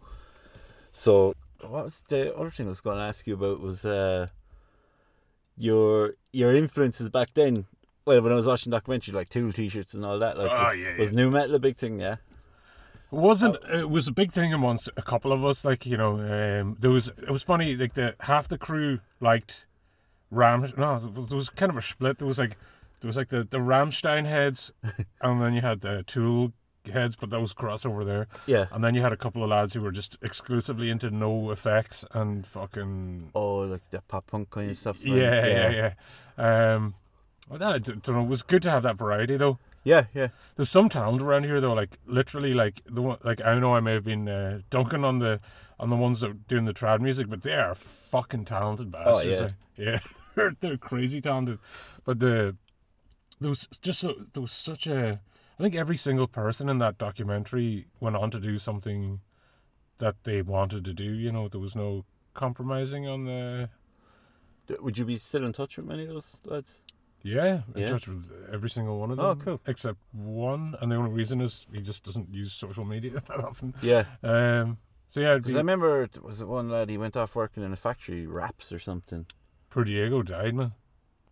So 0.91 1.33
what 1.61 1.83
was 1.85 2.03
the 2.09 2.35
other 2.35 2.49
thing 2.49 2.67
I 2.67 2.69
was 2.69 2.81
going 2.81 2.97
to 2.97 3.03
ask 3.03 3.25
you 3.27 3.33
about 3.35 3.59
was 3.61 3.85
uh, 3.85 4.27
your 5.57 6.13
your 6.31 6.53
influences 6.55 7.09
back 7.09 7.33
then. 7.33 7.65
Well, 8.05 8.21
when 8.21 8.31
I 8.31 8.35
was 8.35 8.45
watching 8.45 8.71
documentaries 8.71 9.13
like 9.13 9.29
Tool 9.29 9.51
T-shirts 9.51 9.95
and 9.95 10.05
all 10.05 10.19
that, 10.19 10.37
like 10.37 10.51
Oh, 10.51 10.63
was, 10.71 10.79
yeah, 10.79 10.97
was 10.97 11.11
new 11.11 11.31
metal 11.31 11.55
a 11.55 11.59
big 11.59 11.75
thing? 11.77 11.99
Yeah, 11.99 12.17
It 13.11 13.17
wasn't 13.17 13.57
it 13.73 13.89
was 13.89 14.07
a 14.07 14.11
big 14.11 14.31
thing 14.31 14.53
amongst 14.53 14.89
a 14.95 15.01
couple 15.01 15.31
of 15.33 15.43
us 15.43 15.65
like 15.65 15.85
you 15.85 15.97
know 15.97 16.13
um, 16.19 16.77
there 16.79 16.91
was 16.91 17.07
it 17.09 17.31
was 17.31 17.41
funny 17.43 17.75
like 17.75 17.93
the 17.93 18.15
half 18.21 18.47
the 18.47 18.57
crew 18.59 18.99
liked 19.19 19.65
Ram 20.29 20.61
no 20.77 20.99
there 20.99 21.09
was, 21.11 21.29
there 21.29 21.35
was 21.35 21.49
kind 21.49 21.71
of 21.71 21.77
a 21.77 21.81
split 21.81 22.19
there 22.19 22.27
was 22.27 22.37
like 22.37 22.57
there 22.99 23.07
was 23.07 23.17
like 23.17 23.29
the 23.29 23.43
the 23.43 23.57
Rammstein 23.59 24.25
heads 24.25 24.71
and 25.21 25.41
then 25.41 25.53
you 25.53 25.61
had 25.61 25.81
the 25.81 26.03
Tool 26.03 26.51
heads 26.91 27.15
but 27.15 27.29
that 27.29 27.39
was 27.39 27.53
crossover 27.53 28.05
there 28.05 28.27
yeah. 28.47 28.65
and 28.71 28.83
then 28.83 28.95
you 28.95 29.01
had 29.01 29.11
a 29.13 29.17
couple 29.17 29.43
of 29.43 29.49
lads 29.49 29.73
who 29.73 29.81
were 29.81 29.91
just 29.91 30.17
exclusively 30.21 30.89
into 30.89 31.09
NOFX 31.09 32.05
and 32.11 32.45
fucking 32.45 33.31
Oh, 33.35 33.59
like 33.59 33.89
the 33.91 34.01
pop 34.07 34.27
punk 34.27 34.49
kind 34.49 34.71
of 34.71 34.77
stuff. 34.77 34.99
right? 35.03 35.13
yeah 35.15 35.45
yeah 35.45 35.93
yeah 36.37 36.75
um 36.75 36.95
well, 37.49 37.63
I 37.63 37.77
don't 37.79 38.07
know 38.07 38.23
it 38.23 38.27
was 38.27 38.43
good 38.43 38.61
to 38.63 38.71
have 38.71 38.83
that 38.83 38.97
variety 38.97 39.37
though 39.37 39.59
yeah, 39.85 40.05
yeah. 40.15 40.29
There's 40.55 40.69
some 40.69 40.89
talent 40.89 41.21
around 41.21 41.43
here 41.43 41.61
though, 41.61 41.73
like 41.73 41.99
literally, 42.07 42.55
like 42.55 42.81
the 42.87 43.03
one, 43.03 43.19
like 43.23 43.39
I 43.45 43.57
know 43.59 43.75
I 43.75 43.81
may 43.81 43.93
have 43.93 44.03
been 44.03 44.27
uh, 44.27 44.61
dunking 44.71 45.05
on 45.05 45.19
the 45.19 45.39
on 45.79 45.91
the 45.91 45.95
ones 45.95 46.21
that 46.21 46.31
are 46.31 46.33
doing 46.33 46.65
the 46.65 46.73
trad 46.73 47.01
music, 47.01 47.29
but 47.29 47.43
they 47.43 47.53
are 47.53 47.75
fucking 47.75 48.45
talented 48.45 48.89
bastards. 48.91 49.25
Oh, 49.25 49.29
yeah. 49.29 49.41
like, 49.41 49.51
yeah, 49.77 49.99
they're, 50.35 50.53
they're 50.59 50.77
crazy 50.77 51.21
talented. 51.21 51.59
But 52.03 52.17
the 52.17 52.57
there 53.39 53.49
was 53.49 53.67
just 53.79 53.99
so 53.99 54.15
there 54.33 54.41
was 54.41 54.51
such 54.51 54.87
a. 54.87 55.21
I 55.57 55.63
think 55.63 55.75
every 55.75 55.97
single 55.97 56.27
person 56.27 56.67
in 56.69 56.79
that 56.79 56.97
documentary 56.97 57.87
went 57.99 58.15
on 58.15 58.29
to 58.31 58.39
do 58.39 58.57
something 58.59 59.21
that 59.99 60.15
they 60.23 60.41
wanted 60.41 60.83
to 60.85 60.93
do. 60.93 61.05
You 61.05 61.31
know, 61.31 61.47
there 61.47 61.61
was 61.61 61.75
no 61.75 62.03
compromising 62.33 63.07
on 63.07 63.25
the. 63.25 63.69
Would 64.81 64.97
you 64.97 65.05
be 65.05 65.17
still 65.17 65.45
in 65.45 65.53
touch 65.53 65.77
with 65.77 65.85
many 65.85 66.03
of 66.03 66.09
those 66.09 66.37
lads? 66.43 66.81
Yeah, 67.21 67.61
in 67.73 67.81
Yeah. 67.81 67.89
touch 67.89 68.07
with 68.07 68.31
every 68.51 68.69
single 68.69 68.99
one 68.99 69.11
of 69.11 69.17
them. 69.17 69.25
Oh, 69.25 69.35
cool. 69.35 69.61
Except 69.65 69.97
one, 70.11 70.75
and 70.81 70.91
the 70.91 70.95
only 70.95 71.11
reason 71.11 71.39
is 71.41 71.67
he 71.71 71.81
just 71.81 72.03
doesn't 72.03 72.33
use 72.33 72.51
social 72.51 72.85
media 72.85 73.11
that 73.27 73.39
often. 73.43 73.73
Yeah, 73.81 74.05
Um, 74.23 74.77
so 75.07 75.21
yeah, 75.21 75.37
because 75.37 75.53
be, 75.53 75.57
I 75.57 75.61
remember 75.61 76.03
it 76.03 76.21
was 76.23 76.41
it 76.41 76.47
one 76.47 76.69
lad 76.69 76.89
he 76.89 76.97
went 76.97 77.15
off 77.15 77.35
working 77.35 77.63
in 77.63 77.71
a 77.71 77.75
factory, 77.75 78.25
wraps 78.27 78.71
or 78.71 78.79
something. 78.79 79.25
poor 79.69 79.83
Diego 79.83 80.21
died, 80.23 80.53
man. 80.55 80.73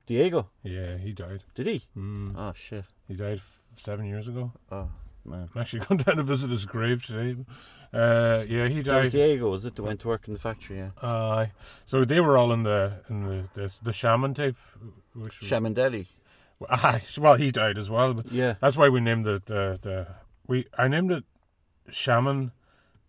Diego, 0.06 0.50
Yeah, 0.64 0.98
he 0.98 1.14
died. 1.14 1.44
did 1.56 1.66
he? 1.68 1.86
Mm, 1.98 2.34
Oh 2.38 2.54
shit. 2.56 2.86
he 3.08 3.16
died 3.16 3.38
f- 3.38 3.63
seven 3.78 4.06
years 4.06 4.28
ago. 4.28 4.52
Oh, 4.72 4.90
man. 5.26 5.50
I'm 5.54 5.62
actually 5.62 5.80
going 5.88 6.02
down 6.02 6.18
to 6.18 6.24
visit 6.24 6.50
his 6.50 6.66
grave 6.66 7.06
today. 7.06 7.40
Uh, 7.94 8.44
yeah, 8.48 8.68
he 8.68 8.82
That 8.82 9.02
was 9.02 9.12
died. 9.12 9.18
Diego, 9.18 9.50
was 9.52 9.66
it? 9.66 9.76
That 9.76 9.84
went 9.84 10.00
to 10.02 10.08
work 10.08 10.28
in 10.28 10.34
the 10.34 10.40
factory, 10.40 10.78
yeah. 10.78 10.90
Uh, 11.02 11.48
so 11.86 12.06
they 12.06 12.20
were 12.20 12.38
all 12.38 12.52
in 12.52 12.64
the 12.64 13.02
in 13.10 13.24
the 13.26 13.50
the, 13.54 13.80
the 13.84 13.92
Shamman 13.94 14.34
tape. 14.34 14.56
Which 15.16 15.40
Shamandelli. 15.42 16.08
Aye, 16.70 17.02
well, 17.20 17.36
he 17.36 17.52
died 17.52 17.78
as 17.78 17.90
well. 17.90 18.22
Yeah. 18.32 18.56
that's 18.62 18.78
why 18.78 18.90
we 18.90 19.00
named 19.02 19.28
it 19.28 19.46
the 19.46 19.78
the 19.82 20.08
we. 20.48 20.66
I 20.78 20.88
named 20.88 21.12
it 21.12 21.24
Shamman 21.90 22.52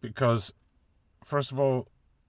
because 0.00 0.52
first 1.24 1.52
of 1.52 1.58
all, 1.58 1.88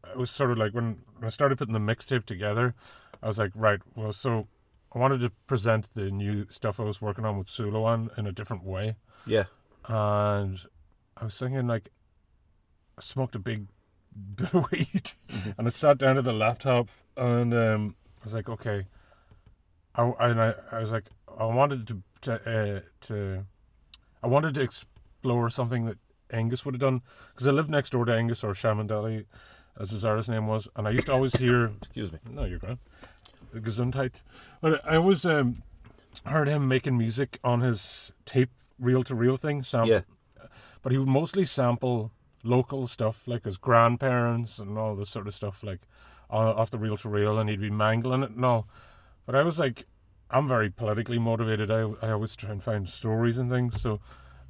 it 0.09 0.17
was 0.17 0.29
sort 0.29 0.51
of 0.51 0.57
like 0.57 0.73
when, 0.73 1.01
when 1.17 1.25
I 1.25 1.29
started 1.29 1.57
putting 1.57 1.73
the 1.73 1.79
mixtape 1.79 2.25
together, 2.25 2.73
I 3.21 3.27
was 3.27 3.37
like, 3.39 3.51
right, 3.55 3.79
well, 3.95 4.11
so 4.11 4.47
I 4.95 4.99
wanted 4.99 5.19
to 5.19 5.29
present 5.45 5.93
the 5.93 6.09
new 6.09 6.47
stuff 6.49 6.79
I 6.79 6.83
was 6.83 7.01
working 7.01 7.25
on 7.25 7.37
with 7.37 7.47
Sulawan 7.47 8.17
in 8.17 8.25
a 8.27 8.31
different 8.31 8.63
way, 8.63 8.95
Yeah. 9.27 9.43
and 9.87 10.57
I 11.17 11.25
was 11.25 11.37
thinking 11.37 11.67
like, 11.67 11.89
I 12.97 13.01
smoked 13.01 13.35
a 13.35 13.39
big 13.39 13.67
bit 14.35 14.53
of 14.53 14.71
weed, 14.71 15.11
and 15.57 15.67
I 15.67 15.69
sat 15.69 15.97
down 15.97 16.17
at 16.17 16.23
the 16.23 16.31
laptop, 16.33 16.87
and 17.17 17.53
um, 17.53 17.95
I 18.21 18.23
was 18.23 18.33
like, 18.33 18.47
okay, 18.49 18.85
I 19.95 20.11
and 20.19 20.41
I, 20.41 20.53
I 20.71 20.79
was 20.79 20.91
like, 20.91 21.05
I 21.37 21.45
wanted 21.45 21.87
to 21.87 22.01
to 22.21 22.33
uh, 22.33 22.79
to, 23.07 23.45
I 24.23 24.27
wanted 24.27 24.53
to 24.55 24.61
explore 24.61 25.49
something 25.49 25.85
that 25.85 25.97
Angus 26.31 26.65
would 26.65 26.73
have 26.75 26.79
done 26.81 27.01
because 27.33 27.47
I 27.47 27.51
lived 27.51 27.69
next 27.69 27.89
door 27.91 28.05
to 28.05 28.13
Angus 28.15 28.43
or 28.43 28.53
Shaman 28.53 28.87
Deli, 28.87 29.25
as 29.79 29.91
his 29.91 30.05
artist 30.05 30.29
name 30.29 30.47
was, 30.47 30.69
and 30.77 30.87
I 30.87 30.91
used 30.91 31.07
to 31.07 31.11
always 31.13 31.35
hear 31.35 31.65
Excuse 31.81 32.13
me. 32.13 32.19
no, 32.31 32.45
you're 32.45 32.59
grand. 32.59 32.79
Gesundheit. 33.61 34.21
But 34.61 34.81
I 34.89 34.95
always 34.95 35.25
um, 35.25 35.63
heard 36.25 36.47
him 36.47 36.67
making 36.67 36.97
music 36.97 37.39
on 37.43 37.61
his 37.61 38.11
tape, 38.25 38.49
reel 38.79 39.03
to 39.03 39.15
reel 39.15 39.37
thing. 39.37 39.63
Sam- 39.63 39.87
Yeah. 39.87 40.01
But 40.81 40.91
he 40.91 40.97
would 40.99 41.07
mostly 41.07 41.45
sample 41.45 42.11
local 42.43 42.85
stuff, 42.87 43.27
like 43.27 43.43
his 43.45 43.57
grandparents 43.57 44.59
and 44.59 44.77
all 44.77 44.95
this 44.95 45.09
sort 45.09 45.27
of 45.27 45.33
stuff, 45.33 45.63
like 45.63 45.81
on, 46.29 46.47
off 46.47 46.69
the 46.69 46.77
reel 46.77 46.95
to 46.97 47.09
reel, 47.09 47.39
and 47.39 47.49
he'd 47.49 47.59
be 47.59 47.71
mangling 47.71 48.21
it 48.23 48.31
and 48.31 48.45
all. 48.45 48.67
But 49.25 49.33
I 49.35 49.41
was 49.41 49.57
like, 49.59 49.85
I'm 50.29 50.47
very 50.47 50.69
politically 50.69 51.17
motivated. 51.17 51.71
I, 51.71 51.81
I 52.03 52.11
always 52.11 52.35
try 52.35 52.51
and 52.51 52.61
find 52.61 52.87
stories 52.87 53.37
and 53.39 53.49
things. 53.49 53.81
So 53.81 53.99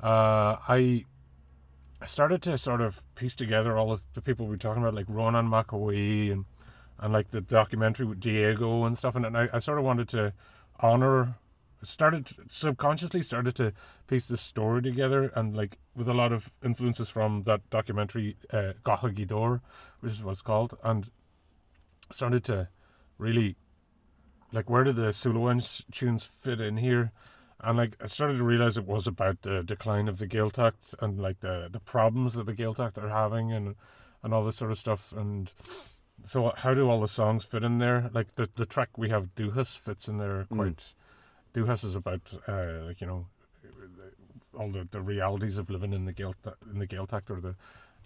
uh, 0.03 0.57
I 0.67 1.05
I 2.01 2.05
started 2.05 2.41
to 2.43 2.57
sort 2.57 2.81
of 2.81 3.01
piece 3.15 3.35
together 3.35 3.77
all 3.77 3.91
of 3.93 4.03
the 4.13 4.21
people 4.21 4.45
we 4.45 4.51
were 4.51 4.57
talking 4.57 4.83
about, 4.83 4.93
like 4.93 5.05
Ronan 5.09 5.47
McAwee 5.49 6.31
and 6.31 6.45
and 6.99 7.13
like 7.13 7.29
the 7.29 7.41
documentary 7.41 8.05
with 8.05 8.19
Diego 8.19 8.85
and 8.85 8.97
stuff. 8.97 9.15
And, 9.15 9.25
and 9.25 9.37
I, 9.37 9.49
I 9.53 9.59
sort 9.59 9.77
of 9.77 9.83
wanted 9.83 10.07
to 10.09 10.33
honor, 10.79 11.35
started 11.81 12.29
subconsciously 12.47 13.21
started 13.21 13.55
to 13.55 13.73
piece 14.07 14.27
this 14.27 14.41
story 14.41 14.81
together, 14.81 15.31
and 15.35 15.55
like 15.55 15.77
with 15.95 16.07
a 16.07 16.13
lot 16.13 16.31
of 16.31 16.51
influences 16.63 17.09
from 17.09 17.43
that 17.43 17.69
documentary, 17.69 18.35
uh, 18.51 18.73
Gacha 18.83 19.13
Gidor, 19.13 19.61
which 19.99 20.13
is 20.13 20.23
what 20.23 20.31
it's 20.31 20.41
called, 20.41 20.77
and 20.83 21.09
started 22.11 22.43
to 22.45 22.69
really 23.17 23.55
like 24.51 24.69
where 24.69 24.83
did 24.83 24.95
the 24.95 25.11
Sulawan 25.11 25.85
tunes 25.91 26.25
fit 26.25 26.61
in 26.61 26.77
here? 26.77 27.11
And 27.59 27.77
like 27.77 27.97
I 28.01 28.05
started 28.05 28.37
to 28.37 28.43
realize 28.43 28.77
it 28.77 28.85
was 28.85 29.07
about 29.07 29.41
the 29.41 29.63
decline 29.63 30.07
of 30.07 30.17
the 30.17 30.27
Gaeltacht 30.27 30.95
and 31.01 31.19
like 31.19 31.39
the 31.39 31.67
the 31.71 31.79
problems 31.79 32.33
that 32.33 32.45
the 32.45 32.53
Gaeltacht 32.53 32.97
are 32.97 33.09
having 33.09 33.51
and 33.51 33.75
and 34.23 34.33
all 34.33 34.43
this 34.43 34.57
sort 34.57 34.71
of 34.71 34.77
stuff. 34.77 35.13
And 35.13 35.51
so 36.25 36.53
how 36.57 36.73
do 36.73 36.89
all 36.89 37.01
the 37.01 37.07
songs 37.07 37.45
fit 37.45 37.63
in 37.63 37.77
there? 37.77 38.09
Like 38.13 38.35
the 38.35 38.49
the 38.55 38.65
track 38.65 38.97
we 38.97 39.09
have 39.09 39.35
Dúchas 39.35 39.77
fits 39.77 40.07
in 40.07 40.17
there 40.17 40.45
quite. 40.51 40.93
Dúchas 41.53 41.83
is 41.85 41.95
about 41.95 42.33
uh, 42.47 42.85
like 42.85 43.01
you 43.01 43.07
know 43.07 43.27
all 44.57 44.69
the, 44.69 44.87
the 44.89 45.01
realities 45.01 45.57
of 45.57 45.69
living 45.69 45.93
in 45.93 46.05
the 46.05 46.13
Gael 46.13 46.35
in 46.71 46.79
the 46.79 46.87
Gaeltacht 46.87 47.29
or 47.29 47.39
the 47.41 47.55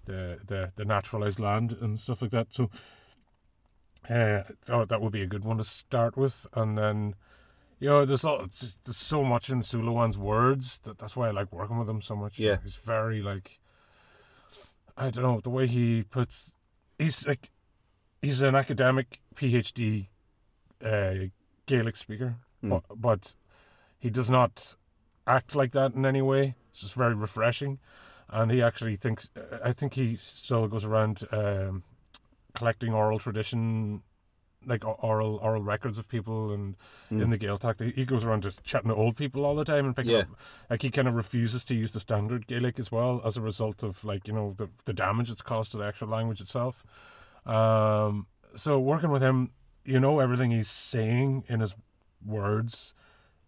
the 0.06 0.40
the, 0.46 0.72
the 0.76 0.86
naturalized 0.86 1.40
land 1.40 1.76
and 1.80 2.00
stuff 2.00 2.22
like 2.22 2.32
that. 2.32 2.54
So 2.54 2.70
uh, 4.10 4.44
thought 4.62 4.90
that 4.90 5.02
would 5.02 5.12
be 5.12 5.22
a 5.22 5.28
good 5.28 5.46
one 5.46 5.58
to 5.58 5.64
start 5.64 6.18
with, 6.18 6.48
and 6.54 6.78
then 6.78 7.16
you 7.80 7.90
know 7.90 8.06
there's 8.06 8.26
all, 8.26 8.46
just, 8.46 8.84
there's 8.86 8.98
so 8.98 9.24
much 9.24 9.50
in 9.50 9.62
Sulawan's 9.62 10.18
words 10.18 10.80
that 10.80 10.98
that's 10.98 11.16
why 11.16 11.28
I 11.28 11.32
like 11.32 11.52
working 11.52 11.78
with 11.78 11.90
him 11.90 12.02
so 12.02 12.16
much. 12.16 12.40
Yeah. 12.40 12.58
he's 12.64 12.78
very 12.78 13.22
like 13.22 13.60
I 14.98 15.10
don't 15.10 15.24
know 15.24 15.40
the 15.40 15.50
way 15.50 15.68
he 15.68 16.04
puts 16.04 16.54
he's 16.98 17.28
like 17.28 17.50
he's 18.22 18.42
an 18.42 18.56
academic 18.56 19.20
PhD 19.36 20.08
uh, 20.84 21.16
Gaelic 21.66 21.96
speaker, 21.98 22.36
Mm. 22.64 22.70
but 22.70 22.84
but 23.02 23.34
he 24.00 24.10
does 24.10 24.30
not 24.30 24.76
act 25.28 25.56
like 25.56 25.72
that 25.72 25.94
in 25.94 26.06
any 26.06 26.22
way. 26.22 26.56
It's 26.70 26.82
just 26.82 26.96
very 26.96 27.16
refreshing, 27.16 27.80
and 28.30 28.52
he 28.52 28.62
actually 28.62 28.96
thinks. 28.98 29.30
I 29.64 29.72
think 29.72 29.94
he 29.94 30.16
still 30.18 30.68
goes 30.68 30.84
around 30.86 31.24
um, 31.32 31.84
collecting 32.54 32.94
oral 32.94 33.20
tradition, 33.20 34.02
like 34.66 34.84
oral 34.86 35.38
oral 35.42 35.64
records 35.64 35.98
of 35.98 36.08
people, 36.10 36.52
and 36.52 36.76
in 37.10 37.30
the 37.30 37.38
Gaeltacht, 37.38 37.80
he, 37.84 37.92
he 37.92 38.06
goes 38.06 38.26
around 38.26 38.44
just 38.44 38.64
chatting 38.64 38.90
to 38.90 38.96
old 38.96 39.16
people 39.16 39.46
all 39.46 39.56
the 39.56 39.64
time 39.66 39.86
and 39.86 39.96
picking 39.96 40.12
Yeah. 40.12 40.20
up. 40.20 40.28
Like 40.70 40.82
he 40.82 40.90
kind 40.90 41.08
of 41.08 41.16
refuses 41.16 41.64
to 41.66 41.76
use 41.76 41.92
the 41.94 42.00
standard 42.02 42.46
Gaelic 42.48 42.78
as 42.80 42.92
well, 42.92 43.22
as 43.24 43.38
a 43.38 43.42
result 43.42 43.84
of 43.84 44.04
like 44.04 44.28
you 44.28 44.34
know 44.34 44.52
the 44.52 44.70
the 44.86 44.94
damage 44.94 45.30
it's 45.32 45.42
caused 45.42 45.72
to 45.72 45.78
the 45.78 45.86
actual 45.86 46.10
language 46.10 46.42
itself. 46.42 46.84
Um, 47.50 48.28
so 48.56 48.80
working 48.80 49.10
with 49.10 49.24
him, 49.24 49.52
you 49.84 50.00
know 50.00 50.20
everything 50.20 50.52
he's 50.52 50.70
saying 50.70 51.46
in 51.48 51.62
his 51.62 51.76
words 52.24 52.94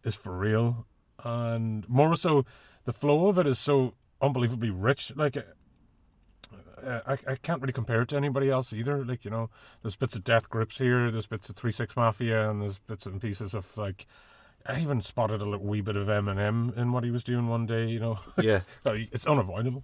is 0.03 0.15
for 0.15 0.35
real, 0.35 0.87
and 1.23 1.87
more 1.87 2.15
so, 2.15 2.45
the 2.85 2.93
flow 2.93 3.27
of 3.27 3.37
it 3.37 3.45
is 3.45 3.59
so 3.59 3.93
unbelievably 4.19 4.71
rich. 4.71 5.15
Like, 5.15 5.37
uh, 5.37 7.01
I 7.05 7.17
I 7.27 7.35
can't 7.35 7.61
really 7.61 7.73
compare 7.73 8.01
it 8.01 8.09
to 8.09 8.17
anybody 8.17 8.49
else 8.49 8.73
either. 8.73 9.05
Like, 9.05 9.23
you 9.23 9.29
know, 9.29 9.51
there's 9.83 9.95
bits 9.95 10.15
of 10.15 10.23
Death 10.23 10.49
Grips 10.49 10.79
here, 10.79 11.11
there's 11.11 11.27
bits 11.27 11.47
of 11.49 11.55
Three 11.55 11.71
Six 11.71 11.95
Mafia, 11.95 12.49
and 12.49 12.59
there's 12.61 12.79
bits 12.79 13.05
and 13.05 13.21
pieces 13.21 13.53
of 13.53 13.77
like. 13.77 14.07
I 14.63 14.79
even 14.79 15.01
spotted 15.01 15.41
a 15.41 15.45
little 15.45 15.65
wee 15.65 15.81
bit 15.81 15.95
of 15.95 16.05
Eminem 16.07 16.77
in 16.77 16.91
what 16.91 17.03
he 17.03 17.09
was 17.09 17.23
doing 17.23 17.47
one 17.47 17.65
day. 17.65 17.87
You 17.87 17.99
know, 17.99 18.19
Yeah. 18.39 18.61
it's 18.85 19.25
unavoidable. 19.25 19.83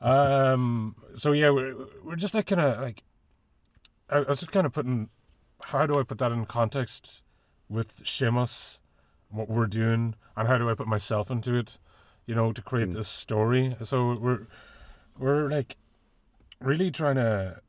Um, 0.00 0.96
so 1.14 1.32
yeah, 1.32 1.50
we're 1.50 1.74
we're 2.02 2.16
just 2.16 2.34
like 2.34 2.46
kind 2.46 2.62
of 2.62 2.80
like 2.80 3.02
I, 4.10 4.18
I 4.18 4.20
was 4.20 4.40
just 4.40 4.52
kind 4.52 4.66
of 4.66 4.72
putting 4.72 5.08
how 5.62 5.86
do 5.86 5.98
I 5.98 6.02
put 6.02 6.18
that 6.18 6.32
in 6.32 6.44
context 6.44 7.22
with 7.68 7.88
Seamus, 8.04 8.78
what 9.30 9.48
we're 9.48 9.66
doing, 9.66 10.14
and 10.36 10.48
how 10.48 10.58
do 10.58 10.68
I 10.68 10.74
put 10.74 10.86
myself 10.86 11.30
into 11.30 11.54
it, 11.54 11.78
you 12.26 12.34
know, 12.34 12.52
to 12.52 12.62
create 12.62 12.90
this 12.92 13.08
story. 13.08 13.76
So 13.82 14.16
we're 14.20 14.46
we're 15.18 15.48
like 15.48 15.76
really 16.60 16.90
trying 16.90 17.16
to 17.16 17.60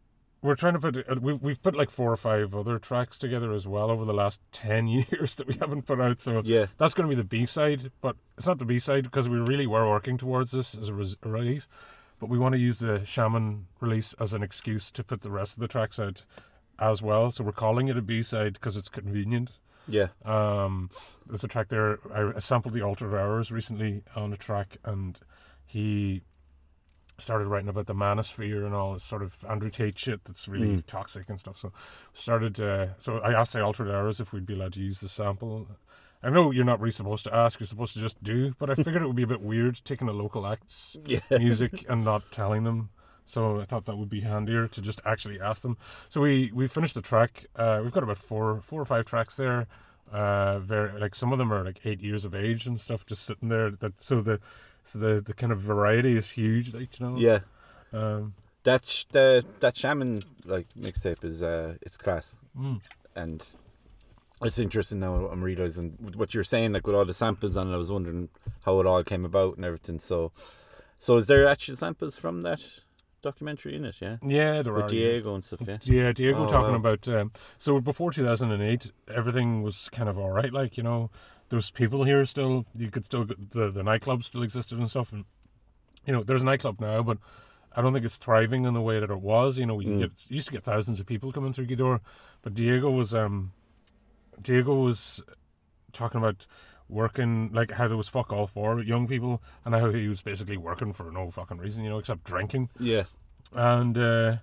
we're 0.42 0.56
trying 0.56 0.74
to 0.74 0.80
put 0.80 0.98
uh, 1.10 1.16
we've 1.22 1.42
we've 1.42 1.62
put 1.62 1.76
like 1.76 1.90
four 1.90 2.12
or 2.12 2.18
five 2.18 2.54
other 2.54 2.78
tracks 2.80 3.18
together 3.18 3.52
as 3.54 3.68
well 3.68 3.90
over 3.90 4.06
the 4.06 4.14
last 4.14 4.42
ten 4.52 4.88
years 4.88 5.36
that 5.36 5.48
we 5.48 5.56
haven't 5.56 5.84
put 5.84 6.02
out. 6.02 6.20
So 6.20 6.42
Yeah. 6.44 6.66
that's 6.78 6.94
going 6.94 7.10
to 7.10 7.16
be 7.16 7.20
the 7.22 7.28
B 7.28 7.46
side, 7.46 7.92
but 8.02 8.16
it's 8.38 8.48
not 8.48 8.60
the 8.60 8.66
B 8.66 8.78
side 8.80 9.04
because 9.06 9.30
we 9.30 9.40
really 9.40 9.68
were 9.68 9.88
working 9.90 10.18
towards 10.18 10.52
this 10.52 10.78
as 10.78 10.90
a 10.90 10.94
release. 11.30 11.68
But 12.20 12.30
we 12.30 12.38
want 12.38 12.54
to 12.54 12.60
use 12.60 12.80
the 12.80 13.00
Shamman 13.00 13.64
release 13.80 14.14
as 14.20 14.34
an 14.34 14.42
excuse 14.42 14.90
to 14.92 15.04
put 15.04 15.22
the 15.22 15.32
rest 15.32 15.58
of 15.58 15.62
the 15.62 15.68
tracks 15.68 16.00
out 16.00 16.24
as 16.80 17.02
well. 17.02 17.32
So 17.32 17.44
we're 17.44 17.52
calling 17.52 17.88
it 17.88 17.98
a 17.98 18.02
B 18.02 18.22
side 18.22 18.54
because 18.54 18.78
it's 18.78 18.90
convenient. 18.90 19.52
Yeah. 19.88 20.08
Um, 20.24 20.90
there's 21.28 21.44
a 21.44 21.48
track 21.48 21.68
there. 21.70 22.00
I, 22.14 22.40
sampled 22.40 22.74
the 22.74 22.82
Altered 22.82 23.16
Hours 23.16 23.52
recently 23.52 24.04
on 24.16 24.34
a 24.34 24.38
track, 24.38 24.78
and 24.84 25.20
he 25.66 26.22
started 27.18 27.48
writing 27.48 27.70
about 27.70 27.88
the 27.88 27.94
manosphere 27.94 28.66
and 28.66 28.74
all 28.74 28.94
this 28.94 29.04
sort 29.04 29.22
of 29.22 29.46
Andrew 29.50 29.70
Tate 29.70 29.98
shit 29.98 30.26
that's 30.26 30.48
really 30.48 30.82
toxic 30.82 31.30
and 31.30 31.40
stuff. 31.40 31.58
So 31.58 31.72
started. 32.14 32.60
Uh, 32.60 32.98
so 32.98 33.20
I 33.20 33.34
asked 33.34 33.54
the 33.54 33.64
Altered 33.64 33.92
Hours 33.92 34.20
if 34.20 34.34
we'd 34.34 34.46
be 34.46 34.54
allowed 34.54 34.74
to 34.74 34.82
use 34.82 35.00
the 35.00 35.08
sample. 35.08 35.68
I 36.26 36.30
know 36.32 36.52
you're 36.52 36.66
not 36.66 36.80
really 36.80 36.92
supposed 36.92 37.24
to 37.26 37.34
ask; 37.36 37.60
you're 37.60 37.68
supposed 37.68 37.94
to 37.94 38.00
just 38.00 38.22
do. 38.24 38.54
But 38.60 38.70
I 38.70 38.76
figured 38.76 39.02
it 39.04 39.08
would 39.08 39.16
be 39.16 39.24
a 39.24 39.28
bit 39.28 39.42
weird 39.42 39.80
taking 39.86 40.08
a 40.10 40.14
local 40.14 40.46
act's 40.48 40.98
Yeah. 41.06 41.20
music 41.32 41.86
and 41.88 42.04
not 42.04 42.24
telling 42.32 42.64
them. 42.64 42.90
So 43.26 43.60
I 43.60 43.66
thought 43.66 43.86
that 43.86 43.98
would 43.98 44.10
be 44.10 44.22
handier 44.22 44.68
to 44.68 44.82
just 44.82 45.02
actually 45.06 45.40
ask 45.40 45.62
them. 45.62 45.78
So 46.10 46.22
we 46.22 46.52
we 46.54 46.68
finished 46.68 46.96
the 46.96 47.02
track. 47.02 47.46
Uh, 47.56 47.80
we've 47.84 47.92
got 47.92 48.04
about 48.04 48.18
four 48.18 48.62
four 48.62 48.82
or 48.82 48.86
five 48.86 49.06
tracks 49.06 49.36
there. 49.38 49.68
Uh, 50.12 50.60
very 50.60 51.00
like 51.00 51.16
some 51.16 51.32
of 51.32 51.38
them 51.40 51.52
are 51.52 51.64
like 51.64 51.80
eight 51.86 52.02
years 52.02 52.26
of 52.26 52.36
age 52.36 52.68
and 52.68 52.80
stuff, 52.80 53.06
just 53.06 53.24
sitting 53.26 53.50
there. 53.50 53.72
That 53.72 54.00
so 54.02 54.22
the 54.22 54.40
so 54.84 55.00
the 55.00 55.22
the 55.22 55.34
kind 55.34 55.52
of 55.52 55.60
variety 55.60 56.16
is 56.18 56.32
huge. 56.32 56.74
Like 56.74 57.00
you 57.00 57.06
know. 57.08 57.18
Yeah. 57.18 57.40
Um, 57.94 58.34
That 58.64 58.86
sh- 58.86 59.06
the 59.12 59.44
that 59.60 59.76
Shamman 59.76 60.24
like 60.46 60.68
mixtape 60.80 61.24
is 61.24 61.42
uh 61.42 61.76
it's 61.82 61.98
class, 61.98 62.38
Mm. 62.60 62.82
and 63.16 63.42
it's 64.44 64.60
interesting 64.60 65.00
now. 65.00 65.28
I'm 65.28 65.44
realizing 65.44 65.92
what 66.16 66.34
you're 66.34 66.44
saying, 66.44 66.74
like 66.74 66.86
with 66.86 66.96
all 66.96 67.06
the 67.06 67.14
samples 67.14 67.56
on 67.58 67.70
it. 67.70 67.74
I 67.74 67.78
was 67.78 67.92
wondering 67.92 68.30
how 68.66 68.80
it 68.80 68.86
all 68.88 69.04
came 69.04 69.26
about 69.26 69.56
and 69.56 69.66
everything. 69.66 70.00
So, 70.00 70.32
so 70.98 71.16
is 71.18 71.28
there 71.28 71.48
actual 71.48 71.76
samples 71.76 72.18
from 72.18 72.42
that 72.42 72.62
documentary 73.22 73.76
in 73.76 73.86
it? 73.86 73.96
Yeah, 74.02 74.18
yeah, 74.22 74.62
there 74.62 74.74
with 74.74 74.86
are. 74.86 74.90
Diego 74.90 75.36
and 75.36 75.44
stuff. 75.44 75.62
Yeah, 75.66 75.78
Yeah, 75.84 76.12
Diego 76.14 76.44
Oh, 76.44 76.48
talking 76.48 76.72
wow. 76.72 76.76
about 76.78 77.08
um, 77.08 77.32
so 77.58 77.80
before 77.80 78.12
two 78.12 78.26
thousand 78.26 78.52
and 78.52 78.62
eight, 78.62 78.92
everything 79.14 79.64
was 79.64 79.90
kind 79.90 80.10
of 80.10 80.18
all 80.18 80.32
right. 80.32 80.52
Like 80.54 80.78
you 80.78 80.84
know, 80.84 81.10
there 81.50 81.58
was 81.58 81.72
people 81.72 82.04
here 82.04 82.26
still. 82.26 82.66
You 82.78 82.90
could 82.92 83.06
still 83.06 83.26
the 83.26 83.72
the 83.72 83.84
nightclubs 83.84 84.26
still 84.26 84.44
existed 84.44 84.78
and 84.78 84.90
stuff. 84.90 85.12
And 85.14 85.26
you 86.06 86.14
know, 86.14 86.22
there's 86.24 86.42
a 86.42 86.46
nightclub 86.46 86.80
now, 86.82 87.02
but 87.02 87.18
I 87.76 87.82
don't 87.82 87.94
think 87.94 88.06
it's 88.06 88.18
thriving 88.18 88.66
in 88.66 88.74
the 88.74 88.82
way 88.82 89.00
that 89.00 89.10
it 89.10 89.20
was. 89.22 89.58
You 89.58 89.66
know, 89.66 89.76
we 89.76 89.86
Mm. 89.86 90.00
get 90.00 90.12
used 90.30 90.48
to 90.48 90.54
get 90.54 90.64
thousands 90.64 91.00
of 91.00 91.06
people 91.06 91.32
coming 91.32 91.52
through 91.52 91.66
Gaoth 91.68 91.78
Dobhair, 91.80 92.00
but 92.42 92.54
Diego 92.54 92.92
was 92.92 93.14
um, 93.16 93.52
Diego 94.42 94.76
was 94.76 95.22
talking 95.94 96.20
about 96.20 96.46
working 96.88 97.52
like 97.52 97.72
how 97.72 97.88
there 97.88 97.98
was 97.98 98.08
fuck 98.08 98.32
all 98.32 98.46
for 98.48 98.82
young 98.82 99.08
people 99.08 99.42
and 99.64 99.74
how 99.74 99.90
he 99.90 100.08
was 100.08 100.22
basically 100.22 100.58
working 100.58 100.94
for 100.94 101.12
no 101.12 101.32
fucking 101.32 101.58
reason, 101.58 101.84
you 101.84 101.90
know, 101.90 101.98
except 101.98 102.24
drinking. 102.24 102.70
Yeah. 102.80 103.04
and 103.56 103.98
uh, 103.98 104.38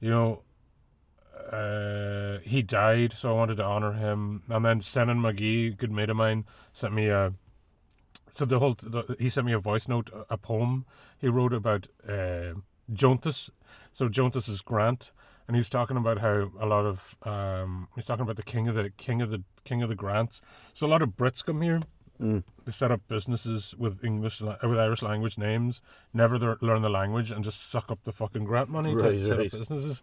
you 0.00 0.10
know 0.10 0.42
uh, 1.52 2.38
he 2.42 2.62
died 2.62 3.12
so 3.12 3.30
i 3.30 3.32
wanted 3.32 3.56
to 3.56 3.64
honor 3.64 3.92
him. 3.92 4.42
And 4.48 4.64
then 4.64 4.80
Senan 4.80 5.20
mcgee 5.20 5.76
good 5.76 5.90
mate 5.90 6.10
of 6.10 6.16
mine 6.16 6.44
sent 6.72 6.94
me 6.94 7.08
a 7.08 7.32
so 8.28 8.44
the 8.44 8.58
whole 8.58 8.74
the, 8.74 9.16
he 9.18 9.28
sent 9.28 9.46
me 9.46 9.52
a 9.52 9.58
voice 9.58 9.88
note 9.88 10.10
a, 10.10 10.34
a 10.34 10.38
poem 10.38 10.84
he 11.18 11.28
wrote 11.28 11.52
about 11.52 11.88
uh, 12.08 12.54
deontas. 12.90 13.50
So 13.92 14.08
deontas 14.08 14.48
is 14.48 14.60
grant 14.60 15.12
and 15.50 15.56
he's 15.56 15.68
talking 15.68 15.96
about 15.96 16.18
how 16.18 16.48
a 16.60 16.66
lot 16.66 16.86
of 16.86 17.16
um, 17.24 17.88
he's 17.96 18.06
talking 18.06 18.22
about 18.22 18.36
the 18.36 18.44
king 18.44 18.68
of 18.68 18.76
the 18.76 18.90
king 18.90 19.20
of 19.20 19.30
the 19.30 19.42
king 19.64 19.82
of 19.82 19.88
the 19.88 19.96
grants 19.96 20.40
so 20.74 20.86
a 20.86 20.88
lot 20.94 21.02
of 21.02 21.16
brits 21.16 21.44
come 21.44 21.60
here 21.60 21.80
Mm. 22.20 22.44
they 22.66 22.72
set 22.72 22.90
up 22.92 23.00
businesses 23.08 23.74
with 23.78 24.04
English 24.04 24.42
with 24.42 24.78
Irish 24.78 25.00
language 25.02 25.38
names, 25.38 25.80
never 26.12 26.38
learn 26.60 26.82
the 26.82 26.90
language, 26.90 27.30
and 27.32 27.42
just 27.42 27.70
suck 27.70 27.90
up 27.90 27.98
the 28.04 28.12
fucking 28.12 28.44
grant 28.44 28.68
money 28.68 28.94
Right, 28.94 29.12
to 29.12 29.24
set 29.24 29.40
up 29.40 29.50
businesses 29.50 30.02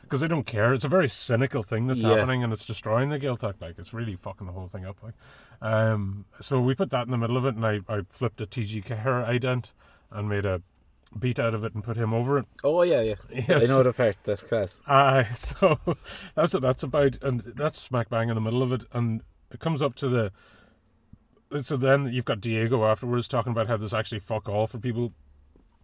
because 0.00 0.22
they 0.22 0.26
don't 0.28 0.46
care. 0.46 0.72
It's 0.72 0.86
a 0.86 0.88
very 0.88 1.06
cynical 1.06 1.62
thing 1.62 1.86
that's 1.86 2.00
Yeah. 2.00 2.14
happening, 2.16 2.42
and 2.42 2.50
it's 2.54 2.64
destroying 2.64 3.10
the 3.10 3.18
Gaeltacht. 3.20 3.60
Like 3.60 3.78
it's 3.78 3.92
really 3.92 4.16
fucking 4.16 4.46
the 4.46 4.54
whole 4.54 4.68
thing 4.68 4.86
up. 4.86 5.02
Like, 5.02 5.12
um, 5.60 6.24
so 6.40 6.58
we 6.62 6.74
put 6.74 6.88
that 6.92 7.04
in 7.04 7.10
the 7.10 7.18
middle 7.18 7.36
of 7.36 7.44
it, 7.44 7.54
and 7.56 7.66
I, 7.66 7.80
I 7.90 8.00
flipped 8.08 8.40
a 8.40 8.46
TG4 8.46 9.28
ident 9.28 9.72
and 10.10 10.30
made 10.30 10.46
a 10.46 10.62
beat 11.18 11.38
out 11.38 11.54
of 11.54 11.64
it 11.64 11.74
and 11.74 11.82
put 11.82 11.96
him 11.96 12.14
over 12.14 12.38
it. 12.38 12.46
Oh 12.64 12.82
yeah, 12.82 13.00
yeah. 13.02 13.14
Yes. 13.48 13.70
I 13.70 13.74
know 13.76 13.82
the 13.82 13.92
part. 13.92 14.16
That's 14.24 14.42
class. 14.42 14.80
Aye, 14.86 15.24
so 15.34 15.78
that's 16.34 16.54
what 16.54 16.62
that's 16.62 16.82
about, 16.82 17.18
and 17.22 17.40
that's 17.40 17.80
smack 17.80 18.08
bang 18.08 18.28
in 18.28 18.34
the 18.34 18.40
middle 18.40 18.62
of 18.62 18.72
it, 18.72 18.84
and 18.92 19.22
it 19.50 19.60
comes 19.60 19.82
up 19.82 19.94
to 19.96 20.08
the. 20.08 20.32
So 21.62 21.76
then 21.76 22.12
you've 22.12 22.24
got 22.24 22.40
Diego 22.40 22.84
afterwards 22.84 23.26
talking 23.26 23.50
about 23.50 23.66
how 23.66 23.76
there's 23.76 23.94
actually 23.94 24.20
fuck 24.20 24.48
all 24.48 24.68
for 24.68 24.78
people, 24.78 25.12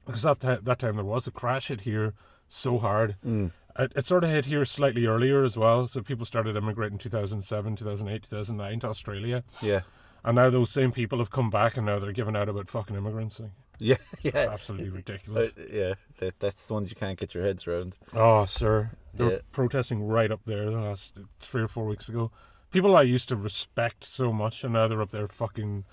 because 0.05 0.23
that 0.23 0.39
ti- 0.41 0.63
that 0.63 0.79
time 0.79 0.95
there 0.97 1.05
was 1.05 1.27
a 1.27 1.33
crash 1.33 1.69
hit 1.69 1.81
here 1.81 2.15
so 2.49 2.79
hard. 2.79 3.17
Mm. 3.27 3.51
It, 3.79 3.93
it 3.97 4.07
sort 4.07 4.23
of 4.23 4.31
hit 4.31 4.45
here 4.45 4.65
slightly 4.65 5.07
earlier 5.07 5.43
as 5.45 5.59
well, 5.59 5.89
so 5.89 6.03
people 6.03 6.25
started 6.25 6.57
immigrating 6.57 6.99
2007, 6.99 7.77
2008, 7.77 8.23
2009 8.23 8.81
to 8.81 8.87
Australia, 8.87 9.43
Yeah. 9.61 9.81
and 10.25 10.37
now 10.37 10.49
those 10.51 10.71
same 10.71 10.93
people 10.93 11.19
have 11.19 11.31
come 11.31 11.51
back 11.51 11.77
and 11.77 11.85
now 11.85 11.99
they're 11.99 12.13
giving 12.13 12.37
out 12.37 12.49
about 12.49 12.69
fucking 12.69 12.97
immigrants. 12.97 13.39
Like, 13.41 13.51
Yeah. 13.79 13.97
it's 14.13 14.25
Yeah. 14.35 14.49
absolutely 14.53 14.89
Uh, 14.91 14.97
ridiculous. 14.97 15.53
yeah. 15.73 15.95
That, 16.19 16.39
that's 16.41 16.67
the 16.67 16.73
ones 16.75 16.91
you 16.91 16.97
can't 16.97 17.19
get 17.19 17.35
your 17.35 17.45
heads 17.45 17.67
around. 17.67 17.97
Oh, 18.15 18.45
sir. 18.47 18.91
They 19.15 19.29
Yeah. 19.29 19.39
protesting 19.53 20.07
right 20.07 20.31
up 20.31 20.41
there 20.47 20.67
the 20.71 20.81
last 20.81 21.17
three 21.41 21.63
or 21.63 21.69
four 21.69 21.85
weeks 21.87 22.09
ago. 22.09 22.31
People 22.71 22.97
I 22.97 23.03
used 23.03 23.29
to 23.31 23.37
respect 23.37 24.05
so 24.05 24.33
much, 24.33 24.65
and 24.65 24.73
now 24.75 24.89
they're 24.89 25.01
up 25.03 25.11
there 25.11 25.29
fucking 25.29 25.85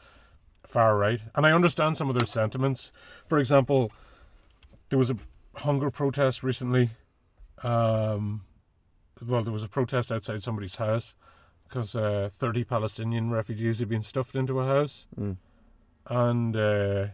far 0.66 0.98
right. 0.98 1.22
And 1.36 1.46
I 1.46 1.52
understand 1.52 1.98
some 1.98 2.10
of 2.10 2.18
their 2.18 2.26
sentiments. 2.28 2.92
For 3.28 3.38
example, 3.38 3.92
there 4.90 5.00
was 5.00 5.12
a 5.12 5.16
hunger 5.56 5.92
protest 5.92 6.44
recently. 6.44 6.90
Um, 7.64 8.42
well, 9.26 9.44
there 9.44 9.54
was 9.54 9.64
a 9.64 9.70
protest 9.70 10.12
outside 10.12 10.42
somebody's 10.44 10.76
house 10.76 11.16
because 11.68 11.96
uh, 11.96 12.30
30 12.32 12.64
Palestinian 12.66 13.30
refugees 13.32 13.80
had 13.80 13.88
been 13.90 14.02
stuffed 14.02 14.36
into 14.36 14.60
a 14.60 14.66
house. 14.66 15.08
Mm. 15.18 15.38
And 16.08 16.56
uh, 16.58 17.08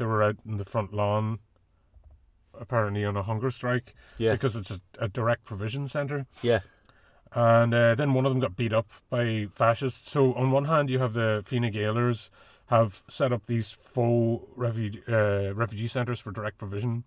they 0.00 0.06
were 0.06 0.22
out 0.22 0.36
in 0.46 0.56
the 0.56 0.64
front 0.64 0.94
lawn, 0.94 1.38
apparently 2.58 3.04
on 3.04 3.16
a 3.16 3.22
hunger 3.22 3.50
strike 3.50 3.94
Yeah. 4.18 4.32
because 4.32 4.56
it's 4.56 4.70
a, 4.70 4.80
a 4.98 5.08
direct 5.08 5.44
provision 5.44 5.86
centre. 5.88 6.26
Yeah. 6.42 6.60
And 7.32 7.72
uh, 7.74 7.94
then 7.94 8.14
one 8.14 8.26
of 8.26 8.32
them 8.32 8.40
got 8.40 8.56
beat 8.56 8.72
up 8.72 8.88
by 9.08 9.46
fascists. 9.52 10.10
So 10.10 10.32
on 10.34 10.50
one 10.50 10.64
hand, 10.64 10.90
you 10.90 10.98
have 10.98 11.12
the 11.12 11.42
Fine 11.44 11.70
Gaelers 11.70 12.30
have 12.66 13.02
set 13.08 13.30
up 13.32 13.46
these 13.46 13.70
faux 13.70 14.44
refugee 14.56 15.02
uh, 15.06 15.52
refugee 15.54 15.86
centres 15.86 16.18
for 16.18 16.32
direct 16.32 16.56
provision, 16.58 17.04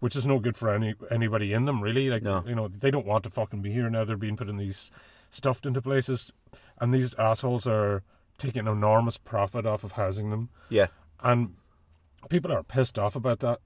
which 0.00 0.16
is 0.16 0.26
no 0.26 0.38
good 0.40 0.56
for 0.56 0.68
any 0.68 0.94
anybody 1.10 1.52
in 1.52 1.64
them 1.64 1.80
really. 1.82 2.10
Like 2.10 2.22
No. 2.24 2.42
you 2.46 2.54
know, 2.54 2.68
they 2.68 2.90
don't 2.90 3.06
want 3.06 3.24
to 3.24 3.30
fucking 3.30 3.62
be 3.62 3.72
here 3.72 3.88
now. 3.88 4.04
They're 4.04 4.16
being 4.16 4.36
put 4.36 4.48
in 4.48 4.56
these 4.58 4.90
stuffed 5.30 5.64
into 5.64 5.80
places, 5.80 6.32
and 6.80 6.92
these 6.92 7.14
assholes 7.14 7.66
are 7.66 8.02
taking 8.36 8.66
enormous 8.66 9.16
profit 9.16 9.64
off 9.64 9.84
of 9.84 9.92
housing 9.92 10.28
them 10.30 10.48
Yeah. 10.68 10.88
and 11.22 11.54
people 12.28 12.52
are 12.52 12.62
pissed 12.62 12.98
off 12.98 13.16
about 13.16 13.40
that 13.40 13.60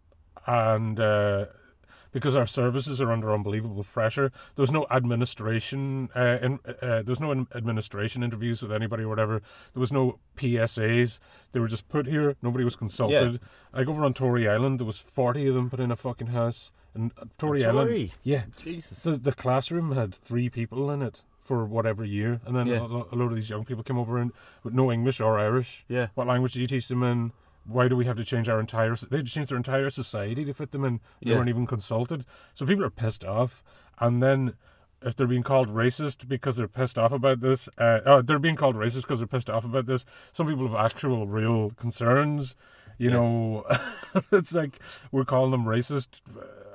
and 0.46 0.98
uh, 1.00 1.46
because 2.12 2.34
our 2.36 2.46
services 2.46 3.00
are 3.00 3.11
under 3.12 3.32
unbelievable 3.32 3.84
pressure 3.84 4.30
there's 4.54 4.72
no 4.72 4.86
administration 4.90 6.09
uh, 6.16 6.38
in, 6.40 6.59
uh, 6.80 7.02
there's 7.02 7.20
no 7.20 7.46
administration 7.54 8.22
interviews 8.22 8.62
with 8.62 8.72
anybody 8.72 9.02
or 9.02 9.09
whatever. 9.09 9.42
There 9.74 9.80
was 9.80 9.92
no 9.92 10.18
psas 10.36 11.18
they 11.52 11.61
were 11.61 11.68
just 11.68 11.88
put 11.88 12.07
here. 12.07 12.36
Nobody 12.42 12.64
was 12.64 12.76
consulted. 12.76 13.40
Like 13.72 13.88
over 13.88 14.04
on 14.04 14.14
tory 14.14 14.48
island 14.48 14.78
there 14.80 14.86
was 14.86 14.98
40 14.98 15.48
of 15.48 15.54
them 15.54 15.70
put 15.70 15.80
in 15.80 15.90
a 15.90 15.96
fucking 15.96 16.28
house. 16.28 16.70
And 16.94 17.12
uh, 17.20 17.24
tory 17.38 17.64
island 17.64 18.12
yeah. 18.22 18.44
Jesus. 18.57 19.02
the, 19.02 19.12
the 19.12 19.32
classroom 19.32 19.92
had 19.92 20.14
three 20.14 20.48
people 20.48 20.90
in 20.90 21.02
it 21.02 21.22
for 21.38 21.64
whatever 21.66 22.04
year. 22.04 22.40
And 22.46 22.57
then 22.57 22.66
Yeah. 22.66 22.78
a, 22.80 23.14
a 23.14 23.16
load 23.16 23.30
of 23.30 23.34
these 23.34 23.50
young 23.50 23.64
people 23.64 23.84
came 23.84 23.98
over 23.98 24.16
and 24.18 24.32
with 24.62 24.74
no 24.74 24.90
english 24.90 25.20
or 25.20 25.38
irish. 25.38 25.84
Yeah. 25.88 26.09
what 26.14 26.26
language 26.26 26.54
do 26.54 26.61
you 26.61 26.66
teach 26.66 26.88
them 26.88 27.02
in? 27.02 27.32
Why 27.66 27.88
do 27.88 27.96
we 27.96 28.04
have 28.04 28.16
to 28.16 28.24
change 28.24 28.48
our 28.48 28.60
entire? 28.60 28.94
They 28.94 29.18
had 29.18 29.26
to 29.26 29.32
change 29.32 29.48
their 29.48 29.56
entire 29.56 29.90
society 29.90 30.44
to 30.44 30.54
fit 30.54 30.70
them 30.70 30.84
in. 30.84 31.00
They 31.22 31.30
Yeah. 31.30 31.36
weren't 31.36 31.48
even 31.48 31.66
consulted. 31.66 32.24
So 32.54 32.64
people 32.66 32.84
are 32.84 32.90
pissed 32.90 33.24
off, 33.24 33.62
and 33.98 34.22
then 34.22 34.54
if 35.02 35.14
they're 35.16 35.26
being 35.26 35.42
called 35.42 35.68
racist 35.68 36.26
because 36.28 36.56
they're 36.56 36.68
pissed 36.68 36.98
off 36.98 37.12
about 37.12 37.40
this, 37.40 37.68
uh, 37.78 38.00
oh, 38.06 38.22
they're 38.22 38.38
being 38.38 38.56
called 38.56 38.76
racist 38.76 39.02
because 39.02 39.18
they're 39.18 39.26
pissed 39.28 39.50
off 39.50 39.64
about 39.64 39.86
this. 39.86 40.04
Some 40.32 40.46
people 40.46 40.66
have 40.66 40.76
actual, 40.76 41.26
real 41.26 41.70
concerns. 41.70 42.56
You 42.98 43.10
Yeah. 43.10 43.16
know, 43.16 43.64
it's 44.32 44.54
like 44.54 44.78
we're 45.12 45.24
calling 45.26 45.50
them 45.50 45.64
racist. 45.64 46.20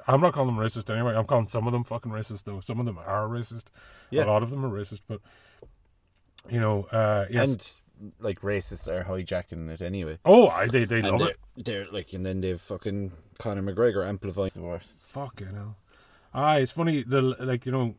I'm 0.08 0.22
not 0.22 0.34
calling 0.34 0.54
them 0.56 0.64
racist 0.64 0.94
anyway. 0.94 1.16
I'm 1.16 1.26
calling 1.26 1.48
some 1.48 1.66
of 1.68 1.74
them 1.74 1.84
fucking 1.84 2.12
racist 2.12 2.44
though. 2.44 2.60
Some 2.60 2.80
of 2.80 2.86
them 2.86 3.00
are 3.00 3.28
racist. 3.28 3.66
Yeah. 4.12 4.26
A 4.26 4.28
lot 4.28 4.44
of 4.44 4.50
them 4.52 4.64
are 4.66 4.70
racist, 4.70 5.02
but 5.08 5.20
you 6.50 6.60
know, 6.60 6.84
uh, 6.92 7.26
yes. 7.30 7.50
And 7.52 7.82
like 8.20 8.42
racists 8.42 8.88
are 8.88 9.04
hijacking 9.04 9.70
it 9.70 9.82
anyway. 9.82 10.18
oh, 10.26 10.48
I, 10.48 10.68
they 10.68 10.86
they 10.86 11.00
And 11.00 11.08
love 11.12 11.20
they're, 11.20 11.30
it. 11.30 11.38
they're 11.66 11.88
like, 11.92 12.14
and 12.14 12.26
then 12.26 12.42
they've 12.42 12.60
fucking 12.60 13.12
Conor 13.40 13.62
McGregor 13.64 14.08
amplifying 14.08 14.52
the 14.54 14.62
worst. 14.62 14.90
Fuck 15.02 15.40
you 15.42 15.52
know. 15.52 15.76
Ah, 16.34 16.56
it's 16.58 16.72
funny. 16.72 17.04
The 17.04 17.22
like 17.22 17.66
you 17.66 17.72
know, 17.72 17.96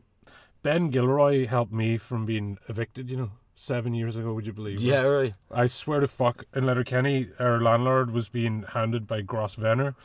Ben 0.63 0.89
Gilroy 0.89 1.45
helped 1.47 1.71
me 1.73 1.97
from 1.97 2.25
being 2.25 2.57
evicted. 2.67 3.09
You 3.11 3.17
know, 3.17 3.31
seven 3.55 3.93
years 3.93 4.17
ago. 4.17 4.33
Would 4.33 4.47
you 4.47 4.53
believe? 4.53 4.77
it? 4.77 4.81
Yeah, 4.83 5.03
right. 5.03 5.33
I 5.51 5.67
swear 5.67 5.99
to 5.99 6.07
fuck. 6.07 6.43
In 6.55 6.65
Letterkenny, 6.65 7.29
our 7.39 7.61
landlord 7.61 8.11
was 8.11 8.29
being 8.29 8.63
hounded 8.63 9.05
by 9.07 9.21
Gross 9.21 9.55
Venner. 9.55 9.95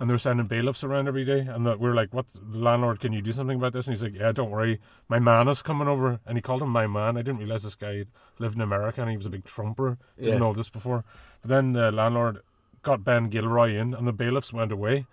And 0.00 0.08
they 0.08 0.14
were 0.14 0.18
sending 0.18 0.46
bailiffs 0.46 0.82
around 0.82 1.08
every 1.08 1.24
day, 1.26 1.40
and 1.40 1.66
that 1.66 1.78
we 1.78 1.86
were 1.88 1.94
like, 1.94 2.12
"What, 2.14 2.24
the 2.32 2.58
landlord? 2.58 3.00
Can 3.00 3.12
you 3.12 3.20
do 3.20 3.32
something 3.32 3.58
about 3.58 3.74
this?" 3.74 3.86
And 3.86 3.94
he's 3.94 4.02
like, 4.02 4.14
"Yeah, 4.14 4.32
don't 4.32 4.50
worry, 4.50 4.80
my 5.08 5.18
man 5.18 5.46
is 5.46 5.60
coming 5.62 5.88
over." 5.88 6.20
And 6.26 6.38
he 6.38 6.42
called 6.42 6.62
him 6.62 6.70
my 6.70 6.86
man. 6.86 7.18
I 7.18 7.22
didn't 7.22 7.40
realize 7.40 7.64
this 7.64 7.74
guy 7.74 8.06
lived 8.38 8.54
in 8.56 8.62
America, 8.62 9.02
and 9.02 9.10
he 9.10 9.16
was 9.18 9.26
a 9.26 9.30
big 9.30 9.44
trumper. 9.44 9.98
Didn't 10.18 10.32
Yeah. 10.32 10.38
know 10.38 10.54
this 10.54 10.70
before. 10.70 11.04
But 11.42 11.50
then 11.50 11.74
the 11.74 11.92
landlord 11.92 12.40
got 12.82 13.04
Ben 13.04 13.28
Gilroy 13.28 13.74
in, 13.76 13.92
and 13.92 14.06
the 14.06 14.12
bailiffs 14.14 14.54
went 14.54 14.72
away. 14.72 15.04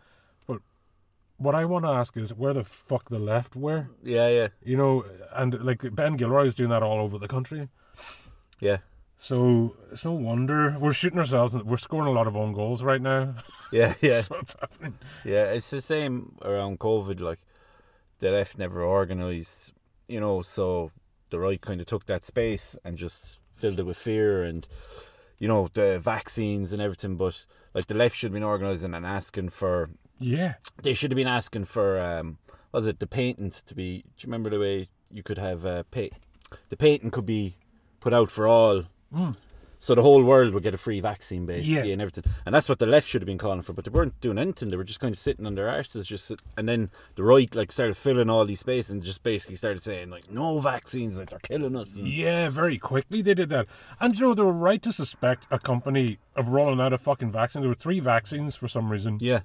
But 0.48 0.62
what 1.36 1.54
I 1.54 1.66
want 1.66 1.84
to 1.84 1.90
ask 1.92 2.16
is, 2.16 2.34
where 2.34 2.54
the 2.54 2.64
fuck 2.64 3.10
the 3.10 3.20
left 3.20 3.58
were? 3.58 3.90
Yeah, 4.04 4.30
yeah, 4.30 4.48
You 4.64 4.78
know, 4.78 5.04
and 5.34 5.62
like 5.66 5.84
Ben 5.94 6.16
Gilroy 6.16 6.46
is 6.46 6.56
doing 6.56 6.70
that 6.70 6.82
all 6.82 7.00
over 7.02 7.18
the 7.18 7.28
country. 7.28 7.68
yeah, 8.62 8.78
So 9.18 9.76
it's 9.92 10.06
no 10.06 10.14
wonder 10.14 10.78
we're 10.80 10.94
shooting 10.94 11.20
ourselves. 11.20 11.56
We're 11.56 11.78
scoring 11.78 12.08
a 12.08 12.12
lot 12.12 12.28
of 12.28 12.38
own 12.38 12.54
goals 12.54 12.84
right 12.84 13.02
now. 13.02 13.36
yeah, 13.72 13.94
yeah, 14.02 14.22
what's 14.28 14.56
happening. 14.60 14.94
yeah. 15.26 15.46
It's 15.46 15.70
the 15.70 15.82
same 15.82 16.36
around 16.44 16.80
COVID. 16.80 17.20
Like 17.20 17.40
the 18.20 18.32
left 18.32 18.58
never 18.58 18.84
organised, 18.84 19.74
you 20.08 20.20
know. 20.20 20.42
So 20.44 20.92
the 21.30 21.40
right 21.40 21.60
kind 21.60 21.82
of 21.82 21.88
took 21.88 22.06
that 22.06 22.26
space 22.26 22.78
and 22.86 22.98
just 22.98 23.40
filled 23.54 23.80
it 23.80 23.86
with 23.88 23.98
fear 23.98 24.44
and 24.44 24.68
you 25.40 25.48
know 25.48 25.68
the 25.74 26.00
vaccines 26.00 26.72
and 26.72 26.82
everything. 26.82 27.16
But 27.18 27.44
like 27.74 27.88
the 27.88 27.96
left 27.96 28.16
should 28.16 28.28
have 28.28 28.34
been 28.34 28.44
organising 28.44 28.94
and 28.94 29.06
asking 29.06 29.50
for. 29.50 29.90
Yeah, 30.20 30.56
They 30.82 30.96
should 30.96 31.12
have 31.12 31.16
been 31.18 31.28
asking 31.28 31.66
for. 31.66 32.00
um 32.00 32.38
Was 32.72 32.86
it 32.88 33.00
the 33.00 33.08
patent 33.08 33.64
to 33.66 33.74
be? 33.76 34.00
Do 34.00 34.08
you 34.20 34.28
remember 34.28 34.50
the 34.52 34.60
way 34.60 34.90
you 35.12 35.24
could 35.24 35.38
have 35.40 35.66
uh, 35.66 35.84
pay? 35.90 36.12
The 36.70 36.78
patent 36.78 37.14
could 37.14 37.26
be 37.26 37.56
put 38.00 38.14
out 38.14 38.30
for 38.32 38.48
all. 38.48 38.84
Mm. 39.14 39.36
So 39.80 39.94
the 39.94 40.02
whole 40.02 40.24
world 40.24 40.56
would 40.56 40.64
get 40.64 40.74
a 40.74 40.78
free 40.78 41.00
vaccine, 41.02 41.46
basically, 41.46 41.88
Yeah. 41.90 41.94
and 41.94 42.02
everything. 42.02 42.24
And 42.48 42.56
that's 42.56 42.68
what 42.68 42.80
the 42.80 42.88
left 42.88 43.08
should 43.08 43.22
have 43.22 43.28
been 43.28 43.38
calling 43.38 43.62
for, 43.62 43.74
but 43.74 43.86
they 43.86 43.92
weren't 43.92 44.20
doing 44.22 44.40
anything. 44.40 44.72
They 44.72 44.76
were 44.76 44.84
just 44.84 45.00
kind 45.00 45.14
of 45.14 45.20
sitting 45.20 45.46
on 45.46 45.54
their 45.54 45.68
arses, 45.68 46.08
just 46.08 46.32
and 46.58 46.68
then 46.68 46.90
the 47.16 47.22
right 47.24 47.54
like 47.54 47.72
started 47.72 47.96
filling 47.96 48.28
all 48.28 48.44
these 48.44 48.62
spaces 48.62 48.90
and 48.90 49.04
just 49.04 49.22
basically 49.22 49.56
started 49.56 49.84
saying 49.84 50.10
like, 50.10 50.32
no 50.32 50.58
vaccines, 50.58 51.20
like 51.20 51.30
they're 51.30 51.38
killing 51.40 51.76
us. 51.76 51.96
And, 51.96 52.08
Yeah, 52.08 52.50
very 52.50 52.80
quickly 52.80 53.22
they 53.22 53.36
did 53.36 53.50
that. 53.50 53.68
And 54.00 54.18
you 54.18 54.26
know, 54.26 54.34
they 54.34 54.42
were 54.42 54.52
right 54.52 54.82
to 54.82 54.92
suspect 54.92 55.46
a 55.52 55.60
company 55.60 56.18
of 56.36 56.48
rolling 56.50 56.82
out 56.82 56.92
a 56.92 56.98
fucking 56.98 57.32
vaccine. 57.32 57.62
There 57.62 57.70
were 57.70 57.76
three 57.76 58.00
vaccines 58.00 58.56
for 58.56 58.68
some 58.68 58.92
reason, 58.92 59.20
yeah, 59.22 59.42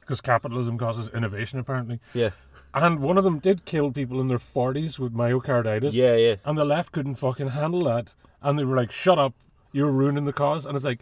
because 0.00 0.20
capitalism 0.20 0.76
causes 0.76 1.08
innovation, 1.14 1.58
apparently. 1.58 2.00
yeah, 2.12 2.30
And 2.74 3.00
one 3.00 3.16
of 3.16 3.24
them 3.24 3.38
did 3.38 3.64
kill 3.64 3.92
people 3.92 4.20
in 4.20 4.28
their 4.28 4.36
40s 4.36 4.98
with 4.98 5.14
myocarditis. 5.14 5.94
yeah, 5.94 6.16
yeah. 6.16 6.34
And 6.44 6.58
the 6.58 6.66
left 6.66 6.92
couldn't 6.92 7.14
fucking 7.14 7.48
handle 7.48 7.84
that. 7.84 8.12
And 8.42 8.58
they 8.58 8.64
were 8.64 8.76
like, 8.76 8.90
shut 8.90 9.18
up, 9.18 9.34
you're 9.72 9.90
ruining 9.90 10.24
the 10.24 10.32
cause. 10.32 10.66
And 10.66 10.74
it's 10.76 10.84
like, 10.84 11.00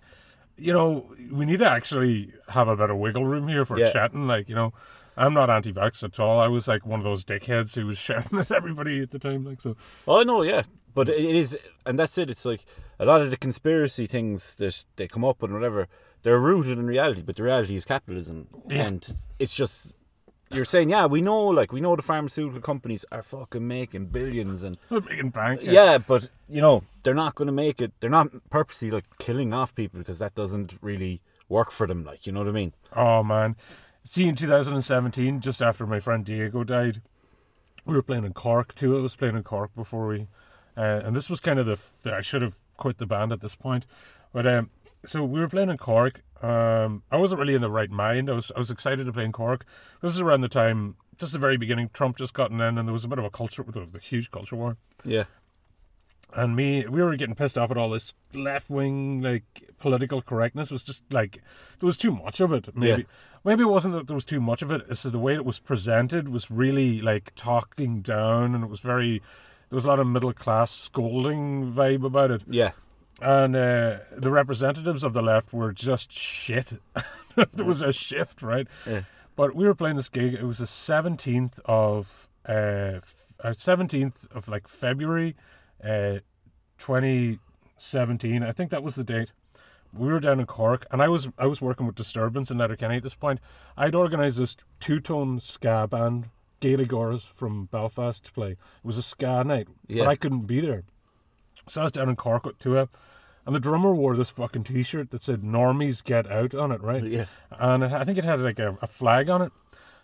you 0.56 0.72
know, 0.72 1.06
we 1.32 1.44
need 1.44 1.60
to 1.60 1.68
actually 1.70 2.32
have 2.48 2.68
a 2.68 2.72
of 2.72 2.96
wiggle 2.98 3.24
room 3.24 3.46
here 3.48 3.64
for 3.64 3.78
Yeah. 3.78 3.92
chatting. 3.92 4.26
Like, 4.26 4.48
you 4.48 4.54
know, 4.54 4.72
I'm 5.16 5.34
not 5.34 5.50
anti 5.50 5.72
vax 5.72 6.02
at 6.04 6.18
all. 6.20 6.40
I 6.40 6.48
was 6.48 6.66
like 6.68 6.84
one 6.86 7.00
of 7.00 7.04
those 7.04 7.24
dickheads 7.24 7.74
who 7.76 7.86
was 7.86 7.98
shouting 8.06 8.38
at 8.40 8.50
everybody 8.50 9.00
at 9.02 9.10
the 9.10 9.18
time. 9.18 9.44
Like, 9.44 9.60
so, 9.60 9.76
Oh 10.06 10.22
no, 10.22 10.42
yeah, 10.42 10.62
but 10.94 11.08
it 11.08 11.16
is, 11.16 11.56
and 11.86 11.98
that's 11.98 12.18
it. 12.18 12.28
It's 12.30 12.44
like 12.44 12.60
a 12.98 13.04
lot 13.04 13.20
of 13.20 13.30
the 13.30 13.36
conspiracy 13.36 14.06
things 14.06 14.54
that 14.56 14.84
they 14.96 15.06
come 15.08 15.24
up 15.24 15.40
with, 15.42 15.50
and 15.50 15.58
whatever, 15.60 15.86
they're 16.22 16.38
rooted 16.38 16.78
in 16.78 16.86
reality. 16.86 17.22
But 17.22 17.36
the 17.36 17.44
reality 17.44 17.76
is 17.76 17.84
capitalism, 17.84 18.48
Yeah. 18.68 18.82
and 18.86 19.16
it's 19.38 19.54
just 19.54 19.92
you're 20.50 20.64
saying, 20.64 20.90
yeah, 20.90 21.06
we 21.06 21.20
know, 21.20 21.44
like 21.46 21.72
we 21.72 21.80
know 21.80 21.96
the 21.96 22.02
pharmaceutical 22.02 22.60
companies 22.60 23.04
are 23.12 23.22
fucking 23.22 23.66
making 23.66 24.06
billions, 24.06 24.62
and 24.62 24.78
we're 24.90 25.00
making 25.08 25.30
bank. 25.30 25.60
yeah, 25.62 25.98
but 25.98 26.28
you 26.48 26.60
know 26.60 26.82
they're 27.02 27.14
not 27.14 27.34
going 27.34 27.46
to 27.46 27.52
make 27.52 27.80
it. 27.80 27.92
They're 28.00 28.10
not 28.10 28.28
purposely 28.50 28.90
like 28.90 29.04
killing 29.18 29.52
off 29.52 29.74
people 29.74 29.98
because 29.98 30.18
that 30.18 30.34
doesn't 30.34 30.78
really 30.80 31.20
work 31.48 31.70
for 31.70 31.86
them. 31.86 32.04
Like 32.04 32.26
you 32.26 32.32
know 32.32 32.40
what 32.40 32.48
I 32.48 32.52
mean? 32.52 32.72
Oh 32.94 33.22
man. 33.22 33.56
See 34.04 34.26
in 34.26 34.36
2017, 34.36 35.40
just 35.40 35.60
after 35.60 35.86
my 35.86 36.00
friend 36.00 36.24
Diego 36.24 36.64
died, 36.64 37.02
we 37.84 37.92
were 37.92 38.02
playing 38.02 38.24
in 38.24 38.32
Cork 38.32 38.74
too. 38.74 38.96
I 38.96 39.02
was 39.02 39.14
playing 39.14 39.36
in 39.36 39.42
Cork 39.42 39.74
before 39.74 40.06
we, 40.06 40.28
uh, 40.78 41.02
and 41.04 41.14
this 41.14 41.28
was 41.28 41.40
kind 41.40 41.58
of 41.58 41.66
the, 41.66 41.78
the. 42.02 42.14
I 42.14 42.22
should 42.22 42.40
have 42.40 42.56
quit 42.78 42.96
the 42.96 43.06
band 43.06 43.32
at 43.32 43.40
this 43.40 43.54
point, 43.54 43.84
but 44.32 44.46
um, 44.46 44.70
so 45.04 45.24
we 45.24 45.40
were 45.40 45.48
playing 45.48 45.70
in 45.70 45.78
Cork. 45.78 46.22
Um, 46.42 47.02
I 47.10 47.16
wasn't 47.16 47.40
really 47.40 47.54
in 47.54 47.62
the 47.62 47.70
right 47.70 47.90
mind. 47.90 48.30
I 48.30 48.34
was 48.34 48.52
I 48.54 48.58
was 48.58 48.70
excited 48.70 49.04
to 49.06 49.12
play 49.12 49.24
in 49.24 49.32
Cork. 49.32 49.64
This 50.02 50.12
is 50.14 50.20
around 50.20 50.42
the 50.42 50.48
time, 50.48 50.96
just 51.16 51.32
the 51.32 51.38
very 51.38 51.56
beginning. 51.56 51.90
Trump 51.92 52.16
just 52.16 52.34
gotten 52.34 52.60
in, 52.60 52.78
and 52.78 52.86
there 52.88 52.92
was 52.92 53.04
a 53.04 53.08
bit 53.08 53.18
of 53.18 53.24
a 53.24 53.30
culture, 53.30 53.64
there 53.66 53.82
was 53.82 53.94
a 53.94 53.98
huge 53.98 54.30
culture 54.30 54.54
war 54.56 54.76
Yeah, 55.04 55.24
and 56.36 56.54
me 56.54 56.86
we 56.86 57.02
were 57.02 57.16
getting 57.16 57.34
pissed 57.34 57.56
off 57.58 57.70
at 57.70 57.76
all 57.78 57.90
this 57.90 58.12
left 58.34 58.68
wing 58.70 59.22
like 59.22 59.44
political 59.78 60.20
correctness 60.20 60.70
was 60.70 60.82
just 60.82 61.02
like 61.12 61.38
there 61.78 61.86
was 61.86 61.96
too 61.96 62.10
much 62.10 62.40
of 62.40 62.52
it 62.52 62.68
maybe 62.76 63.02
Yeah. 63.02 63.08
maybe 63.44 63.62
it 63.62 63.66
wasn't 63.68 63.94
that 63.94 64.06
there 64.08 64.14
was 64.14 64.24
too 64.26 64.40
much 64.40 64.60
of 64.60 64.70
it 64.70 64.82
it's 64.90 65.04
the 65.04 65.18
way 65.18 65.34
it 65.34 65.44
was 65.44 65.58
presented 65.58 66.28
was 66.28 66.50
really 66.50 67.00
like 67.00 67.32
talking 67.34 68.02
down 68.02 68.54
and 68.54 68.62
it 68.62 68.68
was 68.68 68.80
very 68.80 69.22
there 69.70 69.76
was 69.76 69.84
a 69.86 69.88
lot 69.88 70.00
of 70.00 70.06
middle 70.06 70.32
class 70.34 70.70
scolding 70.70 71.72
vibe 71.72 72.04
about 72.04 72.30
it 72.30 72.42
yeah, 72.48 72.72
and 73.20 73.56
uh, 73.56 73.98
the 74.16 74.30
representatives 74.30 75.02
of 75.04 75.12
the 75.12 75.22
left 75.22 75.52
were 75.52 75.72
just 75.72 76.12
shit. 76.12 76.72
There 77.52 77.64
was 77.66 77.82
a 77.82 77.92
shift 77.92 78.42
right? 78.42 78.66
Yeah. 78.84 79.02
but 79.36 79.54
we 79.54 79.64
were 79.64 79.74
playing 79.74 79.94
this 79.96 80.08
gig. 80.08 80.34
It 80.34 80.42
was 80.42 80.58
the 80.58 80.64
17th 80.64 81.60
of 81.66 82.28
uh, 82.48 82.52
uh, 83.44 83.50
17th 83.52 84.28
of 84.34 84.48
like 84.48 84.66
february 84.66 85.36
uh, 85.84 86.18
2017 86.78 88.42
i 88.42 88.52
think 88.52 88.70
that 88.70 88.82
was 88.82 88.94
the 88.94 89.04
date. 89.04 89.32
We 89.92 90.08
were 90.08 90.20
down 90.20 90.40
in 90.40 90.46
cork 90.46 90.86
and 90.90 91.00
i 91.02 91.08
was 91.08 91.28
i 91.38 91.46
was 91.46 91.60
working 91.60 91.86
with 91.86 91.94
disturbance 91.94 92.50
in 92.50 92.58
letterkenny 92.58 92.96
at 92.96 93.02
this 93.02 93.14
point. 93.14 93.40
I'd 93.76 93.94
organized 93.94 94.38
this 94.38 94.56
two-tone 94.80 95.40
ska 95.40 95.86
band 95.90 96.28
Gaeligors 96.60 97.22
from 97.28 97.66
belfast 97.66 98.24
to 98.26 98.32
play. 98.32 98.52
It 98.52 98.58
was 98.82 98.96
a 98.98 99.02
ska 99.02 99.44
night 99.44 99.68
Yeah. 99.86 100.04
but 100.04 100.10
i 100.10 100.16
couldn't 100.16 100.46
be 100.46 100.60
there 100.60 100.82
so 101.66 101.80
I 101.80 101.84
was 101.84 101.92
down 101.92 102.08
in 102.08 102.16
Cork 102.16 102.46
with 102.46 102.58
Tuath, 102.58 102.88
and 103.46 103.54
the 103.54 103.60
drummer 103.60 103.94
wore 103.94 104.16
this 104.16 104.30
fucking 104.30 104.64
T-shirt 104.64 105.10
that 105.10 105.22
said 105.22 105.42
"Normies 105.42 106.04
Get 106.04 106.30
Out" 106.30 106.54
on 106.54 106.72
it, 106.72 106.82
right? 106.82 107.02
Yeah. 107.02 107.24
And 107.50 107.84
I 107.84 108.04
think 108.04 108.18
it 108.18 108.24
had 108.24 108.40
like 108.40 108.58
a, 108.58 108.78
a 108.82 108.86
flag 108.86 109.30
on 109.30 109.42
it, 109.42 109.52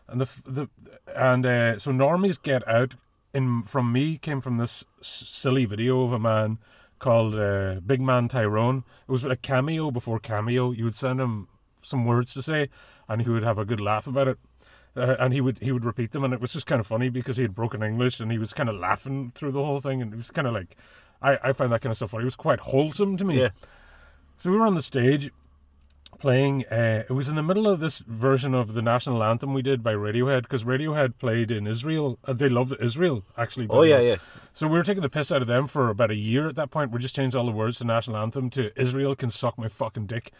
and 0.08 0.20
the 0.20 0.42
the 0.46 0.68
and 1.14 1.46
uh, 1.46 1.78
so 1.78 1.90
"Normies 1.92 2.42
Get 2.42 2.66
Out" 2.66 2.94
in 3.32 3.62
from 3.62 3.92
me 3.92 4.16
came 4.18 4.40
from 4.40 4.58
this 4.58 4.84
s- 5.00 5.24
silly 5.26 5.64
video 5.64 6.02
of 6.02 6.12
a 6.12 6.18
man 6.18 6.58
called 6.98 7.34
uh, 7.34 7.80
Big 7.84 8.00
Man 8.00 8.28
Tyrone. 8.28 8.84
It 9.06 9.12
was 9.12 9.24
a 9.24 9.36
cameo 9.36 9.90
before 9.90 10.18
cameo. 10.18 10.70
You 10.70 10.84
would 10.84 10.94
send 10.94 11.20
him 11.20 11.48
some 11.82 12.06
words 12.06 12.32
to 12.34 12.42
say, 12.42 12.68
and 13.08 13.22
he 13.22 13.28
would 13.28 13.42
have 13.42 13.58
a 13.58 13.64
good 13.64 13.80
laugh 13.80 14.06
about 14.06 14.28
it. 14.28 14.38
Uh, 14.96 15.16
and 15.18 15.34
he 15.34 15.40
would 15.40 15.58
he 15.58 15.72
would 15.72 15.84
repeat 15.84 16.12
them, 16.12 16.22
and 16.22 16.32
it 16.32 16.40
was 16.40 16.52
just 16.52 16.66
kind 16.66 16.78
of 16.78 16.86
funny 16.86 17.08
because 17.08 17.36
he 17.36 17.42
had 17.42 17.54
broken 17.54 17.82
English, 17.82 18.20
and 18.20 18.30
he 18.30 18.38
was 18.38 18.52
kind 18.52 18.68
of 18.68 18.76
laughing 18.76 19.32
through 19.34 19.50
the 19.50 19.64
whole 19.64 19.80
thing, 19.80 20.00
and 20.00 20.12
it 20.12 20.16
was 20.16 20.30
kind 20.30 20.46
of 20.46 20.54
like, 20.54 20.76
I 21.28 21.38
I 21.48 21.52
find 21.52 21.72
that 21.72 21.80
kind 21.82 21.90
of 21.90 21.96
stuff 21.96 22.10
funny. 22.10 22.22
It 22.22 22.32
was 22.32 22.36
quite 22.36 22.60
wholesome 22.60 23.16
to 23.16 23.24
me. 23.24 23.40
yeah, 23.40 23.50
So 24.36 24.50
we 24.50 24.56
were 24.58 24.66
on 24.66 24.74
the 24.74 24.82
stage 24.82 25.30
playing. 26.18 26.64
Uh, 26.70 27.04
it 27.08 27.12
was 27.12 27.28
in 27.28 27.36
the 27.36 27.42
middle 27.42 27.66
of 27.68 27.80
this 27.80 28.00
version 28.00 28.54
of 28.54 28.74
the 28.74 28.82
national 28.82 29.22
anthem 29.22 29.52
we 29.52 29.62
did 29.62 29.82
by 29.82 29.92
Radiohead 29.92 30.42
because 30.42 30.64
Radiohead 30.64 31.18
played 31.18 31.50
in 31.50 31.66
Israel. 31.66 32.18
Uh, 32.24 32.32
they 32.32 32.48
loved 32.48 32.72
Israel 32.80 33.24
actually. 33.36 33.66
oh 33.70 33.82
yeah, 33.82 34.00
yeah, 34.00 34.16
So 34.52 34.66
we 34.66 34.78
were 34.78 34.84
taking 34.84 35.02
the 35.02 35.10
piss 35.10 35.30
out 35.32 35.42
of 35.42 35.48
them 35.48 35.66
for 35.66 35.90
about 35.90 36.10
a 36.10 36.16
year 36.16 36.48
at 36.48 36.56
that 36.56 36.70
point. 36.70 36.92
We 36.92 36.98
just 37.00 37.14
changed 37.14 37.36
all 37.36 37.46
the 37.46 37.52
words 37.52 37.78
to 37.78 37.84
national 37.84 38.16
anthem 38.16 38.50
to 38.50 38.62
Israel 38.80 39.14
can 39.14 39.30
suck 39.30 39.58
my 39.58 39.68
fucking 39.68 40.06
dick. 40.06 40.32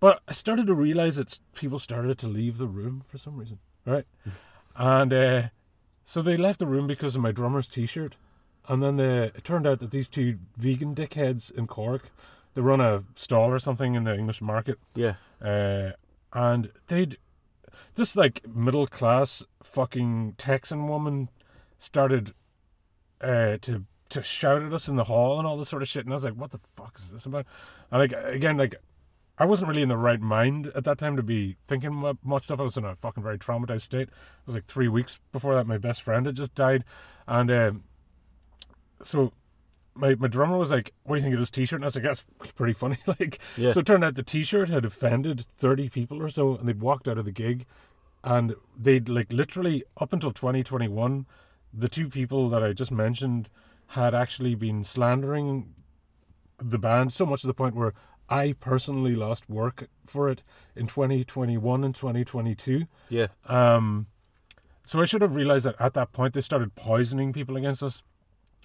But 0.00 0.22
I 0.26 0.32
started 0.32 0.66
to 0.66 0.74
realize 0.74 1.16
that 1.16 1.38
people 1.54 1.78
started 1.78 2.16
to 2.18 2.26
leave 2.26 2.56
the 2.56 2.66
room 2.66 3.02
for 3.06 3.18
some 3.18 3.36
reason, 3.36 3.58
right? 3.84 4.06
and 4.76 5.12
uh, 5.12 5.42
so 6.04 6.22
they 6.22 6.36
left 6.38 6.58
the 6.58 6.66
room 6.66 6.86
because 6.86 7.14
of 7.14 7.22
my 7.22 7.32
drummer's 7.32 7.68
T-shirt. 7.68 8.16
And 8.68 8.82
then 8.82 8.96
the, 8.96 9.32
it 9.34 9.44
turned 9.44 9.66
out 9.66 9.80
that 9.80 9.90
these 9.90 10.08
two 10.08 10.38
vegan 10.56 10.94
dickheads 10.94 11.50
in 11.52 11.66
Cork, 11.66 12.10
they 12.54 12.60
run 12.60 12.80
a 12.80 13.04
stall 13.14 13.50
or 13.50 13.58
something 13.58 13.94
in 13.94 14.04
the 14.04 14.16
English 14.16 14.40
market, 14.40 14.78
yeah, 14.94 15.14
uh, 15.42 15.92
and 16.32 16.70
they'd 16.86 17.16
this 17.94 18.16
like 18.16 18.46
middle 18.46 18.86
class 18.86 19.44
fucking 19.62 20.34
Texan 20.38 20.86
woman 20.86 21.28
started 21.78 22.32
uh, 23.20 23.56
to 23.62 23.84
to 24.10 24.22
shout 24.22 24.62
at 24.62 24.72
us 24.72 24.88
in 24.88 24.96
the 24.96 25.04
hall 25.04 25.38
and 25.38 25.46
all 25.46 25.56
this 25.56 25.68
sort 25.68 25.82
of 25.82 25.88
shit, 25.88 26.04
and 26.04 26.12
I 26.12 26.16
was 26.16 26.24
like, 26.24 26.34
"What 26.34 26.50
the 26.50 26.58
fuck 26.58 26.98
is 26.98 27.12
this 27.12 27.26
about?" 27.26 27.46
And 27.90 28.00
like 28.00 28.12
again, 28.24 28.56
like 28.56 28.74
I 29.38 29.44
wasn't 29.44 29.68
really 29.68 29.82
in 29.82 29.88
the 29.88 29.96
right 29.96 30.20
mind 30.20 30.70
at 30.74 30.84
that 30.84 30.98
time 30.98 31.16
to 31.16 31.22
be 31.22 31.56
thinking 31.64 32.14
much 32.22 32.44
stuff. 32.44 32.60
I 32.60 32.64
was 32.64 32.76
in 32.76 32.84
a 32.84 32.94
fucking 32.94 33.22
very 33.22 33.38
traumatized 33.38 33.82
state. 33.82 34.08
It 34.08 34.46
was 34.46 34.54
like 34.54 34.66
three 34.66 34.88
weeks 34.88 35.20
before 35.32 35.54
that. 35.54 35.66
My 35.66 35.78
best 35.78 36.02
friend 36.02 36.26
had 36.26 36.34
just 36.34 36.54
died, 36.54 36.84
and 37.26 37.50
um, 37.50 37.84
so 39.02 39.32
my, 39.94 40.14
my 40.14 40.28
drummer 40.28 40.56
was 40.58 40.70
like, 40.70 40.92
"What 41.04 41.16
do 41.16 41.20
you 41.20 41.22
think 41.22 41.34
of 41.34 41.40
this 41.40 41.50
T-shirt?" 41.50 41.76
And 41.78 41.84
I 41.84 41.88
was 41.88 41.96
like, 41.96 42.04
"That's 42.04 42.24
pretty 42.54 42.72
funny." 42.72 42.96
like, 43.06 43.40
Yeah. 43.56 43.72
so 43.72 43.80
it 43.80 43.86
turned 43.86 44.04
out 44.04 44.14
the 44.14 44.22
T-shirt 44.22 44.68
had 44.68 44.84
offended 44.84 45.40
thirty 45.40 45.88
people 45.88 46.22
or 46.22 46.28
so, 46.30 46.56
and 46.56 46.68
they'd 46.68 46.80
walked 46.80 47.08
out 47.08 47.18
of 47.18 47.24
the 47.24 47.32
gig, 47.32 47.66
and 48.24 48.54
they'd 48.78 49.08
like 49.08 49.32
literally 49.32 49.82
up 49.98 50.12
until 50.12 50.32
twenty 50.32 50.62
twenty 50.62 50.88
one, 50.88 51.26
the 51.72 51.88
two 51.88 52.08
people 52.08 52.48
that 52.50 52.62
I 52.62 52.72
just 52.72 52.92
mentioned 52.92 53.48
had 53.88 54.14
actually 54.14 54.54
been 54.54 54.84
slandering 54.84 55.74
the 56.58 56.78
band 56.78 57.12
so 57.12 57.26
much 57.26 57.40
to 57.40 57.46
the 57.48 57.54
point 57.54 57.74
where 57.74 57.92
I 58.28 58.54
personally 58.60 59.16
lost 59.16 59.48
work 59.50 59.88
for 60.06 60.28
it 60.28 60.44
in 60.76 60.86
2021 60.86 61.82
and 61.82 61.92
2022. 61.92 62.84
yeah, 63.08 63.26
Um, 63.46 64.06
so 64.84 65.00
I 65.00 65.04
should 65.06 65.22
have 65.22 65.34
realized 65.34 65.64
that 65.66 65.74
at 65.80 65.94
that 65.94 66.12
point 66.12 66.34
they 66.34 66.40
started 66.40 66.76
poisoning 66.76 67.32
people 67.32 67.56
against 67.56 67.82
us, 67.82 68.04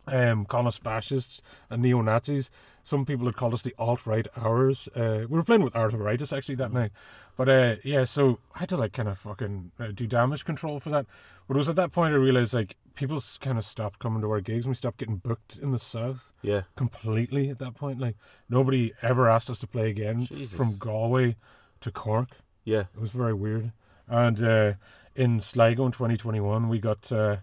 um, 0.08 0.46
calling 0.46 0.68
us 0.68 0.78
fascists 0.78 1.42
and 1.70 1.82
neo 1.82 2.02
Nazis. 2.02 2.50
Some 2.84 3.04
people 3.04 3.26
had 3.26 3.36
called 3.36 3.54
us 3.54 3.64
the 3.64 3.74
alt 3.80 4.06
right 4.06 4.28
hours. 4.38 4.88
Uh, 4.96 5.22
we 5.22 5.38
were 5.38 5.44
playing 5.44 5.64
with 5.64 5.76
arthritis 5.76 6.32
actually 6.32 6.56
that 6.56 6.72
night, 6.72 6.92
but 7.36 7.50
uh, 7.50 7.76
yeah, 7.84 8.04
so 8.04 8.40
I 8.54 8.60
had 8.60 8.70
to 8.70 8.78
like 8.78 8.94
kind 8.94 9.10
of 9.10 9.18
fucking 9.18 9.72
uh, 9.80 9.88
do 9.94 10.06
damage 10.06 10.46
control 10.46 10.80
for 10.80 10.92
that. 10.92 11.08
But 11.48 11.56
it 11.56 11.58
was 11.58 11.70
at 11.70 11.76
that 11.78 11.92
point 11.92 12.14
I 12.14 12.18
realized 12.18 12.54
like 12.54 12.76
people 12.94 13.20
kind 13.40 13.58
of 13.58 13.64
stopped 13.64 14.00
coming 14.00 14.22
to 14.22 14.30
our 14.30 14.40
gigs 14.40 14.66
and 14.66 14.72
we 14.72 14.76
stopped 14.76 14.98
getting 14.98 15.18
booked 15.18 15.58
in 15.58 15.72
the 15.72 15.80
south 15.80 16.32
yeah, 16.44 16.62
completely 16.76 17.50
at 17.50 17.60
that 17.60 17.74
point. 17.74 18.00
Like 18.00 18.18
nobody 18.50 18.94
ever 19.02 19.30
asked 19.30 19.50
us 19.50 19.60
to 19.60 19.68
play 19.68 19.90
again 19.90 20.26
Jesus. 20.26 20.56
from 20.56 20.78
Galway 20.78 21.38
to 21.82 21.92
Cork. 21.92 22.30
yeah, 22.64 22.82
It 22.96 23.02
was 23.02 23.12
very 23.12 23.34
weird. 23.34 23.72
And 24.08 24.42
uh, 24.44 24.74
in 25.16 25.40
Sligo 25.40 25.86
in 25.86 25.92
2021, 25.92 26.70
we 26.70 26.80
got 26.80 27.12
uh, 27.12 27.38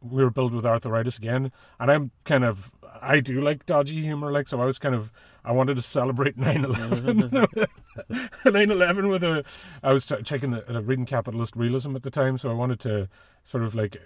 we 0.00 0.22
were 0.22 0.30
billed 0.30 0.54
with 0.54 0.64
arthritis 0.66 1.18
again. 1.18 1.52
And 1.80 1.90
I'm 1.90 2.10
kind 2.24 2.44
of 2.44 2.72
I 3.00 3.20
do 3.20 3.40
like 3.40 3.66
dodgy 3.66 4.02
humor, 4.02 4.30
like 4.30 4.48
so. 4.48 4.60
I 4.60 4.64
was 4.64 4.78
kind 4.78 4.94
of 4.94 5.12
I 5.44 5.52
wanted 5.52 5.76
to 5.76 5.82
celebrate 5.82 6.36
9/11. 6.38 7.66
9/11 8.08 9.10
with 9.10 9.22
a 9.24 9.44
I 9.82 9.92
was 9.92 10.10
checking 10.24 10.50
the 10.50 10.76
uh, 10.76 10.80
reading 10.82 11.06
capitalist 11.06 11.56
realism 11.56 11.96
at 11.96 12.02
the 12.02 12.10
time, 12.10 12.38
so 12.38 12.50
I 12.50 12.54
wanted 12.54 12.80
to 12.80 13.08
sort 13.44 13.64
of 13.64 13.74
like 13.74 13.96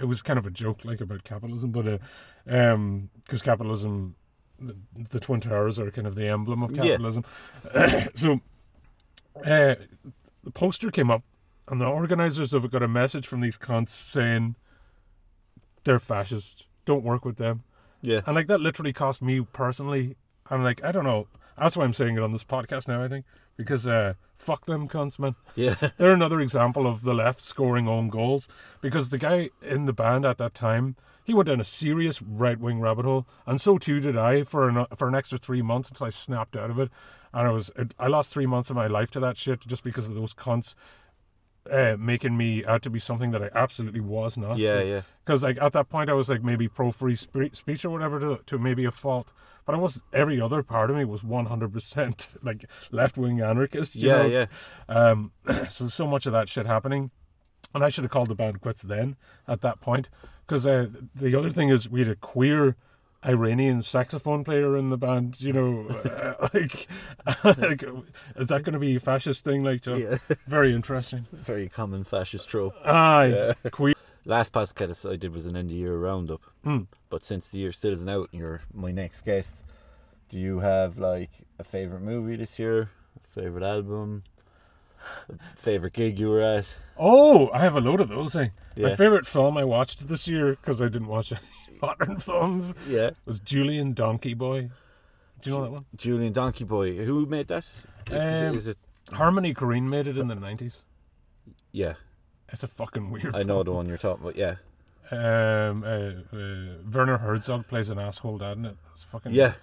it 0.00 0.04
was 0.06 0.22
kind 0.22 0.38
of 0.38 0.46
a 0.46 0.50
joke 0.50 0.84
like 0.84 1.00
about 1.00 1.24
capitalism, 1.24 1.70
but 1.70 1.86
uh, 1.86 1.98
um 2.48 3.10
because 3.24 3.42
capitalism 3.42 4.16
the, 4.58 4.76
the 5.10 5.20
twin 5.20 5.40
towers 5.40 5.78
are 5.80 5.90
kind 5.90 6.06
of 6.06 6.14
the 6.14 6.28
emblem 6.28 6.62
of 6.62 6.70
Yeah. 6.70 6.84
capitalism. 6.84 7.24
so, 8.14 8.40
uh, 9.44 9.74
the 10.44 10.50
poster 10.54 10.90
came 10.90 11.10
up, 11.10 11.22
and 11.68 11.80
the 11.80 11.86
organizers 11.86 12.54
of 12.54 12.64
it 12.64 12.70
got 12.70 12.82
a 12.82 12.88
message 12.88 13.26
from 13.26 13.40
these 13.40 13.56
cons 13.56 13.92
saying 13.92 14.54
they're 15.84 15.98
fascist. 15.98 16.66
Don't 16.84 17.04
work 17.04 17.24
with 17.24 17.36
them. 17.36 17.62
Yeah. 18.02 18.20
And 18.26 18.34
like 18.34 18.48
that 18.48 18.60
literally 18.60 18.92
cost 18.92 19.22
me 19.22 19.40
personally. 19.52 20.16
I'm 20.50 20.62
like, 20.62 20.84
I 20.84 20.92
don't 20.92 21.04
know. 21.04 21.28
That's 21.58 21.76
why 21.76 21.84
I'm 21.84 21.92
saying 21.92 22.16
it 22.16 22.22
on 22.22 22.32
this 22.32 22.44
podcast 22.44 22.88
now. 22.88 23.02
I 23.02 23.08
think 23.08 23.24
because 23.56 23.86
uh, 23.86 24.14
fuck 24.34 24.66
them 24.66 24.88
cunts, 24.88 25.18
man. 25.18 25.36
Yeah. 25.54 25.74
They're 25.96 26.12
another 26.12 26.40
example 26.40 26.86
of 26.86 27.02
the 27.02 27.14
left 27.14 27.38
scoring 27.38 27.88
own 27.88 28.08
goals 28.08 28.48
because 28.80 29.10
the 29.10 29.18
guy 29.18 29.50
in 29.62 29.86
the 29.86 29.92
band 29.92 30.26
at 30.26 30.38
that 30.38 30.54
time 30.54 30.96
he 31.24 31.32
went 31.32 31.48
down 31.48 31.60
a 31.60 31.64
serious 31.64 32.20
right 32.20 32.60
wing 32.60 32.80
rabbit 32.80 33.06
hole, 33.06 33.26
and 33.46 33.58
so 33.58 33.78
too 33.78 33.98
did 33.98 34.16
I 34.16 34.44
for 34.44 34.68
an 34.68 34.84
for 34.94 35.08
an 35.08 35.14
extra 35.14 35.38
three 35.38 35.62
months 35.62 35.88
until 35.88 36.06
I 36.06 36.10
snapped 36.10 36.54
out 36.54 36.70
of 36.70 36.78
it, 36.78 36.90
and 37.32 37.48
I 37.48 37.50
was 37.50 37.72
I 37.98 38.08
lost 38.08 38.32
three 38.32 38.46
months 38.46 38.68
of 38.68 38.76
my 38.76 38.86
life 38.86 39.10
to 39.12 39.20
that 39.20 39.38
shit 39.38 39.60
just 39.60 39.82
because 39.82 40.08
of 40.10 40.14
those 40.14 40.34
cunts. 40.34 40.74
Uh, 41.70 41.96
making 41.98 42.36
me 42.36 42.62
out 42.66 42.82
to 42.82 42.90
be 42.90 42.98
something 42.98 43.30
that 43.30 43.42
I 43.42 43.48
absolutely 43.54 44.00
was 44.00 44.36
not. 44.36 44.58
Yeah, 44.58 44.82
yeah. 44.82 45.00
Because 45.24 45.42
like 45.42 45.56
at 45.62 45.72
that 45.72 45.88
point, 45.88 46.10
I 46.10 46.12
was 46.12 46.28
like 46.28 46.42
maybe 46.42 46.68
pro 46.68 46.90
free 46.90 47.16
spe- 47.16 47.54
speech 47.54 47.86
or 47.86 47.90
whatever 47.90 48.20
to, 48.20 48.40
to 48.44 48.58
maybe 48.58 48.84
a 48.84 48.90
fault, 48.90 49.32
but 49.64 49.74
I 49.74 49.78
was 49.78 50.02
every 50.12 50.38
other 50.38 50.62
part 50.62 50.90
of 50.90 50.96
me 50.96 51.06
was 51.06 51.24
one 51.24 51.46
hundred 51.46 51.72
percent 51.72 52.28
like 52.42 52.66
left 52.92 53.16
wing 53.16 53.40
anarchist. 53.40 53.96
you 53.96 54.08
Yeah, 54.10 54.22
know? 54.22 54.26
yeah. 54.26 54.46
Um, 54.90 55.32
so 55.70 55.88
so 55.88 56.06
much 56.06 56.26
of 56.26 56.32
that 56.34 56.50
shit 56.50 56.66
happening, 56.66 57.10
and 57.74 57.82
I 57.82 57.88
should 57.88 58.04
have 58.04 58.10
called 58.10 58.28
the 58.28 58.34
band 58.34 58.60
quits 58.60 58.82
then 58.82 59.16
at 59.48 59.62
that 59.62 59.80
point. 59.80 60.10
Because 60.46 60.66
uh, 60.66 60.88
the 61.14 61.34
other 61.34 61.48
thing 61.48 61.70
is 61.70 61.88
we 61.88 62.00
had 62.00 62.10
a 62.10 62.16
queer 62.16 62.76
Iranian 63.24 63.82
saxophone 63.82 64.44
player 64.44 64.76
in 64.76 64.90
the 64.90 64.98
band. 64.98 65.40
You 65.40 65.52
know, 65.52 65.86
uh, 66.04 66.48
like, 66.52 66.88
like, 67.58 67.84
is 68.36 68.48
that 68.48 68.62
going 68.62 68.74
to 68.74 68.78
be 68.78 68.96
a 68.96 69.00
fascist 69.00 69.44
thing? 69.44 69.64
Like? 69.64 69.84
Yeah. 69.86 70.18
very 70.46 70.74
interesting. 70.74 71.26
Very 71.32 71.68
common 71.68 72.04
fascist 72.04 72.48
trope. 72.48 72.74
Aye, 72.84 73.54
queer. 73.70 73.94
Last 74.26 74.52
podcast 74.52 75.10
I 75.10 75.16
did 75.16 75.34
was 75.34 75.46
an 75.46 75.56
end 75.56 75.70
of 75.70 75.76
year 75.76 75.96
roundup. 75.96 76.40
Hmm. 76.62 76.82
But 77.10 77.22
since 77.22 77.48
the 77.48 77.58
year 77.58 77.72
still 77.72 77.92
isn't 77.92 78.08
out 78.08 78.30
and 78.32 78.40
you're 78.40 78.62
my 78.72 78.90
next 78.90 79.22
guest, 79.22 79.64
do 80.30 80.38
you 80.38 80.60
have 80.60 80.98
like 80.98 81.30
a 81.58 81.64
favourite 81.64 82.02
movie 82.02 82.36
this 82.36 82.58
year? 82.58 82.90
Favourite 83.22 83.66
album? 83.66 84.24
Favourite 85.56 85.92
gig 85.92 86.18
you 86.18 86.30
were 86.30 86.40
at? 86.40 86.76
Oh, 86.96 87.50
I 87.52 87.58
have 87.58 87.76
a 87.76 87.80
load 87.80 88.00
of 88.00 88.08
those. 88.08 88.34
Eh? 88.34 88.48
My 88.76 88.96
favorite 88.96 89.26
film 89.26 89.58
I 89.58 89.64
watched 89.64 90.08
this 90.08 90.26
year 90.26 90.50
because 90.52 90.80
I 90.80 90.86
didn't 90.86 91.08
watch 91.08 91.32
any 91.32 91.40
modern 91.86 92.18
films 92.18 92.72
Yeah. 92.88 93.10
was 93.24 93.40
Julien 93.40 93.92
Donkey 93.92 94.34
Boy. 94.34 94.70
Do 95.40 95.50
you 95.50 95.56
know 95.56 95.62
that 95.64 95.70
one? 95.72 95.84
Julien 95.96 96.32
Donkey 96.32 96.64
Boy. 96.64 96.96
Who 97.04 97.26
made 97.26 97.48
that? 97.48 97.64
Is, 97.64 97.82
it, 98.10 98.46
Um, 98.48 98.54
is 98.56 98.68
it 98.68 98.78
Harmony 99.12 99.52
Korine 99.54 99.84
made 99.88 100.06
it 100.06 100.16
in 100.16 100.28
the 100.28 100.34
nineties. 100.34 100.84
Yeah. 101.72 101.94
It's 102.48 102.62
a 102.62 102.68
fucking 102.68 103.10
weird. 103.10 103.34
I 103.36 103.42
know 103.42 103.62
the 103.62 103.72
one 103.72 103.88
you're 103.88 103.98
talking 103.98 104.22
about, 104.22 104.36
yeah. 104.36 104.56
Um, 105.10 105.84
uh, 105.84 106.36
uh, 106.36 106.76
Werner 106.90 107.18
Herzog 107.18 107.66
plays 107.68 107.90
an 107.90 107.98
asshole 107.98 108.38
dad 108.38 108.56
in 108.56 108.64
it. 108.66 108.76
It's 108.92 109.04
fucking 109.04 109.32
Yeah. 109.32 109.54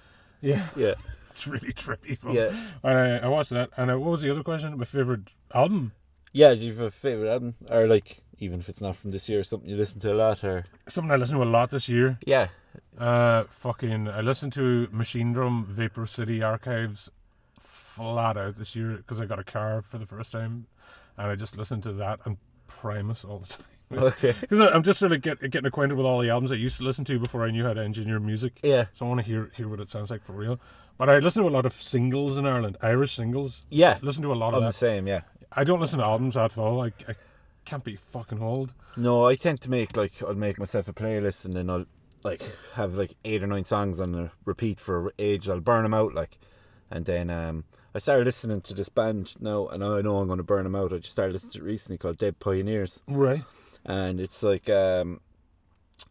yeah. 0.41 0.65
Yeah. 0.75 0.93
It's 1.31 1.47
really 1.47 1.71
trippy. 1.71 2.17
Film. 2.17 2.35
Yeah. 2.35 2.51
And 2.83 2.97
I, 2.97 3.17
I 3.25 3.27
watched 3.29 3.51
that. 3.51 3.69
And 3.77 3.89
uh, 3.89 3.97
what 3.97 4.11
was 4.11 4.21
the 4.21 4.29
other 4.29 4.43
question? 4.43 4.77
My 4.77 4.83
favorite 4.83 5.29
album? 5.53 5.93
Yeah, 6.33 6.53
do 6.53 6.59
you 6.59 6.73
have 6.73 6.81
a 6.81 6.91
favourite 6.91 7.31
album? 7.31 7.55
Or 7.69 7.87
like 7.87 8.19
even 8.41 8.59
if 8.59 8.67
it's 8.67 8.81
not 8.81 8.95
from 8.95 9.11
this 9.11 9.29
year, 9.29 9.43
something 9.43 9.69
you 9.69 9.77
listen 9.77 9.99
to 10.01 10.11
a 10.11 10.15
lot 10.15 10.43
or 10.43 10.65
Something 10.89 11.11
I 11.11 11.15
listen 11.15 11.37
to 11.37 11.43
a 11.43 11.45
lot 11.45 11.69
this 11.69 11.87
year. 11.87 12.19
Yeah. 12.25 12.47
Uh, 12.97 13.43
fucking. 13.45 14.07
I 14.09 14.21
listened 14.21 14.51
to 14.53 14.87
Machinedrum 14.87 15.65
Vapor 15.65 16.07
City 16.07 16.41
Archives 16.41 17.09
flat 17.59 18.37
out 18.37 18.55
this 18.55 18.75
year 18.75 18.97
because 18.97 19.21
I 19.21 19.25
got 19.25 19.37
a 19.37 19.43
car 19.43 19.83
for 19.83 19.99
the 19.99 20.07
first 20.07 20.31
time, 20.31 20.65
and 21.17 21.27
I 21.27 21.35
just 21.35 21.55
listened 21.55 21.83
to 21.83 21.93
that 21.93 22.19
and 22.25 22.37
Primus 22.67 23.23
all 23.23 23.39
the 23.39 23.47
time. 23.47 23.65
Okay. 23.91 24.33
Because 24.39 24.61
I'm 24.61 24.83
just 24.83 24.99
sort 24.99 25.11
of 25.11 25.21
get, 25.21 25.41
getting 25.41 25.65
acquainted 25.65 25.95
with 25.95 26.05
all 26.05 26.21
the 26.21 26.29
albums 26.29 26.53
I 26.53 26.55
used 26.55 26.77
to 26.77 26.85
listen 26.85 27.03
to 27.03 27.19
before 27.19 27.45
I 27.45 27.51
knew 27.51 27.65
how 27.65 27.73
to 27.73 27.83
engineer 27.83 28.21
music. 28.21 28.57
Yeah. 28.63 28.85
So 28.93 29.05
I 29.05 29.09
want 29.09 29.19
to 29.19 29.25
hear 29.25 29.51
hear 29.57 29.67
what 29.67 29.81
it 29.81 29.89
sounds 29.89 30.09
like 30.09 30.23
for 30.23 30.31
real. 30.31 30.61
But 30.97 31.09
I 31.09 31.19
listen 31.19 31.43
to 31.43 31.49
a 31.49 31.51
lot 31.51 31.65
of 31.65 31.73
singles 31.73 32.37
in 32.37 32.45
Ireland, 32.45 32.77
Irish 32.81 33.11
singles. 33.11 33.65
Yeah. 33.69 33.97
Listen 34.01 34.23
to 34.23 34.31
a 34.31 34.33
lot 34.33 34.53
of 34.53 34.63
I'm 34.63 34.67
the 34.69 34.71
same, 34.71 35.07
yeah. 35.07 35.23
I 35.51 35.65
don't 35.65 35.81
listen 35.81 35.99
to 35.99 36.05
albums 36.05 36.37
at 36.37 36.57
all. 36.57 36.83
I, 36.83 36.93
I 37.05 37.15
can't 37.65 37.83
be 37.83 37.95
fucking 37.95 38.41
old. 38.41 38.73
No, 38.97 39.25
I 39.27 39.35
tend 39.35 39.61
to 39.61 39.69
make 39.69 39.95
like 39.95 40.21
I'll 40.23 40.33
make 40.35 40.59
myself 40.59 40.87
a 40.87 40.93
playlist 40.93 41.45
and 41.45 41.53
then 41.55 41.69
I'll 41.69 41.85
like 42.23 42.41
have 42.75 42.95
like 42.95 43.15
eight 43.25 43.43
or 43.43 43.47
nine 43.47 43.65
songs 43.65 43.99
on 43.99 44.13
a 44.15 44.31
repeat 44.45 44.79
for 44.79 45.11
age. 45.19 45.47
I'll 45.49 45.59
burn 45.59 45.83
them 45.83 45.93
out 45.93 46.13
like, 46.13 46.37
and 46.89 47.05
then 47.05 47.29
um 47.29 47.63
I 47.93 47.99
started 47.99 48.25
listening 48.25 48.61
to 48.61 48.73
this 48.73 48.87
band 48.89 49.35
now, 49.41 49.67
and 49.67 49.83
I 49.83 50.01
know 50.01 50.19
I'm 50.19 50.27
going 50.27 50.37
to 50.37 50.43
burn 50.43 50.63
them 50.63 50.75
out. 50.75 50.93
I 50.93 50.97
just 50.99 51.11
started 51.11 51.33
listening 51.33 51.51
to 51.53 51.59
it 51.59 51.63
recently 51.63 51.97
called 51.97 52.17
Dead 52.17 52.39
Pioneers, 52.39 53.03
Right. 53.07 53.43
and 53.85 54.19
it's 54.21 54.43
like 54.43 54.69
um 54.69 55.19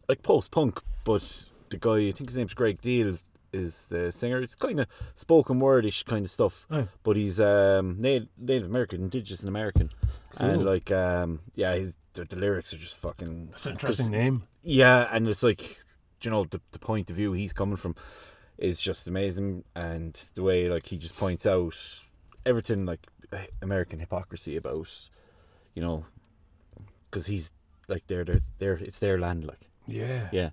like 0.07 0.21
post 0.21 0.51
punk, 0.51 0.79
but 1.05 1.45
the 1.69 1.77
guy 1.77 2.07
I 2.07 2.11
think 2.11 2.29
his 2.29 2.37
name's 2.37 2.53
Greg 2.53 2.81
Deal 2.81 3.15
is 3.53 3.87
the 3.87 4.11
singer. 4.11 4.39
It's 4.39 4.55
kind 4.55 4.79
of 4.79 4.87
spoken 5.15 5.59
wordish 5.59 6.03
kind 6.03 6.25
of 6.25 6.31
stuff, 6.31 6.65
Aye. 6.71 6.87
but 7.03 7.15
he's 7.15 7.39
um 7.39 8.01
Native, 8.01 8.29
Native 8.37 8.67
American, 8.67 9.01
Indigenous 9.03 9.41
and 9.41 9.49
American, 9.49 9.89
and 10.37 10.63
like 10.63 10.91
um 10.91 11.39
yeah, 11.55 11.73
his, 11.75 11.97
the, 12.13 12.25
the 12.25 12.35
lyrics 12.35 12.73
are 12.73 12.77
just 12.77 12.97
fucking. 12.97 13.47
That's 13.51 13.65
an 13.65 13.73
interesting 13.73 14.11
name. 14.11 14.43
Yeah, 14.63 15.07
and 15.11 15.27
it's 15.27 15.43
like, 15.43 15.79
you 16.21 16.31
know, 16.31 16.45
the 16.45 16.61
the 16.71 16.79
point 16.79 17.09
of 17.09 17.15
view 17.15 17.33
he's 17.33 17.53
coming 17.53 17.77
from 17.77 17.95
is 18.57 18.79
just 18.81 19.07
amazing, 19.07 19.63
and 19.75 20.13
the 20.35 20.43
way 20.43 20.69
like 20.69 20.85
he 20.87 20.97
just 20.97 21.17
points 21.17 21.45
out 21.47 21.75
everything 22.45 22.85
like 22.85 23.07
American 23.61 23.99
hypocrisy 23.99 24.57
about, 24.57 24.89
you 25.73 25.81
know, 25.81 26.05
because 27.09 27.27
he's 27.27 27.49
like 27.87 28.05
they're 28.07 28.23
they're 28.23 28.41
they're 28.59 28.75
it's 28.77 28.99
their 28.99 29.17
land, 29.17 29.45
like 29.45 29.69
Yeah. 29.87 30.29
yeah. 30.31 30.49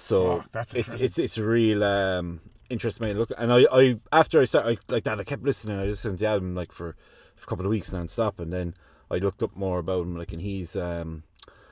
So 0.00 0.38
Fuck, 0.38 0.50
that's 0.52 0.74
it's 0.74 0.94
it's 0.94 1.18
it's 1.18 1.38
a 1.38 1.44
real 1.44 1.84
um 1.84 2.40
interesting 2.70 3.06
way 3.06 3.12
to 3.12 3.18
look. 3.18 3.32
And 3.36 3.52
I 3.52 3.66
I 3.70 4.00
after 4.12 4.40
I 4.40 4.44
started 4.44 4.78
like 4.88 5.04
that, 5.04 5.20
I 5.20 5.24
kept 5.24 5.42
listening. 5.42 5.78
I 5.78 5.84
listened 5.84 6.18
to 6.18 6.24
the 6.24 6.30
album 6.30 6.54
like 6.54 6.72
for, 6.72 6.96
for 7.36 7.44
a 7.44 7.46
couple 7.46 7.66
of 7.66 7.70
weeks 7.70 7.92
non-stop, 7.92 8.40
and 8.40 8.50
then 8.50 8.74
I 9.10 9.16
looked 9.16 9.42
up 9.42 9.54
more 9.54 9.78
about 9.78 10.02
him. 10.06 10.16
Like, 10.16 10.32
and 10.32 10.40
he's 10.40 10.74
um 10.74 11.24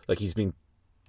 like 0.08 0.18
he's 0.18 0.34
been 0.34 0.52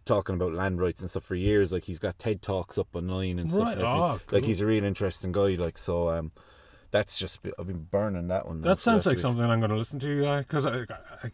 talking 0.05 0.35
about 0.35 0.53
land 0.53 0.79
rights 0.79 1.01
and 1.01 1.09
stuff 1.09 1.23
for 1.23 1.35
years. 1.35 1.73
Like 1.73 1.83
he's 1.83 1.99
got 1.99 2.17
TED 2.17 2.41
talks 2.41 2.77
up 2.77 2.95
online 2.95 3.37
and 3.39 3.49
stuff. 3.49 3.63
Right, 3.63 3.77
and 3.77 3.81
everything. 3.81 4.01
ah, 4.01 4.19
Like 4.31 4.45
he's 4.45 4.61
a 4.61 4.65
real 4.65 4.83
interesting 4.85 5.31
guy. 5.31 5.55
Like 5.55 5.77
so 5.77 6.09
um. 6.09 6.31
That's 6.91 7.19
just 7.19 7.41
I've 7.59 7.67
been 7.67 7.83
burning 7.83 8.29
that 8.29 8.47
one. 8.47 8.61
That 8.61 8.79
sounds 8.79 9.05
like 9.05 9.19
something. 9.19 9.45
I'm 9.45 9.59
going 9.59 9.69
to 9.69 9.77
listen 9.77 9.99
to, 9.99 10.37
because 10.39 10.65
I, 10.65 10.79
I, 10.79 10.85
I, 11.25 11.31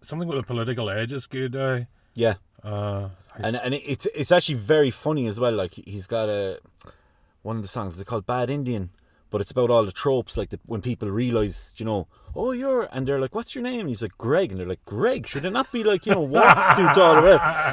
something 0.00 0.26
with 0.26 0.36
a 0.36 0.42
political 0.42 0.90
edge 0.90 1.12
is 1.12 1.28
good. 1.28 1.54
Uh, 1.54 1.82
Yeah, 2.16 2.34
uh, 2.64 3.08
and 3.36 3.56
and 3.56 3.74
it's 3.74 4.06
it's 4.06 4.32
actually 4.32 4.56
very 4.56 4.90
funny 4.90 5.26
as 5.26 5.38
well. 5.38 5.52
Like 5.52 5.74
he's 5.74 6.06
got 6.06 6.28
a 6.28 6.60
one 7.42 7.56
of 7.56 7.62
the 7.62 7.68
songs 7.68 7.96
is 7.96 8.02
called 8.04 8.26
Bad 8.26 8.48
Indian, 8.48 8.90
but 9.30 9.40
it's 9.40 9.50
about 9.50 9.70
all 9.70 9.84
the 9.84 9.92
tropes. 9.92 10.36
Like 10.36 10.50
the, 10.50 10.58
when 10.66 10.80
people 10.80 11.10
realize, 11.10 11.74
you 11.76 11.84
know, 11.84 12.06
oh 12.34 12.52
you're, 12.52 12.88
and 12.92 13.06
they're 13.06 13.20
like, 13.20 13.34
what's 13.34 13.54
your 13.54 13.62
name? 13.62 13.80
And 13.80 13.88
he's 13.90 14.02
like 14.02 14.16
Greg, 14.16 14.50
and 14.50 14.58
they're 14.58 14.66
like 14.66 14.84
Greg. 14.86 15.26
Should 15.26 15.44
it 15.44 15.50
not 15.50 15.70
be 15.70 15.84
like 15.84 16.06
you 16.06 16.12
know 16.12 16.20
what's 16.20 16.76
too 16.76 16.88
tall? 16.94 17.26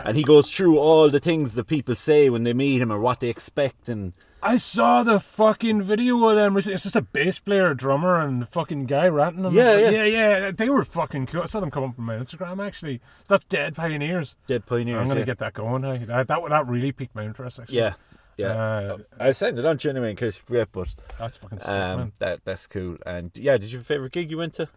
And 0.06 0.18
he 0.18 0.24
goes 0.24 0.50
through 0.50 0.78
all 0.78 1.10
the 1.10 1.20
things 1.20 1.54
that 1.56 1.68
people 1.68 1.96
say 1.96 2.30
when 2.30 2.44
they 2.44 2.54
meet 2.54 2.82
him 2.82 2.92
or 2.92 3.00
what 3.00 3.20
they 3.20 3.30
expect, 3.30 3.88
and 3.88 4.14
I 4.44 4.58
saw 4.58 5.04
the 5.04 5.20
fucking 5.20 5.84
video 5.84 6.28
of 6.28 6.36
them 6.36 6.56
recently. 6.56 6.74
It's 6.76 6.84
just 6.84 6.96
a 6.96 7.02
bass 7.02 7.40
player, 7.40 7.72
a 7.72 7.78
drummer, 7.78 8.20
and 8.20 8.42
the 8.42 8.46
fucking 8.46 8.86
guy 8.86 9.08
ranting 9.08 9.44
them. 9.44 9.54
Yeah, 9.54 9.78
yeah. 9.78 9.90
yeah, 9.90 10.06
yeah. 10.06 10.52
They 10.52 10.70
were 10.70 10.84
fucking 10.84 11.28
cool. 11.28 11.44
I 11.44 11.46
saw 11.46 11.60
them 11.60 11.70
come 11.70 11.84
up 11.84 12.00
on 12.00 12.06
my 12.06 12.16
Instagram 12.16 12.66
actually. 12.66 13.02
So 13.24 13.36
that's 13.36 13.46
Dead 13.46 13.76
Pioneers. 13.76 14.36
Dead 14.48 14.66
Pioneers. 14.66 15.02
I'm 15.02 15.08
gonna 15.08 15.20
yeah. 15.22 15.26
get 15.28 15.38
that 15.40 15.54
going. 15.54 15.84
That, 15.84 16.28
that 16.28 16.50
that 16.50 16.68
really 16.68 16.92
piqued 16.92 17.16
my 17.16 17.24
interest. 17.24 17.60
Actually. 17.60 17.78
yeah. 17.78 17.94
Yeah, 18.38 18.48
Uh, 18.54 18.98
I 19.20 19.34
sent 19.34 19.60
it 19.60 19.66
on 19.66 19.78
to 19.78 19.88
you 19.88 19.92
anyway 19.92 20.12
in 20.12 20.16
case 20.16 20.38
you 20.38 20.44
forget, 20.46 20.70
but 20.72 20.96
That's 21.20 21.38
fucking 21.38 21.60
sick, 21.60 21.68
man. 21.68 22.00
um, 22.00 22.14
that 22.20 22.44
that's 22.44 22.66
cool. 22.66 22.98
And 23.06 23.30
yeah, 23.36 23.58
did 23.58 23.72
you 23.72 23.78
have 23.78 23.86
a 23.86 23.88
favorite 23.88 24.14
gig 24.14 24.32
you 24.32 24.38
went 24.38 24.56
to? 24.56 24.68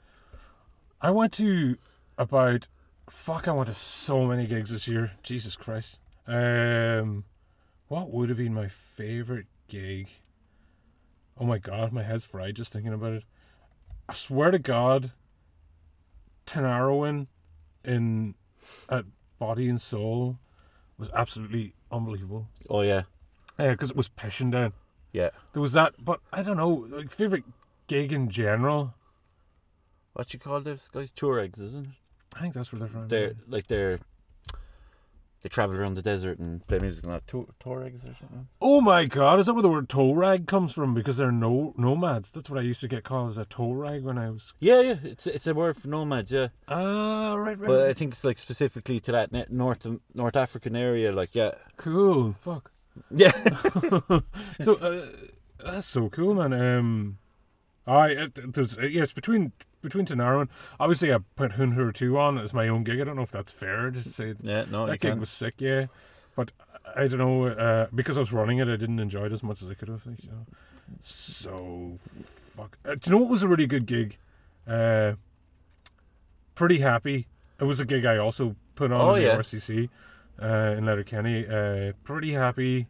I 1.00 1.10
went 1.12 1.32
to 1.34 1.76
about 2.18 2.66
fuck. 3.08 3.48
I 3.48 3.52
went 3.52 3.68
to 3.68 3.74
so 3.74 4.26
many 4.26 4.46
gigs 4.46 4.70
this 4.70 4.88
year. 4.88 5.12
Jesus 5.22 5.56
Christ. 5.56 6.00
Um, 6.26 7.24
what 7.88 8.10
would 8.10 8.28
have 8.28 8.38
been 8.38 8.52
my 8.54 8.68
favorite 8.68 9.46
gig? 9.68 10.08
Oh 11.38 11.44
my 11.44 11.58
god, 11.58 11.92
my 11.92 12.02
head's 12.02 12.24
fried 12.24 12.56
just 12.56 12.72
thinking 12.72 12.92
about 12.92 13.14
it. 13.14 13.24
I 14.08 14.12
swear 14.12 14.50
to 14.50 14.58
God, 14.58 15.12
Tinariwen 16.46 17.26
in 17.84 18.34
at 18.88 19.04
Body 19.38 19.68
and 19.68 19.80
Soul 19.80 20.38
was 20.98 21.10
absolutely 21.14 21.74
unbelievable. 21.90 22.48
Oh 22.70 22.82
yeah, 22.82 23.02
yeah, 23.58 23.72
because 23.72 23.90
it 23.90 23.96
was 23.96 24.08
pissing 24.08 24.50
down. 24.52 24.72
yeah. 25.12 25.30
There 25.52 25.62
was 25.62 25.72
that, 25.72 25.94
but 25.98 26.20
I 26.32 26.42
don't 26.42 26.56
know. 26.56 26.86
Like 26.90 27.10
favorite 27.10 27.44
gig 27.86 28.12
in 28.12 28.28
general. 28.28 28.94
What 30.12 30.32
you 30.32 30.38
call 30.38 30.60
those 30.60 30.88
guys? 30.88 31.10
Tuaregs, 31.12 31.60
isn't 31.60 31.86
it? 31.86 31.92
I 32.36 32.40
think 32.40 32.54
that's 32.54 32.72
where 32.72 32.80
they're 32.80 32.88
from. 32.88 33.08
They're 33.08 33.32
like 33.48 33.66
they're 33.66 33.98
they 35.44 35.50
travel 35.50 35.76
around 35.76 35.92
the 35.94 36.00
desert 36.02 36.38
and 36.38 36.66
play 36.66 36.78
music 36.78 37.04
and 37.04 37.12
that. 37.12 37.26
Tor- 37.26 37.46
or 37.66 37.90
something. 38.00 38.48
Oh 38.62 38.80
my 38.80 39.04
god, 39.04 39.38
is 39.38 39.44
that 39.46 39.52
where 39.52 39.62
the 39.62 39.68
word 39.68 39.90
Torag 39.90 40.46
comes 40.46 40.72
from? 40.72 40.94
Because 40.94 41.18
they're 41.18 41.30
no 41.30 41.74
nomads. 41.76 42.30
That's 42.30 42.48
what 42.48 42.58
I 42.58 42.62
used 42.62 42.80
to 42.80 42.88
get 42.88 43.04
called 43.04 43.28
as 43.28 43.36
a 43.38 43.44
Torag 43.44 44.02
when 44.02 44.16
I 44.16 44.30
was. 44.30 44.54
Yeah, 44.58 44.80
yeah, 44.80 44.96
it's 45.04 45.26
it's 45.26 45.46
a 45.46 45.52
word 45.54 45.76
for 45.76 45.88
nomads. 45.88 46.32
Yeah, 46.32 46.48
Ah, 46.66 47.34
right, 47.34 47.58
right. 47.58 47.68
but 47.68 47.88
I 47.90 47.92
think 47.92 48.12
it's 48.14 48.24
like 48.24 48.38
specifically 48.38 49.00
to 49.00 49.12
that 49.12 49.52
North 49.52 49.86
North 50.14 50.34
African 50.36 50.74
area. 50.74 51.12
Like, 51.12 51.34
yeah, 51.34 51.50
cool. 51.76 52.32
Fuck. 52.32 52.72
yeah, 53.10 53.32
So 54.60 54.76
uh, 54.76 55.06
that's 55.62 55.86
so 55.86 56.08
cool, 56.08 56.34
man. 56.34 56.54
Um, 56.54 57.18
I 57.86 58.08
it, 58.12 58.54
there's 58.54 58.78
uh, 58.78 58.82
yes 58.82 59.12
between 59.12 59.52
between 59.84 60.04
Tanaro 60.06 60.40
and 60.40 60.50
obviously 60.80 61.14
I 61.14 61.18
put 61.36 61.52
Hunter 61.52 61.92
two 61.92 62.18
on 62.18 62.38
as 62.38 62.52
my 62.52 62.66
own 62.66 62.82
gig. 62.82 63.00
I 63.00 63.04
don't 63.04 63.14
know 63.14 63.22
if 63.22 63.30
that's 63.30 63.52
fair 63.52 63.92
to 63.92 64.00
say 64.00 64.34
yeah. 64.42 64.64
No, 64.72 64.86
that 64.86 64.98
gig 64.98 65.12
can. 65.12 65.20
was 65.20 65.30
sick, 65.30 65.60
yeah. 65.60 65.86
But 66.34 66.50
I 66.96 67.06
don't 67.06 67.18
know 67.18 67.44
uh, 67.44 67.86
because 67.94 68.16
I 68.18 68.20
was 68.20 68.32
running 68.32 68.58
it, 68.58 68.66
I 68.66 68.74
didn't 68.76 68.98
enjoy 68.98 69.26
it 69.26 69.32
as 69.32 69.42
much 69.44 69.62
as 69.62 69.70
I 69.70 69.74
could 69.74 69.86
have. 69.88 70.04
You 70.04 70.30
know? 70.30 70.46
So 71.00 71.94
fuck. 71.98 72.76
Uh, 72.84 72.94
do 72.96 73.00
you 73.04 73.12
know 73.12 73.22
what 73.22 73.30
was 73.30 73.42
a 73.44 73.48
really 73.48 73.66
good 73.68 73.86
gig? 73.86 74.16
Uh, 74.66 75.12
pretty 76.54 76.78
happy. 76.78 77.28
It 77.60 77.64
was 77.64 77.80
a 77.80 77.84
gig 77.84 78.04
I 78.04 78.16
also 78.16 78.56
put 78.74 78.90
on 78.90 79.00
Oh, 79.00 79.14
in 79.14 79.22
the. 79.22 79.28
RCC 79.38 79.88
uh, 80.42 80.74
in 80.76 80.84
Letterkenny. 80.86 81.46
Uh, 81.46 81.92
pretty 82.02 82.32
happy. 82.32 82.88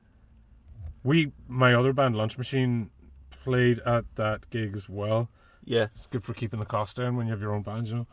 We, 1.03 1.33
my 1.49 1.75
other 1.75 1.93
band, 1.93 2.17
Lunch 2.17 2.39
Machine, 2.39 2.91
played 3.31 3.79
at 3.81 4.05
that 4.15 4.49
gig 4.49 4.75
as 4.75 4.89
well. 4.89 5.29
Yeah, 5.65 5.87
It's 5.95 6.07
good 6.07 6.23
for 6.23 6.35
keeping 6.35 6.61
the 6.61 6.67
cost 6.67 6.97
down 6.97 7.17
when 7.17 7.27
you 7.27 7.33
have 7.33 7.41
your 7.41 7.55
own 7.55 7.62
band, 7.62 7.87
you 7.87 7.95
know. 7.95 8.07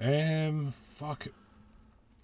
Um, 0.00 0.72
fuck. 0.72 1.26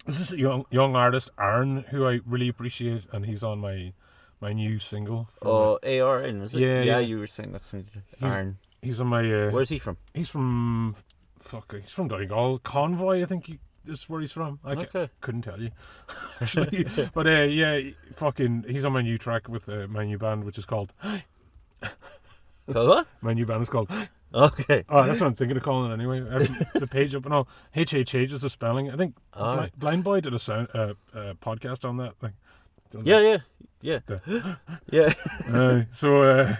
This 0.05 0.19
is 0.19 0.33
a 0.33 0.37
young 0.37 0.65
young 0.69 0.95
artist, 0.95 1.29
Aaron, 1.39 1.85
who 1.89 2.05
I 2.05 2.19
really 2.25 2.49
appreciate, 2.49 3.05
and 3.13 3.25
he's 3.25 3.43
on 3.43 3.59
my 3.59 3.93
my 4.41 4.51
new 4.51 4.77
single. 4.79 5.29
oh, 5.41 5.79
ARN 5.81 6.41
was 6.41 6.53
it? 6.53 6.59
Yeah, 6.59 6.67
yeah. 6.67 6.83
yeah. 6.83 6.99
You 6.99 7.19
were 7.19 7.27
saying 7.27 7.53
that 7.53 7.63
to 7.69 7.77
me. 7.77 7.85
Arn. 8.21 8.57
He's 8.81 8.99
on 8.99 9.07
my. 9.07 9.19
Uh, 9.21 9.51
Where's 9.51 9.69
he 9.69 9.79
from? 9.79 9.95
he's 10.13 10.29
from. 10.29 10.93
Fuck, 11.39 11.73
he's 11.75 11.91
from 11.93 12.09
Donegal. 12.09 12.59
Convoy, 12.59 13.21
I 13.21 13.25
think 13.25 13.45
he, 13.47 13.59
is 13.85 14.09
where 14.09 14.19
he's 14.19 14.33
from. 14.33 14.59
I 14.65 14.73
Okay. 14.73 15.09
couldn't 15.21 15.43
tell 15.43 15.61
you, 15.61 15.71
actually. 16.41 16.85
but 17.13 17.25
uh, 17.25 17.43
yeah, 17.43 17.79
fucking, 18.11 18.65
he's 18.67 18.83
on 18.85 18.91
my 18.91 19.01
new 19.01 19.17
track 19.17 19.47
with 19.47 19.69
uh, 19.69 19.87
my 19.87 20.03
new 20.05 20.17
band, 20.17 20.43
which 20.43 20.57
is 20.57 20.65
called. 20.65 20.91
What? 22.65 23.07
My 23.21 23.33
new 23.33 23.45
band 23.45 23.61
is 23.61 23.69
called. 23.69 23.89
Okay. 24.33 24.83
Oh, 24.89 25.03
that's 25.03 25.19
what 25.21 25.27
I'm 25.27 25.35
thinking 25.35 25.57
of 25.57 25.63
calling 25.63 25.91
it 25.91 25.93
anyway. 25.93 26.21
The 26.73 26.87
page 26.89 27.13
up 27.15 27.25
and 27.25 27.33
all. 27.33 27.47
HHH 27.75 28.31
is 28.33 28.41
the 28.41 28.49
spelling. 28.49 28.89
I 28.91 28.95
think 28.95 29.15
right. 29.39 29.71
Blind 29.77 30.03
Boy 30.03 30.21
did 30.21 30.33
a 30.33 30.39
sound 30.39 30.69
uh, 30.73 30.93
uh, 31.13 31.33
podcast 31.35 31.87
on 31.87 31.97
that. 31.97 32.13
Like, 32.21 32.33
Yeah, 33.03 33.19
yeah, 33.19 33.37
yeah, 33.81 33.99
The- 34.05 34.59
yeah. 34.91 35.13
Uh, 35.53 35.83
so 35.91 36.23
uh, 36.23 36.55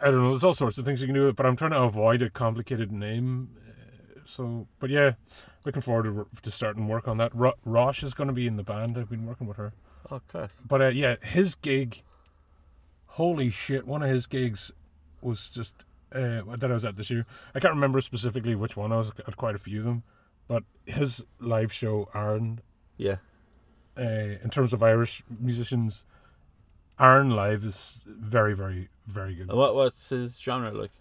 I 0.00 0.04
don't 0.10 0.22
know. 0.22 0.30
There's 0.30 0.44
all 0.44 0.54
sorts 0.54 0.78
of 0.78 0.84
things 0.84 1.00
you 1.00 1.06
can 1.08 1.14
do, 1.14 1.32
but 1.32 1.44
I'm 1.46 1.56
trying 1.56 1.72
to 1.72 1.82
avoid 1.82 2.22
a 2.22 2.30
complicated 2.30 2.92
name. 2.92 3.50
Uh, 3.58 4.20
So, 4.24 4.66
but 4.78 4.90
yeah, 4.90 5.12
looking 5.64 5.82
forward 5.82 6.04
to, 6.04 6.26
to 6.42 6.50
starting 6.50 6.86
work 6.88 7.08
on 7.08 7.16
that. 7.18 7.34
Ro- 7.34 7.54
Rosh 7.64 8.02
is 8.02 8.14
going 8.14 8.28
to 8.28 8.34
be 8.34 8.46
in 8.46 8.56
the 8.56 8.62
band. 8.64 8.96
I've 8.98 9.08
been 9.10 9.26
working 9.26 9.46
with 9.48 9.56
her. 9.56 9.72
Oh, 10.10 10.20
class. 10.28 10.62
But 10.66 10.80
uh, 10.82 10.88
yeah, 10.88 11.16
his 11.22 11.54
gig. 11.56 12.02
Holy 13.10 13.50
shit! 13.50 13.86
One 13.86 14.02
of 14.02 14.10
his 14.10 14.26
gigs 14.26 14.72
was 15.22 15.48
just 15.48 15.74
uh, 16.12 16.42
that 16.56 16.70
I 16.70 16.74
was 16.74 16.84
at 16.84 16.96
this 16.96 17.10
year. 17.10 17.26
I 17.54 17.60
can't 17.60 17.74
remember 17.74 18.00
specifically 18.00 18.54
which 18.54 18.76
one. 18.76 18.92
I 18.92 18.96
was 18.96 19.10
at 19.26 19.36
quite 19.36 19.54
a 19.54 19.58
few 19.58 19.80
of 19.80 19.84
them, 19.84 20.02
but 20.48 20.62
his 20.84 21.24
live 21.40 21.72
show, 21.72 22.08
Aaron, 22.14 22.60
Yeah. 22.96 23.16
uh, 23.98 24.02
in 24.42 24.50
terms 24.50 24.72
of 24.72 24.82
Irish 24.82 25.22
musicians, 25.40 26.04
Aaron 26.98 27.30
live 27.30 27.64
is 27.64 28.00
very, 28.06 28.54
very, 28.54 28.88
very 29.06 29.34
good. 29.34 29.52
What 29.52 29.74
what's 29.74 30.08
his 30.10 30.38
genre 30.38 30.72
like? 30.72 30.92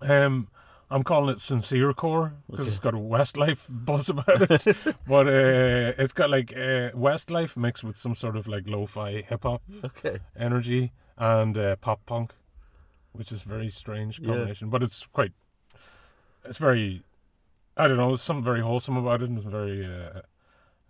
Um, 0.00 0.48
I'm 0.90 1.02
calling 1.02 1.30
it 1.30 1.40
sincere 1.40 1.92
core 1.94 2.34
because 2.48 2.68
it's 2.68 2.78
got 2.78 2.94
a 2.94 2.98
Westlife 2.98 3.66
buzz 3.70 4.08
about 4.08 4.42
it, 4.50 4.64
but 5.08 5.26
uh, 5.26 5.92
it's 5.98 6.12
got 6.12 6.30
like 6.30 6.52
uh, 6.52 6.90
Westlife 6.94 7.56
mixed 7.56 7.82
with 7.82 7.96
some 7.96 8.14
sort 8.14 8.36
of 8.36 8.46
like 8.46 8.68
lo-fi 8.68 9.22
hip 9.22 9.42
hop 9.42 9.62
Okay. 9.84 10.18
energy 10.38 10.92
and 11.18 11.56
uh, 11.58 11.74
pop 11.76 12.04
punk, 12.06 12.34
which 13.16 13.32
is 13.32 13.42
very 13.42 13.68
strange 13.68 14.18
Yeah. 14.20 14.28
combination. 14.28 14.70
But 14.70 14.82
it's 14.82 15.06
quite, 15.06 15.32
it's 16.44 16.58
very, 16.58 17.02
I 17.76 17.88
don't 17.88 17.96
know, 17.96 18.08
there's 18.08 18.22
something 18.22 18.44
very 18.44 18.60
wholesome 18.60 18.96
about 18.96 19.22
it, 19.22 19.28
and 19.28 19.38
it's 19.38 19.46
very, 19.46 19.84
uh, 19.84 20.20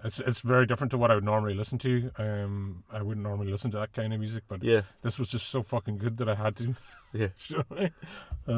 it's 0.05 0.21
it's 0.21 0.41
very 0.41 0.67
different 0.67 0.91
to 0.91 0.99
what 0.99 1.11
I 1.11 1.15
would 1.15 1.25
normally 1.25 1.55
listen 1.55 1.79
to. 1.79 2.11
Um, 2.19 2.85
I 2.93 3.01
wouldn't 3.03 3.25
normally 3.25 3.51
listen 3.51 3.71
to 3.73 3.79
that 3.79 3.93
kind 3.93 4.13
of 4.13 4.21
music, 4.21 4.45
but 4.47 4.63
Yeah. 4.63 4.83
this 5.01 5.19
was 5.19 5.31
just 5.31 5.49
so 5.49 5.63
fucking 5.63 5.99
good 5.99 6.19
that 6.19 6.29
I 6.29 6.35
had 6.35 6.57
to. 6.57 6.75
Yeah. 7.13 7.29
You 7.49 7.57
know 7.57 7.65
what 7.69 7.79
I 7.79 7.83
mean? 7.83 7.93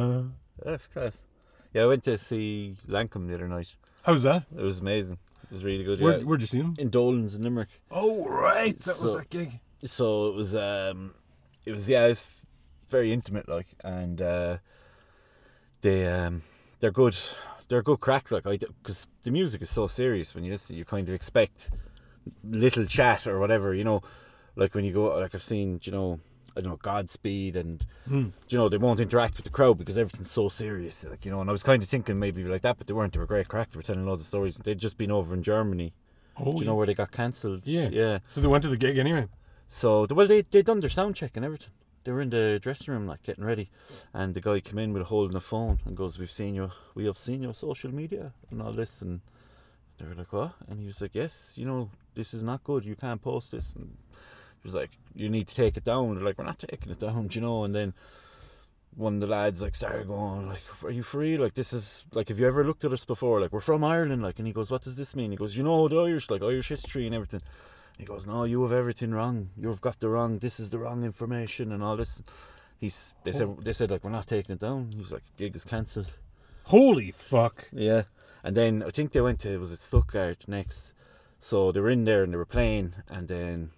uh, 0.03 0.23
That's 0.65 0.89
class. 0.89 1.25
Yeah, 1.73 1.83
I 1.83 1.87
went 1.87 2.03
to 2.05 2.19
see 2.19 2.75
Lankum 2.89 3.29
the 3.29 3.35
other 3.35 3.47
night. 3.47 3.77
how's 4.03 4.25
that? 4.25 4.45
It 4.57 4.63
was 4.65 4.81
amazing. 4.81 5.19
It 5.45 5.53
was 5.53 5.65
really 5.65 5.85
good. 5.85 6.01
Where, 6.01 6.19
yeah. 6.19 6.25
where'd 6.25 6.41
you 6.41 6.47
see 6.49 6.59
him? 6.59 6.75
in 6.79 6.91
Dolan's 6.91 7.35
in 7.37 7.43
Limerick. 7.43 7.69
Oh 7.91 8.29
right, 8.29 8.77
that 8.77 8.87
was 9.01 9.13
So- 9.13 9.19
that 9.19 9.31
gig. 9.31 9.61
So 9.85 10.29
it 10.29 10.35
was 10.35 10.57
um 10.57 11.15
it 11.65 11.71
was 11.73 11.89
yeah, 11.89 12.05
it 12.07 12.09
was 12.09 12.37
very 12.89 13.13
intimate 13.13 13.49
like 13.49 13.69
and 13.85 14.21
uh 14.23 14.57
they 15.83 16.07
um 16.07 16.43
they're 16.81 16.91
good 16.91 17.17
they're 17.69 17.81
a 17.81 17.83
good 17.83 18.01
crack 18.01 18.31
like 18.31 18.47
I 18.47 18.57
because 18.57 19.07
the 19.23 19.31
music 19.31 19.63
is 19.63 19.71
so 19.71 19.87
serious 19.87 20.35
when 20.35 20.45
you 20.45 20.51
listen 20.51 20.77
you 20.77 20.85
kind 20.85 21.09
of 21.09 21.15
expect 21.15 21.71
little 22.45 22.85
chat 22.87 23.27
or 23.27 23.39
whatever 23.39 23.75
you 23.75 23.85
know 23.85 24.03
like 24.57 24.75
when 24.75 24.85
you 24.85 24.93
go 24.93 25.17
like 25.19 25.35
I've 25.35 25.43
seen 25.43 25.81
you 25.83 25.93
know 25.93 26.21
I 26.57 26.61
don't 26.61 26.71
know 26.71 26.77
Godspeed 26.77 27.57
and 27.57 27.85
Hmm. 28.09 28.29
you 28.49 28.59
know 28.59 28.69
they 28.69 28.79
won't 28.79 29.01
interact 29.01 29.37
with 29.37 29.45
the 29.45 29.51
crowd 29.51 29.79
because 29.79 29.97
everything's 29.99 30.31
so 30.31 30.49
serious 30.49 31.07
like 31.09 31.25
you 31.25 31.31
know 31.31 31.41
and 31.41 31.49
I 31.49 31.53
was 31.53 31.63
kind 31.63 31.83
of 31.83 31.89
thinking 31.89 32.19
maybe 32.19 32.43
like 32.45 32.63
that 32.63 32.79
but 32.79 32.87
they 32.87 32.93
weren't 32.95 33.13
they 33.13 33.19
were 33.21 33.27
great 33.27 33.49
crack 33.49 33.71
they 33.71 33.77
were 33.77 33.83
telling 33.83 34.07
loads 34.07 34.23
of 34.23 34.27
stories 34.27 34.57
they'd 34.57 34.79
just 34.79 34.99
been 34.99 35.11
over 35.11 35.35
in 35.35 35.43
Germany 35.43 35.93
Oh, 36.41 36.59
you 36.61 36.67
know 36.67 36.75
where 36.77 36.87
they 36.87 36.95
got 36.95 37.11
cancelled 37.13 37.63
Yeah. 37.67 37.89
yeah 37.93 38.19
so 38.29 38.41
they 38.41 38.47
went 38.49 38.63
to 38.63 38.69
the 38.71 38.77
gig 38.77 38.97
anyway. 38.99 39.27
so 39.67 40.07
well, 40.11 40.27
they 40.27 40.43
they 40.43 40.63
done 40.63 40.81
their 40.81 40.91
sound 40.91 41.15
check 41.17 41.37
and 41.37 41.45
everything. 41.45 41.71
They 42.09 42.13
were 42.13 42.23
in 42.23 42.31
the 42.31 42.59
dressing 42.63 42.95
room 42.95 43.07
like 43.07 43.23
getting 43.23 43.45
ready, 43.45 43.69
and 44.15 44.35
the 44.35 44.41
guy 44.41 44.61
came 44.61 44.79
in 44.79 44.95
with 44.95 45.03
a 45.03 45.05
holding 45.05 45.35
the 45.35 45.43
phone 45.43 45.79
and 45.85 45.95
goes, 45.95 46.19
"We've 46.19 46.31
seen 46.31 46.55
you. 46.55 46.71
We 46.95 47.05
have 47.05 47.19
seen 47.19 47.43
your 47.43 47.53
social 47.53 47.93
media 47.95 48.33
and 48.51 48.63
all 48.63 48.73
this." 48.73 49.03
And 49.03 49.21
they 49.99 50.07
were 50.07 50.15
like, 50.15 50.33
"What?" 50.33 50.55
And 50.69 50.81
he 50.81 50.87
was 50.87 51.03
like, 51.03 51.15
"Yes, 51.15 51.53
you 51.59 51.67
know 51.67 51.91
this 52.15 52.33
is 52.33 52.43
not 52.43 52.65
good. 52.65 52.87
You 52.87 52.97
can't 52.97 53.21
post 53.21 53.53
this." 53.53 53.75
And 53.75 53.95
he 54.15 54.63
was 54.63 54.75
like, 54.75 54.93
"You 55.15 55.29
need 55.29 55.49
to 55.49 55.55
take 55.55 55.77
it 55.77 55.85
down." 55.85 56.15
They're 56.15 56.25
like, 56.25 56.39
"We're 56.39 56.47
not 56.47 56.61
taking 56.61 56.91
it 56.91 56.99
down," 56.99 57.27
do 57.27 57.35
you 57.35 57.43
know. 57.43 57.65
And 57.65 57.75
then 57.75 57.93
one 58.97 59.17
of 59.17 59.21
the 59.21 59.27
lads 59.27 59.61
like 59.61 59.75
started 59.75 60.07
going 60.07 60.49
like, 60.49 60.63
"Are 60.83 60.91
you 60.91 61.03
free? 61.03 61.37
Like 61.37 61.53
this 61.53 61.75
is 61.75 62.07
like, 62.15 62.29
have 62.29 62.41
you 62.41 62.47
ever 62.47 62.65
looked 62.65 62.87
at 62.87 62.93
us 62.93 63.05
before? 63.05 63.39
Like 63.39 63.53
we're 63.53 63.61
from 63.61 63.85
Ireland." 63.85 64.23
Like, 64.23 64.39
and 64.39 64.47
he 64.47 64.55
goes, 64.55 64.71
"What 64.71 64.83
does 64.83 64.97
this 64.97 65.15
mean?" 65.15 65.31
He 65.31 65.37
goes, 65.37 65.59
"You 65.59 65.63
know 65.63 65.89
the 65.89 66.01
Irish, 66.01 66.31
like 66.31 66.41
Irish 66.41 66.69
history 66.69 67.05
and 67.05 67.15
everything." 67.15 67.43
He 67.99 68.05
goes, 68.05 68.27
"No, 68.27 68.45
you 68.45 68.63
have 68.63 68.73
everything 68.73 69.11
wrong. 69.11 69.51
You've 69.57 69.81
got 69.81 69.99
the 69.99 70.09
wrong. 70.09 70.39
This 70.39 70.61
is 70.61 70.71
the 70.71 70.79
wrong 70.79 71.05
information 71.05 71.73
and 71.73 71.83
all 71.83 71.97
this." 71.97 72.23
He's. 72.79 73.13
They 73.25 73.33
said. 73.33 73.57
They 73.61 73.73
said 73.73 73.91
like 73.91 74.05
we're 74.05 74.11
not 74.11 74.27
taking 74.27 74.55
it 74.55 74.61
down. 74.61 74.93
He's 74.97 75.13
like, 75.13 75.25
"Gig 75.37 75.57
is 75.57 75.65
cancelled." 75.65 76.17
Holy 76.65 77.11
fuck! 77.11 77.69
Yeah. 77.73 78.03
And 78.45 78.57
then 78.57 78.83
I 78.83 78.91
think 78.91 79.13
they 79.13 79.21
went 79.21 79.41
to 79.41 79.59
was 79.59 79.73
it 79.73 79.81
Stuttgart 79.81 80.47
next. 80.47 80.95
So 81.41 81.73
they 81.73 81.81
were 81.81 81.91
in 81.91 82.05
there 82.05 82.23
and 82.23 82.33
they 82.33 82.37
were 82.37 82.47
playing, 82.47 82.95
and 83.09 83.27
then 83.29 83.71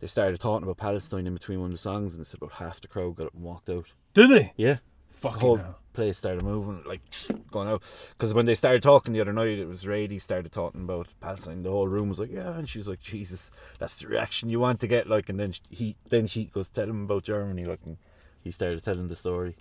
they 0.00 0.06
started 0.06 0.38
talking 0.38 0.64
about 0.64 0.76
Palestine 0.76 1.26
in 1.26 1.34
between 1.34 1.60
one 1.60 1.70
of 1.70 1.74
the 1.74 1.78
songs, 1.78 2.14
and 2.14 2.24
they 2.24 2.28
said 2.28 2.38
about 2.38 2.52
half 2.52 2.80
the 2.80 2.88
crowd 2.88 3.16
got 3.16 3.26
up 3.26 3.34
and 3.34 3.42
walked 3.42 3.68
out. 3.68 3.92
Did 4.14 4.30
they? 4.30 4.52
Yeah. 4.56 4.78
The 5.08 5.14
Fucking 5.14 5.40
whole 5.40 5.56
hell. 5.56 5.78
place 5.94 6.18
started 6.18 6.42
moving, 6.44 6.82
like 6.86 7.00
going 7.50 7.68
out. 7.68 7.82
Because 8.12 8.32
when 8.34 8.46
they 8.46 8.54
started 8.54 8.82
talking 8.82 9.12
the 9.12 9.20
other 9.20 9.32
night, 9.32 9.58
it 9.58 9.66
was 9.66 9.84
Radie 9.84 10.20
started 10.20 10.52
talking 10.52 10.82
about 10.82 11.08
Palestine. 11.20 11.62
The 11.64 11.70
whole 11.70 11.88
room 11.88 12.08
was 12.08 12.20
like, 12.20 12.30
"Yeah," 12.30 12.56
and 12.56 12.68
she 12.68 12.78
was 12.78 12.86
like, 12.88 13.00
"Jesus, 13.00 13.50
that's 13.78 13.96
the 13.96 14.06
reaction 14.06 14.48
you 14.48 14.60
want 14.60 14.78
to 14.80 14.86
get." 14.86 15.08
Like, 15.08 15.28
and 15.28 15.40
then 15.40 15.52
sh- 15.52 15.60
he, 15.70 15.96
then 16.08 16.26
she 16.28 16.44
goes, 16.44 16.68
"Tell 16.68 16.88
him 16.88 17.02
about 17.04 17.24
Germany." 17.24 17.64
Like, 17.64 17.80
and 17.84 17.96
he 18.44 18.50
started 18.52 18.82
telling 18.84 19.08
the 19.08 19.16
story. 19.16 19.56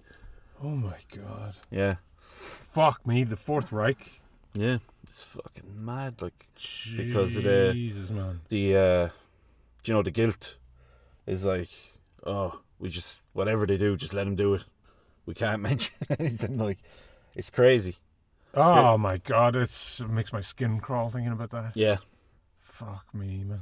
Oh 0.64 0.76
my 0.76 0.98
god! 1.16 1.56
Yeah, 1.72 1.96
Fuck 2.18 3.06
me, 3.08 3.24
the 3.24 3.36
Fourth 3.38 3.72
Reich. 3.72 4.22
yeah, 4.54 4.78
it's 5.04 5.24
fucking 5.24 5.84
mad. 5.86 6.22
Like 6.22 6.46
Because 6.96 7.36
of 7.38 7.44
the- 7.44 7.72
Jesus, 7.74 8.12
man. 8.12 8.42
the, 8.50 8.76
uh 8.78 9.10
you 9.86 9.94
know, 9.94 10.04
the 10.04 10.12
guilt 10.12 10.58
is 11.26 11.46
like, 11.46 11.70
oh, 12.26 12.60
we 12.80 12.90
just 12.90 13.22
whatever 13.34 13.66
they 13.66 13.78
do, 13.78 13.96
just 13.98 14.14
let 14.14 14.26
them 14.26 14.36
do 14.36 14.54
it. 14.54 14.66
We 15.28 15.36
can't 15.36 15.62
mention 15.70 15.94
anything. 16.18 16.58
Like, 16.58 16.80
it's 17.36 17.52
crazy. 17.52 17.98
Oh 18.56 18.98
my 18.98 19.18
god, 19.18 19.56
it's, 19.56 20.00
it 20.00 20.10
makes 20.10 20.34
my 20.34 20.42
skin 20.42 20.80
crawl 20.80 21.10
thinking 21.10 21.32
about 21.32 21.52
that. 21.52 21.74
Yeah. 21.76 21.98
Fuck 22.60 23.14
me, 23.14 23.44
man. 23.44 23.62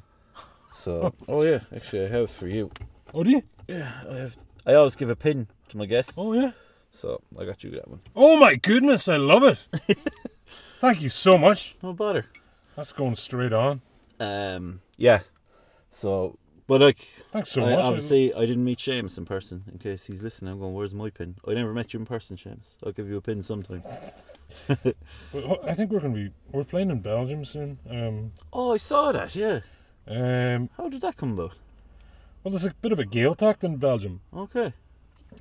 So, 0.72 1.14
oh 1.28 1.42
yeah, 1.42 1.60
actually, 1.76 2.06
I 2.06 2.10
have 2.10 2.32
for 2.32 2.48
you. 2.48 2.72
Oh, 3.14 3.24
do 3.24 3.32
you? 3.32 3.44
Yeah, 3.68 3.92
I 4.10 4.14
have. 4.14 4.38
I 4.66 4.76
always 4.76 4.96
give 4.96 5.10
a 5.10 5.16
pin 5.16 5.48
to 5.70 5.78
my 5.78 5.86
guests. 5.86 6.14
Oh 6.18 6.34
yeah. 6.34 6.52
So 6.92 7.22
I 7.38 7.44
got 7.44 7.64
you 7.64 7.72
that 7.72 7.90
one. 7.90 8.00
Oh 8.16 8.40
my 8.40 8.56
goodness, 8.56 9.10
I 9.10 9.18
love 9.18 9.44
it. 9.44 9.58
Thank 10.80 11.02
you 11.02 11.10
so 11.10 11.38
much. 11.38 11.76
No 11.84 11.92
bother. 11.94 12.26
That's 12.76 12.94
going 12.94 13.16
straight 13.16 13.52
on. 13.52 13.82
Um, 14.20 14.82
yeah. 14.96 15.20
So, 15.90 16.38
but 16.68 16.82
like, 16.82 16.98
Thanks 17.32 17.52
so 17.52 17.64
I, 17.64 17.76
much. 17.76 17.86
obviously, 17.86 18.34
I 18.34 18.42
didn't 18.46 18.64
meet 18.66 18.80
Seamus 18.80 19.18
in 19.18 19.26
person. 19.26 19.64
In 19.72 19.78
case 19.80 20.06
he's 20.06 20.22
listening, 20.22 20.54
I'm 20.54 20.60
going. 20.60 20.74
Where's 20.74 20.96
my 20.96 21.10
pin? 21.10 21.36
I 21.48 21.54
never 21.54 21.74
met 21.74 21.94
you 21.94 22.00
in 22.00 22.06
person, 22.06 22.38
Seamus. 22.38 22.76
I'll 22.86 22.92
give 22.92 23.08
you 23.10 23.18
a 23.18 23.22
pin 23.22 23.44
sometime. 23.44 23.84
I 24.70 25.74
think 25.74 25.92
we're 25.92 26.00
going 26.00 26.14
to 26.16 26.24
be 26.30 26.32
we're 26.52 26.64
playing 26.64 26.90
in 26.92 27.00
Belgium 27.00 27.46
soon. 27.46 27.78
Um, 27.90 28.32
Oh, 28.54 28.74
I 28.74 28.78
saw 28.78 29.12
that. 29.12 29.36
Yeah. 29.36 29.60
um, 30.08 30.70
How 30.78 30.90
did 30.90 31.02
that 31.02 31.18
come 31.18 31.34
about? 31.34 31.54
well, 32.44 32.52
there's 32.52 32.66
a 32.66 32.74
bit 32.76 32.92
of 32.92 33.00
a 33.00 33.06
Gaeltacht 33.06 33.64
in 33.64 33.78
Belgium. 33.78 34.22
Okay. 34.36 34.74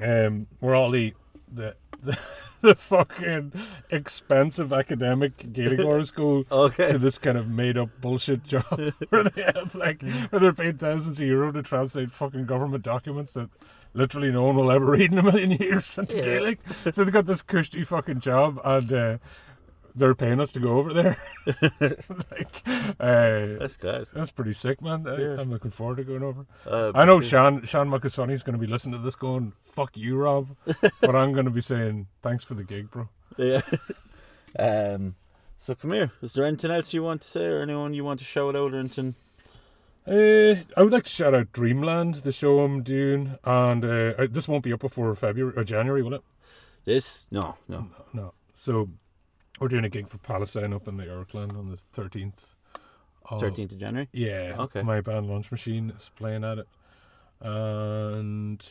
um, 0.03 0.47
where 0.61 0.75
all 0.75 0.91
the 0.91 1.15
the 1.53 1.77
the, 2.03 2.19
the 2.65 2.75
fucking 2.75 3.53
expensive 3.91 4.73
academic 4.73 5.53
Gaelic 5.53 5.79
go 6.17 6.45
Okay. 6.51 6.93
to 6.93 6.99
this 6.99 7.19
kind 7.19 7.39
of 7.39 7.49
made 7.49 7.77
up 7.79 7.91
bullshit 8.01 8.43
job 8.43 8.65
where 9.11 9.25
they 9.25 9.43
have 9.43 9.75
like 9.75 10.03
where 10.31 10.41
they're 10.41 10.53
paid 10.53 10.79
thousands 10.81 11.21
of 11.21 11.27
euro 11.27 11.53
to 11.53 11.63
translate 11.63 12.11
fucking 12.11 12.47
government 12.47 12.83
documents 12.83 13.35
that 13.35 13.49
literally 13.93 14.33
no 14.33 14.45
one 14.45 14.57
will 14.57 14.71
ever 14.71 14.87
read 14.91 15.13
in 15.13 15.19
a 15.19 15.23
million 15.23 15.53
years 15.53 15.97
into 15.99 16.17
Yeah. 16.19 16.23
Gaelic. 16.25 16.67
So 16.69 17.05
they 17.05 17.11
got 17.11 17.27
this 17.27 17.43
cushy 17.43 17.85
fucking 17.85 18.21
job 18.21 18.59
and 18.65 18.93
uh, 18.93 19.19
they're 19.95 20.15
paying 20.15 20.41
us 20.41 20.53
to 20.53 20.61
go 20.61 20.79
over 20.79 20.93
there. 20.93 21.17
like, 21.81 22.63
uh, 23.01 23.59
That's 23.59 23.77
class. 23.77 24.11
that's 24.11 24.31
pretty 24.31 24.53
sick, 24.53 24.83
man. 24.83 25.07
I, 25.07 25.17
Yeah. 25.17 25.37
I'm 25.41 25.51
looking 25.51 25.71
forward 25.71 25.97
to 25.99 26.05
going 26.05 26.23
over. 26.23 26.47
Uh, 26.67 26.93
I 26.95 27.05
know 27.05 27.21
Sean 27.21 27.65
Sean 27.65 27.89
Makasoni's 27.89 28.43
going 28.43 28.59
to 28.59 28.67
be 28.67 28.71
listening 28.71 28.97
to 28.99 29.05
this 29.05 29.17
going, 29.17 29.53
fuck 29.63 29.97
you, 29.97 30.17
Rob. 30.17 30.49
but 31.01 31.15
I'm 31.15 31.33
going 31.33 31.45
to 31.45 31.51
be 31.51 31.61
saying, 31.61 32.09
thanks 32.23 32.45
for 32.45 32.55
the 32.55 32.65
gig, 32.65 32.91
bro. 32.91 33.09
Yeah. 33.37 33.61
um. 34.59 35.15
So 35.57 35.75
come 35.75 35.93
here. 35.93 36.13
Is 36.21 36.35
there 36.35 36.45
anything 36.45 36.71
else 36.71 36.93
you 36.93 37.03
want 37.03 37.23
to 37.23 37.29
say, 37.29 37.47
or 37.47 37.63
anyone 37.63 37.95
you 37.95 38.05
want 38.05 38.19
to 38.19 38.25
shout 38.25 38.55
out, 38.55 38.75
or 38.75 38.79
anything? 38.79 39.15
Uh, 40.07 40.57
I 40.77 40.83
would 40.83 40.93
like 40.93 41.05
to 41.05 41.09
shout 41.09 41.35
out 41.35 41.53
Dreamland, 41.53 42.17
the 42.17 42.33
show 42.33 42.61
I'm 42.61 42.83
doing. 42.83 43.39
And 43.45 43.83
uh, 43.85 44.27
this 44.31 44.47
won't 44.47 44.63
be 44.65 44.73
up 44.75 44.81
before 44.81 45.15
February 45.15 45.55
or 45.57 45.65
January, 45.65 46.03
will 46.03 46.15
it? 46.15 46.23
This? 46.85 47.25
No, 47.31 47.57
no. 47.67 47.89
No. 48.13 48.35
So 48.53 48.91
we're 49.61 49.69
doing 49.69 49.85
a 49.85 49.89
gig 49.89 50.09
for 50.09 50.19
Palestine 50.19 50.73
up 50.73 50.89
in 50.89 50.97
the 50.97 51.09
Irkland 51.09 51.53
on 51.53 51.69
the 51.71 51.77
13th. 51.95 52.55
Thirteenth 53.41 53.73
of 53.73 53.79
January. 53.79 54.07
Yeah. 54.13 54.57
Okay. 54.59 54.83
My 54.83 55.01
band 55.01 55.27
Lunch 55.31 55.51
Machine 55.51 55.89
is 55.97 56.11
playing 56.15 56.45
at 56.45 56.59
it. 56.59 56.69
And 57.41 58.63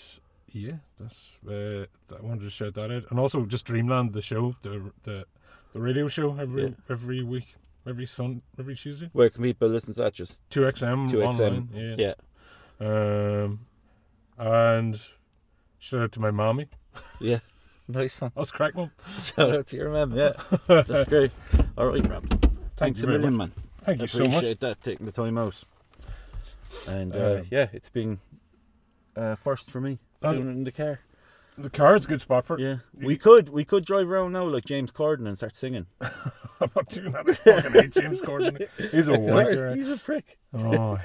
yeah, 0.51 0.73
that's 0.99 1.39
uh, 1.49 1.85
I 2.15 2.21
wanted 2.21 2.41
to 2.41 2.49
shout 2.51 2.75
that 2.75 2.91
out. 2.91 3.05
And 3.09 3.19
also 3.19 3.45
just 3.47 3.65
Dreamland, 3.65 4.13
the 4.13 4.21
show, 4.21 4.55
the 4.61 4.91
the, 5.03 5.25
the 5.73 5.79
radio 5.81 6.07
show 6.07 6.37
every 6.37 6.63
Yeah. 6.65 6.69
every 6.87 7.23
week, 7.23 7.55
every 7.87 8.05
sun, 8.05 8.43
every 8.59 8.75
Tuesday. 8.75 9.09
Where 9.13 9.29
can 9.31 9.41
people 9.41 9.69
listen 9.69 9.95
to 9.95 10.01
that? 10.01 10.13
Just 10.13 10.47
Two 10.51 10.61
XM 10.61 11.09
two 11.09 11.17
XM, 11.17 11.67
Yeah. 11.73 12.13
Yeah. 12.79 13.43
Um, 13.45 13.59
and 14.37 15.01
shout 15.79 16.01
out 16.01 16.11
to 16.11 16.19
my 16.19 16.31
mommy. 16.31 16.67
Yeah. 17.19 17.39
Nice 17.93 18.21
one. 18.21 18.31
That's 18.35 18.51
crack 18.51 18.75
mum. 18.75 18.91
Shout 19.19 19.51
out 19.51 19.67
to 19.67 19.75
your 19.75 19.89
mum. 19.89 20.15
Yeah. 20.15 20.33
That's 20.67 21.05
great. 21.05 21.31
All 21.77 21.87
right, 21.87 22.05
Rob. 22.07 22.25
Thanks 22.75 23.01
you 23.01 23.07
a 23.09 23.11
million, 23.11 23.37
man. 23.37 23.51
Thank 23.81 23.99
I 23.99 24.03
you 24.03 24.07
so 24.07 24.19
much. 24.19 24.27
appreciate 24.29 24.59
that 24.61 24.81
taking 24.81 25.05
the 25.05 25.11
time 25.11 25.37
out. 25.37 25.61
And 26.87 27.15
uh, 27.15 27.39
Um, 27.41 27.47
yeah, 27.51 27.67
it's 27.71 27.89
been 27.89 28.19
uh, 29.15 29.35
first 29.35 29.69
for 29.69 29.79
me 29.79 29.99
doing 30.21 30.35
it 30.47 30.51
in 30.51 30.63
the 30.63 30.71
car. 30.71 30.99
The 31.55 31.69
car's 31.69 32.05
a 32.05 32.07
good 32.07 32.19
spot 32.19 32.45
for 32.45 32.57
it. 32.57 32.61
Yeah, 32.61 32.77
we 33.05 33.15
could 33.15 33.49
we 33.49 33.63
could 33.63 33.85
drive 33.85 34.09
around 34.09 34.31
now 34.31 34.45
like 34.45 34.65
James 34.65 34.91
Corden 34.91 35.27
and 35.27 35.37
start 35.37 35.55
singing. 35.55 35.85
I'm 36.01 36.71
not 36.75 36.89
doing 36.89 37.11
that. 37.11 37.29
I 37.29 37.33
fucking 37.33 37.71
hate 37.73 37.93
James 37.93 38.21
Corden. 38.21 38.67
He's 38.91 39.07
a 39.07 39.11
wanker. 39.11 39.75
He's 39.75 39.91
a 39.91 39.97
prick. 39.97 40.39
Oh, 40.55 40.97